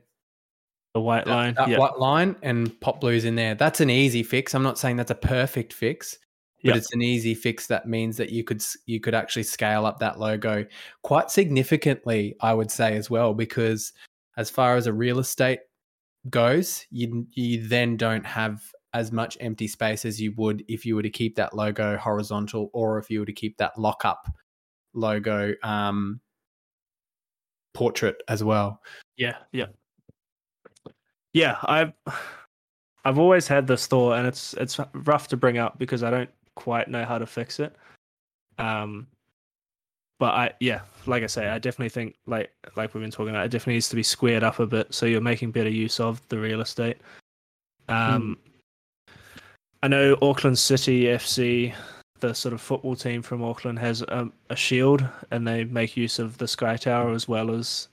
The 0.94 1.02
white 1.02 1.26
that, 1.26 1.32
line. 1.32 1.54
that 1.56 1.70
yeah. 1.70 1.78
white 1.78 1.98
line 2.00 2.36
and 2.42 2.80
pop 2.82 3.00
blues 3.00 3.24
in 3.26 3.36
there. 3.36 3.56
That's 3.56 3.80
an 3.80 3.90
easy 3.90 4.24
fix. 4.24 4.54
I'm 4.54 4.64
not 4.64 4.78
saying 4.78 4.98
that's 4.98 5.12
a 5.12 5.16
perfect 5.16 5.72
fix, 5.72 6.18
but 6.64 6.70
Yeah. 6.70 6.76
it's 6.76 6.94
an 6.94 7.02
easy 7.02 7.34
fix 7.34 7.68
that 7.68 7.88
means 7.88 8.18
that 8.18 8.30
you 8.32 8.44
could 8.44 8.62
you 8.86 9.00
could 9.00 9.16
actually 9.16 9.44
scale 9.44 9.86
up 9.86 10.00
that 10.00 10.20
logo 10.20 10.66
quite 11.04 11.32
significantly, 11.32 12.36
I 12.42 12.54
would 12.54 12.70
say 12.72 12.96
as 12.98 13.10
well, 13.10 13.34
because 13.34 13.94
as 14.38 14.50
far 14.50 14.76
as 14.76 14.88
a 14.88 14.94
real 14.94 15.20
estate 15.20 15.60
goes, 16.30 16.86
you 16.92 17.26
you 17.32 17.66
then 17.68 17.96
don't 17.96 18.26
have 18.26 18.62
as 18.94 19.12
much 19.14 19.38
empty 19.40 19.68
space 19.68 20.04
as 20.04 20.20
you 20.22 20.34
would 20.36 20.64
if 20.68 20.86
you 20.86 20.96
were 20.96 21.02
to 21.02 21.10
keep 21.10 21.38
that 21.38 21.56
logo 21.56 21.96
horizontal 21.98 22.70
or 22.74 22.98
if 22.98 23.10
you 23.10 23.22
were 23.22 23.26
to 23.26 23.32
keep 23.32 23.58
that 23.58 23.78
lockup 23.80 24.28
logo 24.94 25.54
um, 25.64 26.20
portrait 27.74 28.22
as 28.28 28.44
well. 28.44 28.82
Yeah, 29.16 29.38
yeah, 29.54 29.68
yeah. 31.34 31.58
I've 31.64 31.94
I've 33.04 33.20
always 33.20 33.48
had 33.48 33.68
this 33.68 33.88
thought, 33.88 34.14
and 34.14 34.28
it's 34.28 34.54
it's 34.54 34.80
rough 34.94 35.28
to 35.30 35.38
bring 35.38 35.58
up 35.58 35.78
because 35.80 36.04
I 36.04 36.10
don't 36.10 36.30
quite 36.56 36.88
know 36.88 37.06
how 37.06 37.18
to 37.18 37.26
fix 37.26 37.60
it. 37.60 37.76
Um, 38.58 39.08
but 40.20 40.34
I 40.34 40.52
yeah, 40.60 40.82
like 41.08 41.24
I 41.24 41.28
say, 41.28 41.48
I 41.48 41.58
definitely 41.58 41.90
think 41.90 42.16
like 42.28 42.52
like 42.76 42.94
we've 42.94 43.02
been 43.02 43.12
talking 43.12 43.32
about, 43.32 43.46
it 43.46 43.50
definitely 43.50 43.74
needs 43.74 43.90
to 43.90 43.96
be 43.96 44.04
squared 44.04 44.44
up 44.44 44.60
a 44.60 44.68
bit 44.68 44.94
so 44.94 45.06
you're 45.06 45.22
making 45.22 45.52
better 45.52 45.70
use 45.70 46.00
of 46.00 46.22
the 46.30 46.38
real 46.38 46.62
estate. 46.62 46.98
Um, 47.90 48.38
I 49.84 49.88
know 49.88 50.16
Auckland 50.22 50.60
City 50.60 51.06
FC, 51.06 51.74
the 52.20 52.36
sort 52.36 52.54
of 52.54 52.62
football 52.62 52.96
team 52.96 53.24
from 53.24 53.44
Auckland, 53.44 53.80
has 53.80 54.04
um, 54.10 54.32
a 54.52 54.56
shield, 54.56 55.04
and 55.32 55.48
they 55.48 55.64
make 55.64 55.98
use 55.98 56.20
of 56.20 56.38
the 56.38 56.48
Sky 56.48 56.78
Tower 56.78 57.12
as 57.14 57.28
well 57.28 57.50
as 57.50 57.88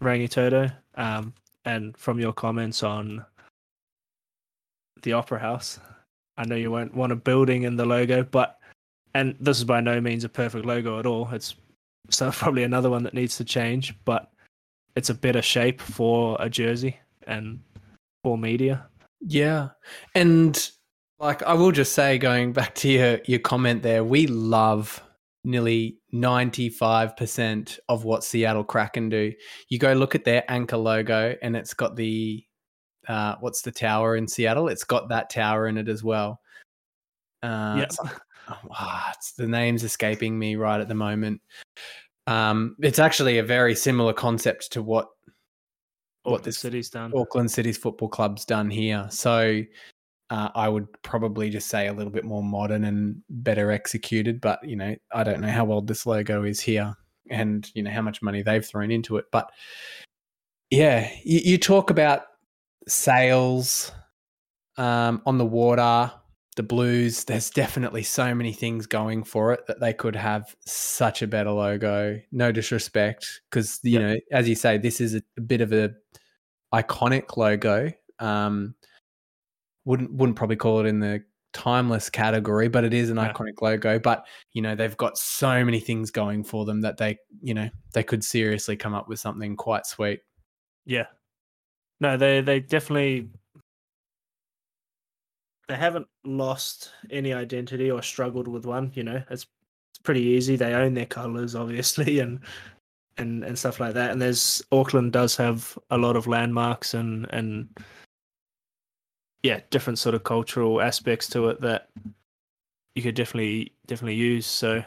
Rangitoto. 0.00 0.72
Um, 0.96 1.32
and 1.64 1.96
from 1.96 2.18
your 2.18 2.32
comments 2.32 2.82
on 2.82 3.24
the 5.02 5.12
Opera 5.12 5.38
House, 5.38 5.78
I 6.36 6.44
know 6.44 6.56
you 6.56 6.70
won't 6.70 6.94
want 6.94 7.12
a 7.12 7.16
building 7.16 7.64
in 7.64 7.76
the 7.76 7.84
logo, 7.84 8.22
but 8.22 8.58
and 9.14 9.36
this 9.40 9.58
is 9.58 9.64
by 9.64 9.80
no 9.80 10.00
means 10.00 10.24
a 10.24 10.28
perfect 10.28 10.64
logo 10.64 10.98
at 10.98 11.06
all. 11.06 11.28
It's 11.32 11.54
so 12.10 12.30
probably 12.30 12.62
another 12.62 12.90
one 12.90 13.02
that 13.04 13.14
needs 13.14 13.36
to 13.36 13.44
change, 13.44 13.94
but 14.04 14.30
it's 14.96 15.10
a 15.10 15.14
better 15.14 15.42
shape 15.42 15.80
for 15.80 16.36
a 16.40 16.50
jersey 16.50 16.98
and 17.26 17.60
for 18.24 18.36
media. 18.36 18.86
Yeah. 19.20 19.70
And 20.14 20.70
like 21.18 21.42
I 21.42 21.52
will 21.54 21.72
just 21.72 21.92
say 21.92 22.18
going 22.18 22.52
back 22.52 22.74
to 22.76 22.88
your 22.88 23.20
your 23.26 23.38
comment 23.38 23.82
there, 23.82 24.02
we 24.02 24.26
love 24.26 25.02
nearly 25.44 25.96
95% 26.12 27.78
of 27.88 28.04
what 28.04 28.24
Seattle 28.24 28.64
Kraken 28.64 29.08
do. 29.08 29.32
You 29.68 29.78
go 29.78 29.92
look 29.92 30.14
at 30.14 30.24
their 30.24 30.44
anchor 30.48 30.76
logo 30.76 31.34
and 31.42 31.56
it's 31.56 31.74
got 31.74 31.96
the 31.96 32.44
uh 33.08 33.36
what's 33.40 33.62
the 33.62 33.72
tower 33.72 34.16
in 34.16 34.28
Seattle? 34.28 34.68
It's 34.68 34.84
got 34.84 35.08
that 35.08 35.30
tower 35.30 35.66
in 35.66 35.78
it 35.78 35.88
as 35.88 36.04
well. 36.04 36.40
Uh 37.42 37.76
it's, 37.84 37.98
oh, 38.48 39.12
the 39.38 39.48
name's 39.48 39.84
escaping 39.84 40.38
me 40.38 40.56
right 40.56 40.80
at 40.80 40.88
the 40.88 40.94
moment. 40.94 41.40
Um 42.26 42.76
it's 42.80 42.98
actually 42.98 43.38
a 43.38 43.42
very 43.42 43.74
similar 43.74 44.12
concept 44.12 44.72
to 44.72 44.82
what 44.82 45.08
what 46.22 46.32
Auckland 46.32 46.44
this 46.44 46.58
city's 46.58 46.90
done. 46.90 47.12
Auckland 47.16 47.50
City's 47.50 47.78
football 47.78 48.08
club's 48.08 48.44
done 48.44 48.68
here. 48.70 49.06
So 49.10 49.62
uh, 50.30 50.50
I 50.54 50.68
would 50.68 50.86
probably 51.02 51.50
just 51.50 51.68
say 51.68 51.88
a 51.88 51.92
little 51.92 52.12
bit 52.12 52.24
more 52.24 52.42
modern 52.42 52.84
and 52.84 53.20
better 53.28 53.70
executed. 53.70 54.40
But 54.40 54.66
you 54.66 54.76
know, 54.76 54.94
I 55.12 55.24
don't 55.24 55.40
know 55.40 55.50
how 55.50 55.70
old 55.70 55.88
this 55.88 56.06
logo 56.06 56.44
is 56.44 56.60
here, 56.60 56.94
and 57.30 57.68
you 57.74 57.82
know 57.82 57.90
how 57.90 58.02
much 58.02 58.22
money 58.22 58.42
they've 58.42 58.64
thrown 58.64 58.90
into 58.90 59.16
it. 59.16 59.26
But 59.32 59.50
yeah, 60.70 61.10
you, 61.24 61.40
you 61.44 61.58
talk 61.58 61.90
about 61.90 62.22
sails 62.86 63.90
um, 64.76 65.20
on 65.26 65.36
the 65.36 65.44
water, 65.44 66.12
the 66.54 66.62
Blues. 66.62 67.24
There's 67.24 67.50
definitely 67.50 68.04
so 68.04 68.32
many 68.34 68.52
things 68.52 68.86
going 68.86 69.24
for 69.24 69.52
it 69.52 69.66
that 69.66 69.80
they 69.80 69.92
could 69.92 70.14
have 70.14 70.54
such 70.64 71.22
a 71.22 71.26
better 71.26 71.50
logo. 71.50 72.20
No 72.30 72.52
disrespect, 72.52 73.40
because 73.50 73.80
you 73.82 73.98
Yep. 73.98 74.02
know, 74.02 74.16
as 74.30 74.48
you 74.48 74.54
say, 74.54 74.78
this 74.78 75.00
is 75.00 75.16
a, 75.16 75.22
a 75.36 75.40
bit 75.40 75.60
of 75.60 75.72
a 75.72 75.90
iconic 76.72 77.36
logo. 77.36 77.92
Um, 78.20 78.76
wouldn't 79.84 80.12
wouldn't 80.12 80.36
probably 80.36 80.56
call 80.56 80.80
it 80.80 80.86
in 80.86 81.00
the 81.00 81.22
timeless 81.52 82.08
category, 82.08 82.68
but 82.68 82.84
it 82.84 82.94
is 82.94 83.10
an 83.10 83.16
Yeah. 83.16 83.32
iconic 83.32 83.60
logo. 83.60 83.98
But 83.98 84.26
you 84.52 84.62
know, 84.62 84.74
they've 84.74 84.96
got 84.96 85.18
so 85.18 85.64
many 85.64 85.80
things 85.80 86.10
going 86.10 86.44
for 86.44 86.64
them 86.64 86.80
that 86.82 86.96
they, 86.96 87.18
you 87.42 87.54
know, 87.54 87.68
they 87.92 88.02
could 88.02 88.24
seriously 88.24 88.76
come 88.76 88.94
up 88.94 89.08
with 89.08 89.18
something 89.20 89.56
quite 89.56 89.86
sweet. 89.86 90.20
Yeah. 90.84 91.06
No, 92.00 92.16
they 92.16 92.40
they 92.40 92.60
definitely 92.60 93.28
they 95.68 95.76
haven't 95.76 96.06
lost 96.24 96.90
any 97.10 97.32
identity 97.32 97.90
or 97.90 98.02
struggled 98.02 98.48
with 98.48 98.66
one, 98.66 98.90
you 98.94 99.04
know. 99.04 99.22
It's 99.30 99.46
it's 99.90 99.98
pretty 100.02 100.22
easy. 100.22 100.56
They 100.56 100.74
own 100.74 100.94
their 100.94 101.06
colours 101.06 101.54
obviously 101.56 102.20
and 102.20 102.40
and 103.18 103.44
and 103.44 103.58
stuff 103.58 103.80
like 103.80 103.94
that. 103.94 104.10
And 104.10 104.20
there's 104.22 104.62
Auckland 104.72 105.12
does 105.12 105.36
have 105.36 105.78
a 105.90 105.98
lot 105.98 106.16
of 106.16 106.26
landmarks 106.26 106.94
and 106.94 107.26
and 107.30 107.68
yeah, 109.42 109.60
different 109.70 109.98
sort 109.98 110.14
of 110.14 110.24
cultural 110.24 110.80
aspects 110.80 111.28
to 111.30 111.48
it 111.48 111.60
that 111.60 111.88
you 112.94 113.02
could 113.02 113.14
definitely 113.14 113.72
definitely 113.86 114.16
use. 114.16 114.46
So 114.46 114.82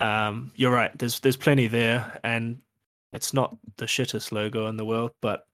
um 0.00 0.52
you're 0.56 0.72
right. 0.72 0.96
There's 0.98 1.20
there's 1.20 1.36
plenty 1.36 1.66
there 1.68 2.18
and 2.24 2.58
it's 3.12 3.32
not 3.32 3.56
the 3.76 3.86
shittest 3.86 4.32
logo 4.32 4.66
in 4.66 4.76
the 4.76 4.84
world, 4.84 5.12
but 5.20 5.46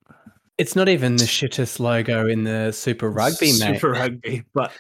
It's 0.57 0.75
not 0.75 0.89
even 0.89 1.17
the 1.17 1.25
shittest 1.25 1.79
logo 1.79 2.27
in 2.27 2.45
the 2.45 2.73
Super 2.73 3.11
Rugby, 3.11 3.53
mate. 3.53 3.75
Super 3.75 3.91
rugby, 3.93 4.45
but 4.55 4.73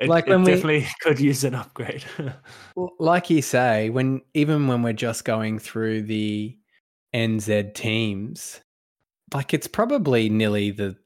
it, 0.00 0.08
Like 0.08 0.26
when 0.26 0.42
we- 0.42 0.52
definitely 0.52 0.86
could 1.00 1.20
use 1.20 1.44
an 1.44 1.54
upgrade. 1.54 2.04
Well, 2.74 2.92
like 2.98 3.30
you 3.30 3.40
say, 3.40 3.88
when 3.88 4.20
even 4.34 4.66
when 4.66 4.82
we're 4.82 4.92
just 4.92 5.24
going 5.24 5.58
through 5.58 6.02
the 6.02 6.58
NZ 7.14 7.72
teams, 7.74 8.60
like 9.32 9.54
it's 9.54 9.66
probably 9.66 10.28
nearly 10.28 10.72
the 10.72 10.96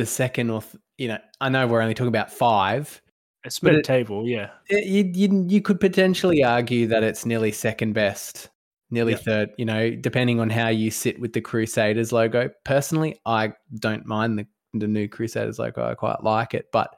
the 0.00 0.06
second 0.06 0.50
or 0.50 0.62
th- 0.62 0.76
you 0.98 1.08
know, 1.08 1.18
I 1.40 1.48
know 1.48 1.66
we're 1.66 1.80
only 1.82 1.94
talking 1.94 2.08
about 2.08 2.32
five. 2.32 3.00
it's 3.44 3.58
But 3.60 3.72
it- 3.72 3.76
mid 3.76 3.84
table, 3.84 4.26
yeah. 4.28 4.50
It- 4.68 4.86
you, 4.86 5.10
you 5.14 5.46
you 5.48 5.62
could 5.62 5.80
potentially 5.80 6.42
argue 6.44 6.86
that 6.88 7.02
it's 7.02 7.24
nearly 7.24 7.52
second 7.52 7.92
best, 7.94 8.50
nearly 8.90 9.12
Yeah. 9.12 9.18
third. 9.18 9.50
You 9.58 9.64
know, 9.64 9.90
depending 9.90 10.40
on 10.40 10.50
how 10.50 10.68
you 10.68 10.90
sit 10.90 11.18
with 11.20 11.32
the 11.32 11.40
Crusaders 11.40 12.12
logo. 12.12 12.50
Personally, 12.64 13.18
I 13.24 13.52
don't 13.78 14.04
mind 14.06 14.38
the 14.38 14.46
the 14.74 14.86
new 14.88 15.08
Crusaders 15.08 15.58
logo. 15.58 15.84
I 15.84 15.94
quite 15.94 16.22
like 16.22 16.54
it, 16.54 16.66
but 16.72 16.94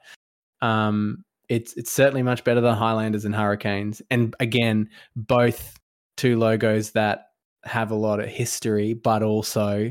um, 0.61 1.23
it's 1.49 1.73
it's 1.73 1.91
certainly 1.91 2.23
much 2.23 2.43
better 2.43 2.61
than 2.61 2.75
Highlanders 2.75 3.25
and 3.25 3.35
Hurricanes. 3.35 4.01
And 4.11 4.35
again, 4.39 4.89
both 5.15 5.77
two 6.17 6.37
logos 6.37 6.91
that 6.91 7.27
have 7.63 7.91
a 7.91 7.95
lot 7.95 8.19
of 8.19 8.27
history, 8.27 8.93
but 8.93 9.23
also 9.23 9.89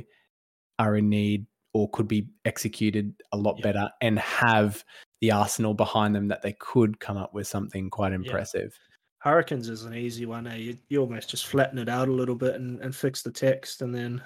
are 0.78 0.96
in 0.96 1.08
need 1.08 1.46
or 1.74 1.88
could 1.90 2.08
be 2.08 2.28
executed 2.44 3.14
a 3.32 3.36
lot 3.36 3.56
Yeah. 3.58 3.62
better 3.64 3.90
and 4.00 4.18
have 4.18 4.84
the 5.20 5.30
arsenal 5.32 5.74
behind 5.74 6.14
them 6.14 6.28
that 6.28 6.42
they 6.42 6.52
could 6.54 6.98
come 7.00 7.16
up 7.16 7.32
with 7.32 7.46
something 7.46 7.88
quite 7.90 8.12
impressive. 8.12 8.78
Hurricanes 9.18 9.68
is 9.68 9.84
an 9.84 9.94
easy 9.94 10.26
one. 10.26 10.46
Eh? 10.48 10.56
You, 10.56 10.78
you 10.88 11.00
almost 11.00 11.30
just 11.30 11.46
flatten 11.46 11.78
it 11.78 11.88
out 11.88 12.08
a 12.08 12.12
little 12.12 12.34
bit 12.34 12.56
and, 12.56 12.80
and 12.80 12.94
fix 12.94 13.22
the 13.22 13.30
text, 13.30 13.80
and 13.82 13.94
then 13.94 14.20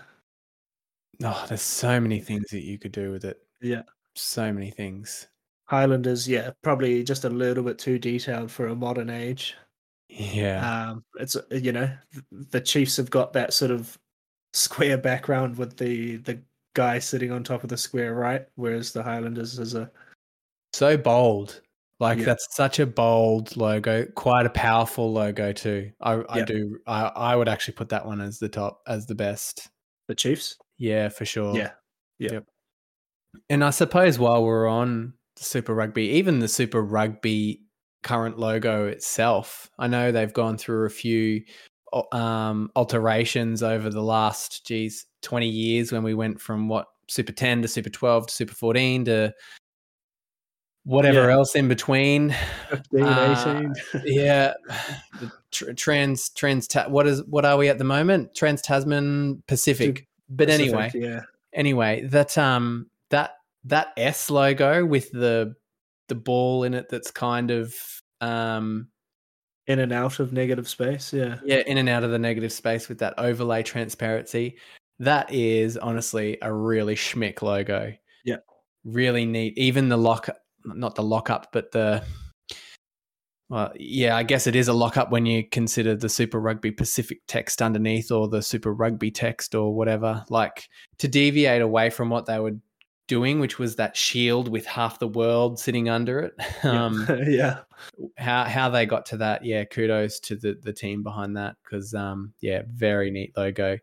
Oh, 1.22 1.44
there's 1.48 1.62
so 1.62 1.98
many 2.00 2.20
things 2.20 2.44
that 2.50 2.64
you 2.64 2.78
could 2.78 2.92
do 2.92 3.10
with 3.10 3.24
it. 3.24 3.38
Yeah. 3.60 3.82
So 4.14 4.52
many 4.52 4.70
things. 4.70 5.28
Highlanders, 5.64 6.28
yeah, 6.28 6.50
probably 6.62 7.02
just 7.02 7.24
a 7.24 7.28
little 7.30 7.64
bit 7.64 7.78
too 7.78 7.98
detailed 7.98 8.50
for 8.50 8.68
a 8.68 8.74
modern 8.74 9.10
age. 9.10 9.54
Yeah. 10.08 10.90
Um, 10.90 11.04
it's 11.18 11.36
you 11.50 11.72
know 11.72 11.90
the 12.30 12.60
Chiefs 12.60 12.96
have 12.98 13.10
got 13.10 13.32
that 13.32 13.52
sort 13.52 13.70
of 13.70 13.98
square 14.52 14.96
background 14.98 15.56
with 15.56 15.76
the 15.76 16.16
the 16.18 16.40
guy 16.76 16.98
sitting 17.00 17.32
on 17.32 17.42
top 17.42 17.64
of 17.64 17.70
the 17.70 17.76
square, 17.76 18.14
right? 18.14 18.44
Whereas 18.54 18.92
the 18.92 19.02
Highlanders 19.02 19.58
is 19.58 19.74
a 19.74 19.90
so 20.72 20.96
bold. 20.96 21.62
Like 21.98 22.18
Yeah. 22.18 22.26
that's 22.26 22.54
such 22.54 22.78
a 22.78 22.86
bold 22.86 23.56
logo, 23.56 24.04
quite 24.14 24.44
a 24.44 24.50
powerful 24.50 25.10
logo 25.10 25.52
too. 25.52 25.90
I, 26.00 26.12
I 26.12 26.38
Yeah. 26.38 26.44
do. 26.44 26.78
I, 26.86 27.04
I 27.06 27.34
would 27.36 27.48
actually 27.48 27.74
put 27.74 27.88
that 27.88 28.04
one 28.04 28.20
as 28.20 28.38
the 28.38 28.50
top, 28.50 28.82
as 28.86 29.06
the 29.06 29.14
best. 29.14 29.68
the 30.08 30.14
Chiefs. 30.14 30.56
Yeah, 30.78 31.08
for 31.08 31.24
sure. 31.24 31.56
Yeah, 31.56 31.72
yeah. 32.18 32.32
Yep. 32.32 32.44
And 33.48 33.64
I 33.64 33.70
suppose 33.70 34.18
while 34.18 34.44
we're 34.44 34.68
on 34.68 35.14
the 35.36 35.44
Super 35.44 35.74
Rugby, 35.74 36.04
even 36.10 36.38
the 36.38 36.48
Super 36.48 36.82
Rugby 36.82 37.62
current 38.02 38.38
logo 38.38 38.86
itself, 38.86 39.68
I 39.78 39.88
know 39.88 40.12
they've 40.12 40.32
gone 40.32 40.58
through 40.58 40.84
a 40.86 40.90
few 40.90 41.42
um, 42.12 42.70
alterations 42.76 43.62
over 43.62 43.88
the 43.90 44.02
last, 44.02 44.66
geez, 44.66 45.06
20 45.26 45.46
years 45.48 45.92
when 45.92 46.02
we 46.02 46.14
went 46.14 46.40
from 46.40 46.68
what, 46.68 46.86
Super 47.08 47.32
10 47.32 47.62
to 47.62 47.68
Super 47.68 47.90
12 47.90 48.28
to 48.28 48.32
Super 48.34 48.54
14 48.54 49.04
to 49.06 49.34
whatever 50.84 51.26
Yeah. 51.28 51.34
else 51.34 51.54
in 51.56 51.68
between. 51.68 52.34
15, 52.70 53.02
Uh, 53.02 53.44
18. 53.46 53.74
yeah. 54.04 54.54
The 55.20 55.30
tr- 55.50 55.72
trans, 55.72 56.28
trans, 56.30 56.68
ta- 56.68 56.88
what 56.88 57.06
is, 57.06 57.22
what 57.24 57.44
are 57.44 57.56
we 57.56 57.68
at 57.68 57.78
the 57.78 57.84
moment? 57.84 58.34
Trans 58.34 58.60
Tasman 58.62 59.42
Pacific. 59.48 60.06
But 60.28 60.48
anyway, 60.50 60.90
yeah. 60.94 61.20
Anyway, 61.52 62.02
that 62.08 62.36
um 62.36 62.90
that 63.10 63.30
that 63.64 63.92
S 63.96 64.28
logo 64.30 64.84
with 64.84 65.10
the 65.12 65.54
the 66.08 66.14
ball 66.14 66.64
in 66.64 66.74
it 66.74 66.88
that's 66.90 67.10
kind 67.10 67.50
of 67.50 67.74
um 68.20 68.88
In 69.68 69.78
and 69.78 69.92
out 69.92 70.20
of 70.20 70.32
negative 70.32 70.68
space. 70.68 71.12
Yeah. 71.12 71.38
yeah 71.44 71.62
in 71.66 71.78
and 71.78 71.88
out 71.88 72.04
of 72.04 72.10
the 72.10 72.18
negative 72.18 72.52
space 72.52 72.88
with 72.88 72.98
that 72.98 73.14
overlay 73.18 73.62
transparency. 73.62 74.56
That 74.98 75.32
is 75.32 75.76
honestly 75.76 76.38
a 76.42 76.52
really 76.52 76.94
schmick 76.94 77.42
logo. 77.42 77.92
Yeah. 78.24 78.36
Really 78.84 79.26
neat. 79.26 79.56
Even 79.58 79.88
the 79.88 79.98
lock 79.98 80.28
not 80.64 80.94
the 80.94 81.02
lockup, 81.02 81.48
but 81.52 81.70
the 81.72 82.02
well, 83.48 83.72
yeah, 83.76 84.16
I 84.16 84.24
guess 84.24 84.48
it 84.48 84.56
is 84.56 84.66
a 84.66 84.72
lockup 84.72 85.12
when 85.12 85.24
you 85.24 85.48
consider 85.48 85.94
the 85.94 86.08
Super 86.08 86.40
Rugby 86.40 86.72
Pacific 86.72 87.20
text 87.28 87.62
underneath 87.62 88.10
or 88.10 88.26
the 88.26 88.42
Super 88.42 88.74
Rugby 88.74 89.12
text 89.12 89.54
or 89.54 89.72
whatever. 89.72 90.24
Like 90.28 90.68
to 90.98 91.06
deviate 91.06 91.62
away 91.62 91.90
from 91.90 92.10
what 92.10 92.26
they 92.26 92.40
were 92.40 92.56
doing, 93.06 93.38
which 93.38 93.56
was 93.60 93.76
that 93.76 93.96
shield 93.96 94.48
with 94.48 94.66
half 94.66 94.98
the 94.98 95.06
world 95.06 95.60
sitting 95.60 95.88
under 95.88 96.20
it. 96.20 96.34
Um, 96.64 97.06
yeah. 97.28 97.60
how 98.16 98.44
how 98.44 98.68
they 98.68 98.84
got 98.84 99.06
to 99.06 99.18
that, 99.18 99.44
yeah, 99.44 99.64
kudos 99.64 100.18
to 100.20 100.34
the 100.34 100.58
the 100.60 100.72
team 100.72 101.04
behind 101.04 101.36
that 101.36 101.56
because 101.62 101.94
um, 101.94 102.32
yeah, 102.40 102.62
very 102.66 103.12
neat 103.12 103.36
logo. 103.36 103.78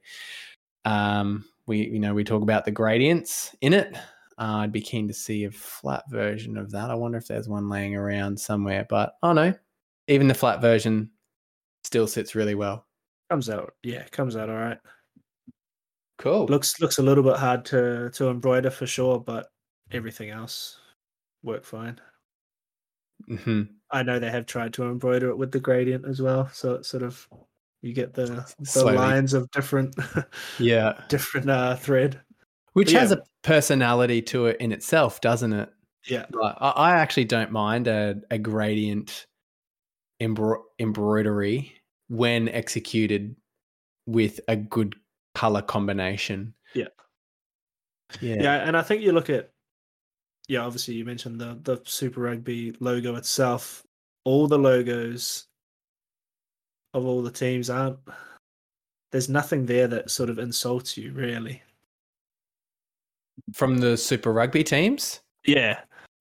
Um, 0.86 1.46
we 1.66 1.88
you 1.88 2.00
know 2.00 2.14
we 2.14 2.24
talk 2.24 2.42
about 2.42 2.66
the 2.66 2.72
gradients 2.72 3.56
in 3.62 3.74
it. 3.74 3.96
Uh, 4.38 4.58
I'd 4.62 4.72
be 4.72 4.82
keen 4.82 5.08
to 5.08 5.14
see 5.14 5.46
a 5.46 5.52
flat 5.52 6.04
version 6.10 6.58
of 6.58 6.72
that. 6.72 6.90
I 6.90 6.96
wonder 6.96 7.18
if 7.18 7.28
there's 7.28 7.48
one 7.48 7.70
laying 7.70 7.96
around 7.96 8.40
somewhere. 8.40 8.86
But 8.90 9.16
oh 9.24 9.34
no, 9.34 9.54
even 10.08 10.28
the 10.28 10.34
flat 10.34 10.62
version 10.62 11.12
still 11.84 12.08
sits 12.08 12.36
really 12.36 12.56
well. 12.56 12.86
Comes 13.30 13.50
out. 13.50 13.74
Yeah, 13.84 14.04
comes 14.12 14.36
out 14.36 14.50
all 14.50 14.56
right. 14.56 14.80
Cool. 16.18 16.46
Looks 16.46 16.80
looks 16.80 16.98
a 17.00 17.04
little 17.04 17.24
bit 17.24 17.38
hard 17.38 17.66
to 17.66 18.10
to 18.12 18.30
embroider 18.30 18.70
for 18.70 18.88
sure, 18.88 19.20
but 19.20 19.48
everything 19.92 20.30
else 20.30 20.80
worked 21.44 21.66
fine. 21.66 22.00
hmm 23.28 23.64
I 23.92 24.02
know 24.04 24.18
they 24.20 24.32
have 24.32 24.48
tried 24.48 24.74
to 24.74 24.86
embroider 24.86 25.30
it 25.30 25.38
with 25.38 25.52
the 25.52 25.60
gradient 25.60 26.06
as 26.06 26.22
well, 26.22 26.50
so 26.52 26.74
it's 26.76 26.88
sort 26.88 27.04
of 27.04 27.28
you 27.84 27.94
get 27.94 28.14
the 28.14 28.46
the 28.58 28.66
Slowly. 28.66 28.96
lines 28.98 29.34
of 29.34 29.52
different 29.52 29.96
Yeah, 30.58 31.00
different 31.10 31.50
uh 31.50 31.76
thread. 31.76 32.20
which 32.74 32.94
But 32.94 33.00
has 33.02 33.12
yeah. 33.12 33.18
a 33.18 33.22
personality 33.48 34.22
to 34.24 34.48
it 34.48 34.58
in 34.60 34.72
itself, 34.72 35.22
doesn't 35.22 35.54
it? 35.54 35.70
Yeah. 36.08 36.26
Like, 36.32 36.56
I, 36.60 36.70
I 36.70 36.92
actually 36.96 37.26
don't 37.26 37.52
mind 37.52 37.88
a, 37.88 38.16
a 38.32 38.38
gradient 38.38 39.28
embro- 40.22 40.64
embroidery 40.80 41.74
when 42.08 42.50
executed 42.50 43.36
with 44.06 44.40
a 44.48 44.56
good 44.56 44.96
color 45.36 45.62
combination. 45.62 46.54
Yeah. 46.74 46.88
Yeah. 48.22 48.42
Yeah, 48.42 48.54
and 48.68 48.76
I 48.78 48.82
think 48.82 49.02
you 49.02 49.12
look 49.12 49.30
at 49.30 49.52
yeah, 50.48 50.60
obviously 50.66 50.96
you 50.96 51.06
mentioned 51.06 51.40
the 51.40 51.60
the 51.64 51.82
Super 51.86 52.22
Rugby 52.22 52.76
logo 52.80 53.16
itself. 53.16 53.84
All 54.26 54.48
the 54.48 54.58
logos 54.60 55.48
of 56.94 57.06
all 57.06 57.22
the 57.22 57.32
teams 57.32 57.70
aren't 57.70 57.98
there's 59.12 59.30
nothing 59.30 59.66
there 59.68 59.88
that 59.88 60.10
sort 60.10 60.30
of 60.30 60.40
insults 60.40 60.98
you 60.98 61.12
really. 61.14 61.62
From 63.54 63.78
the 63.78 63.98
Super 63.98 64.32
Rugby 64.34 64.64
teams? 64.64 65.22
Yeah. 65.46 65.80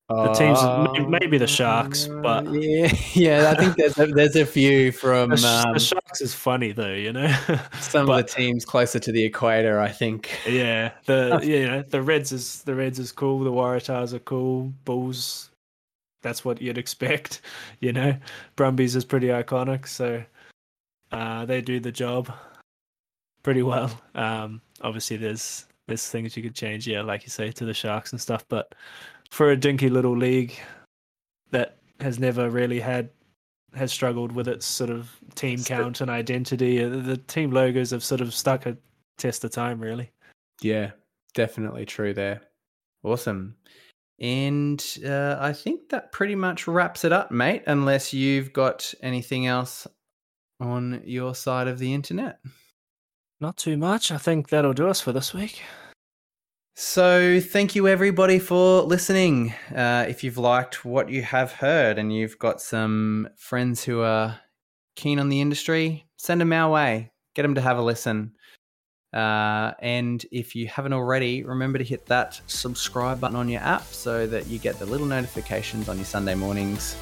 The 0.09 0.33
teams 0.35 0.62
may- 0.93 1.18
maybe 1.20 1.39
the 1.39 1.47
Sharks, 1.47 2.07
but- 2.07 2.47
Uh, 2.47 2.51
yeah, 2.53 2.95
yeah. 3.14 3.51
I 3.51 3.55
think 3.59 3.77
there's 3.77 3.99
a, 3.99 4.07
there's 4.09 4.37
a 4.37 4.45
few 4.45 4.93
from 4.93 5.31
The, 5.31 5.62
um, 5.66 5.73
the 5.73 5.81
Sharks 5.81 6.20
is 6.20 6.35
funny 6.35 6.73
though, 6.73 6.93
you 6.93 7.14
know. 7.14 7.35
some 7.81 8.05
but- 8.07 8.20
of 8.20 8.27
the 8.27 8.33
teams 8.35 8.66
closer 8.66 8.99
to 8.99 9.11
the 9.12 9.25
equator. 9.25 9.81
I 9.81 9.89
think. 9.89 10.31
Yeah, 10.47 10.93
the 11.07 11.41
you 11.45 11.66
know 11.66 11.83
the 11.83 12.03
Reds 12.03 12.31
is 12.33 12.62
the 12.64 12.75
Reds 12.75 12.99
is 12.99 13.11
cool. 13.11 13.39
The 13.41 13.51
Waratahs 13.53 14.12
are 14.12 14.18
cool. 14.18 14.73
Bulls, 14.85 15.51
that's 16.20 16.45
what 16.45 16.61
you'd 16.61 16.77
expect. 16.79 17.41
You 17.81 17.93
know, 17.95 18.14
Brumbies 18.57 18.95
is 18.97 19.07
pretty 19.07 19.29
iconic, 19.29 19.89
so 19.89 20.23
uh, 21.13 21.45
they 21.45 21.61
do 21.61 21.79
the 21.81 21.93
job 21.93 22.33
pretty 23.43 23.63
well. 23.63 23.91
Um, 24.15 24.61
obviously, 24.81 25.17
there's 25.17 25.67
there's 25.89 26.09
things 26.09 26.37
you 26.37 26.43
could 26.43 26.55
change, 26.55 26.87
yeah, 26.87 27.03
like 27.03 27.25
you 27.25 27.29
say, 27.31 27.51
to 27.53 27.65
the 27.65 27.75
Sharks 27.75 28.13
and 28.13 28.21
stuff. 28.21 28.45
But 28.49 28.75
for 29.31 29.51
a 29.51 29.57
dinky 29.57 29.91
little 29.91 30.17
league 30.17 30.55
that 31.51 31.79
has 32.01 32.19
never 32.19 32.51
really 32.51 32.81
had 32.81 33.11
has 33.75 33.93
struggled 33.93 34.33
with 34.33 34.49
its 34.49 34.67
sort 34.67 34.91
of 34.91 35.11
team 35.35 35.59
So- 35.59 35.75
count 35.75 36.01
and 36.01 36.11
identity, 36.11 36.83
uh, 36.85 36.89
the, 36.89 36.99
the 36.99 37.17
team 37.17 37.51
logos 37.51 37.91
have 37.91 38.05
sort 38.05 38.21
of 38.21 38.35
stuck 38.35 38.67
a 38.67 38.77
test 39.19 39.45
of 39.45 39.51
time, 39.51 39.81
really. 39.81 40.11
Yeah, 40.61 40.91
definitely 41.35 41.87
true 41.87 42.13
there. 42.13 42.43
Awesome. 43.03 43.57
And 44.21 44.85
uh, 45.05 45.37
I 45.41 45.53
think 45.53 45.89
that 45.89 46.13
pretty 46.13 46.35
much 46.35 46.69
wraps 46.69 47.05
it 47.05 47.13
up, 47.13 47.31
mate, 47.31 47.65
unless 47.67 48.13
you've 48.13 48.53
got 48.53 48.93
anything 49.03 49.47
else 49.47 49.87
on 50.63 51.03
your 51.05 51.35
side 51.35 51.67
of 51.67 51.79
the 51.79 51.93
internet. 51.93 52.39
Not 53.41 53.57
too 53.57 53.77
much. 53.77 54.13
I 54.13 54.19
think 54.19 54.49
that'll 54.49 54.73
do 54.73 54.89
us 54.89 55.01
for 55.01 55.13
this 55.13 55.35
week. 55.35 55.63
So, 56.75 57.41
thank 57.41 57.75
you 57.75 57.87
everybody 57.87 58.39
for 58.39 58.83
listening. 58.83 59.53
Uh, 59.75 60.07
if 60.09 60.25
you've 60.25 60.39
liked 60.39 60.85
what 60.85 61.11
you 61.11 61.21
have 61.23 61.53
heard 61.53 61.99
and 61.99 62.15
you've 62.15 62.39
got 62.39 62.63
some 62.63 63.29
friends 63.37 63.85
who 63.85 64.01
are 64.01 64.39
keen 64.97 65.19
on 65.19 65.29
the 65.29 65.41
industry, 65.41 66.07
send 66.17 66.41
them 66.41 66.53
our 66.53 66.71
way. 66.71 67.13
Get 67.35 67.43
them 67.43 67.57
to 67.57 67.61
have 67.61 67.77
a 67.77 67.83
listen. 67.83 68.33
Uh, 69.13 69.73
and 69.81 70.25
if 70.33 70.55
you 70.55 70.69
haven't 70.69 70.95
already, 70.95 71.43
remember 71.43 71.77
to 71.77 71.85
hit 71.85 72.07
that 72.07 72.41
subscribe 72.47 73.21
button 73.21 73.37
on 73.37 73.49
your 73.49 73.61
app 73.61 73.85
so 73.85 74.27
that 74.27 74.47
you 74.47 74.59
get 74.59 74.79
the 74.79 74.87
little 74.87 75.07
notifications 75.07 75.91
on 75.91 75.97
your 75.97 76.07
Sunday 76.07 76.35
mornings 76.35 76.97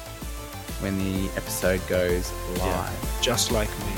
when 0.81 0.97
the 0.97 1.29
episode 1.35 1.85
goes 1.87 2.31
live. 2.57 2.59
Yeah. 2.59 3.21
Just 3.21 3.51
like 3.51 3.69
me. 3.69 3.93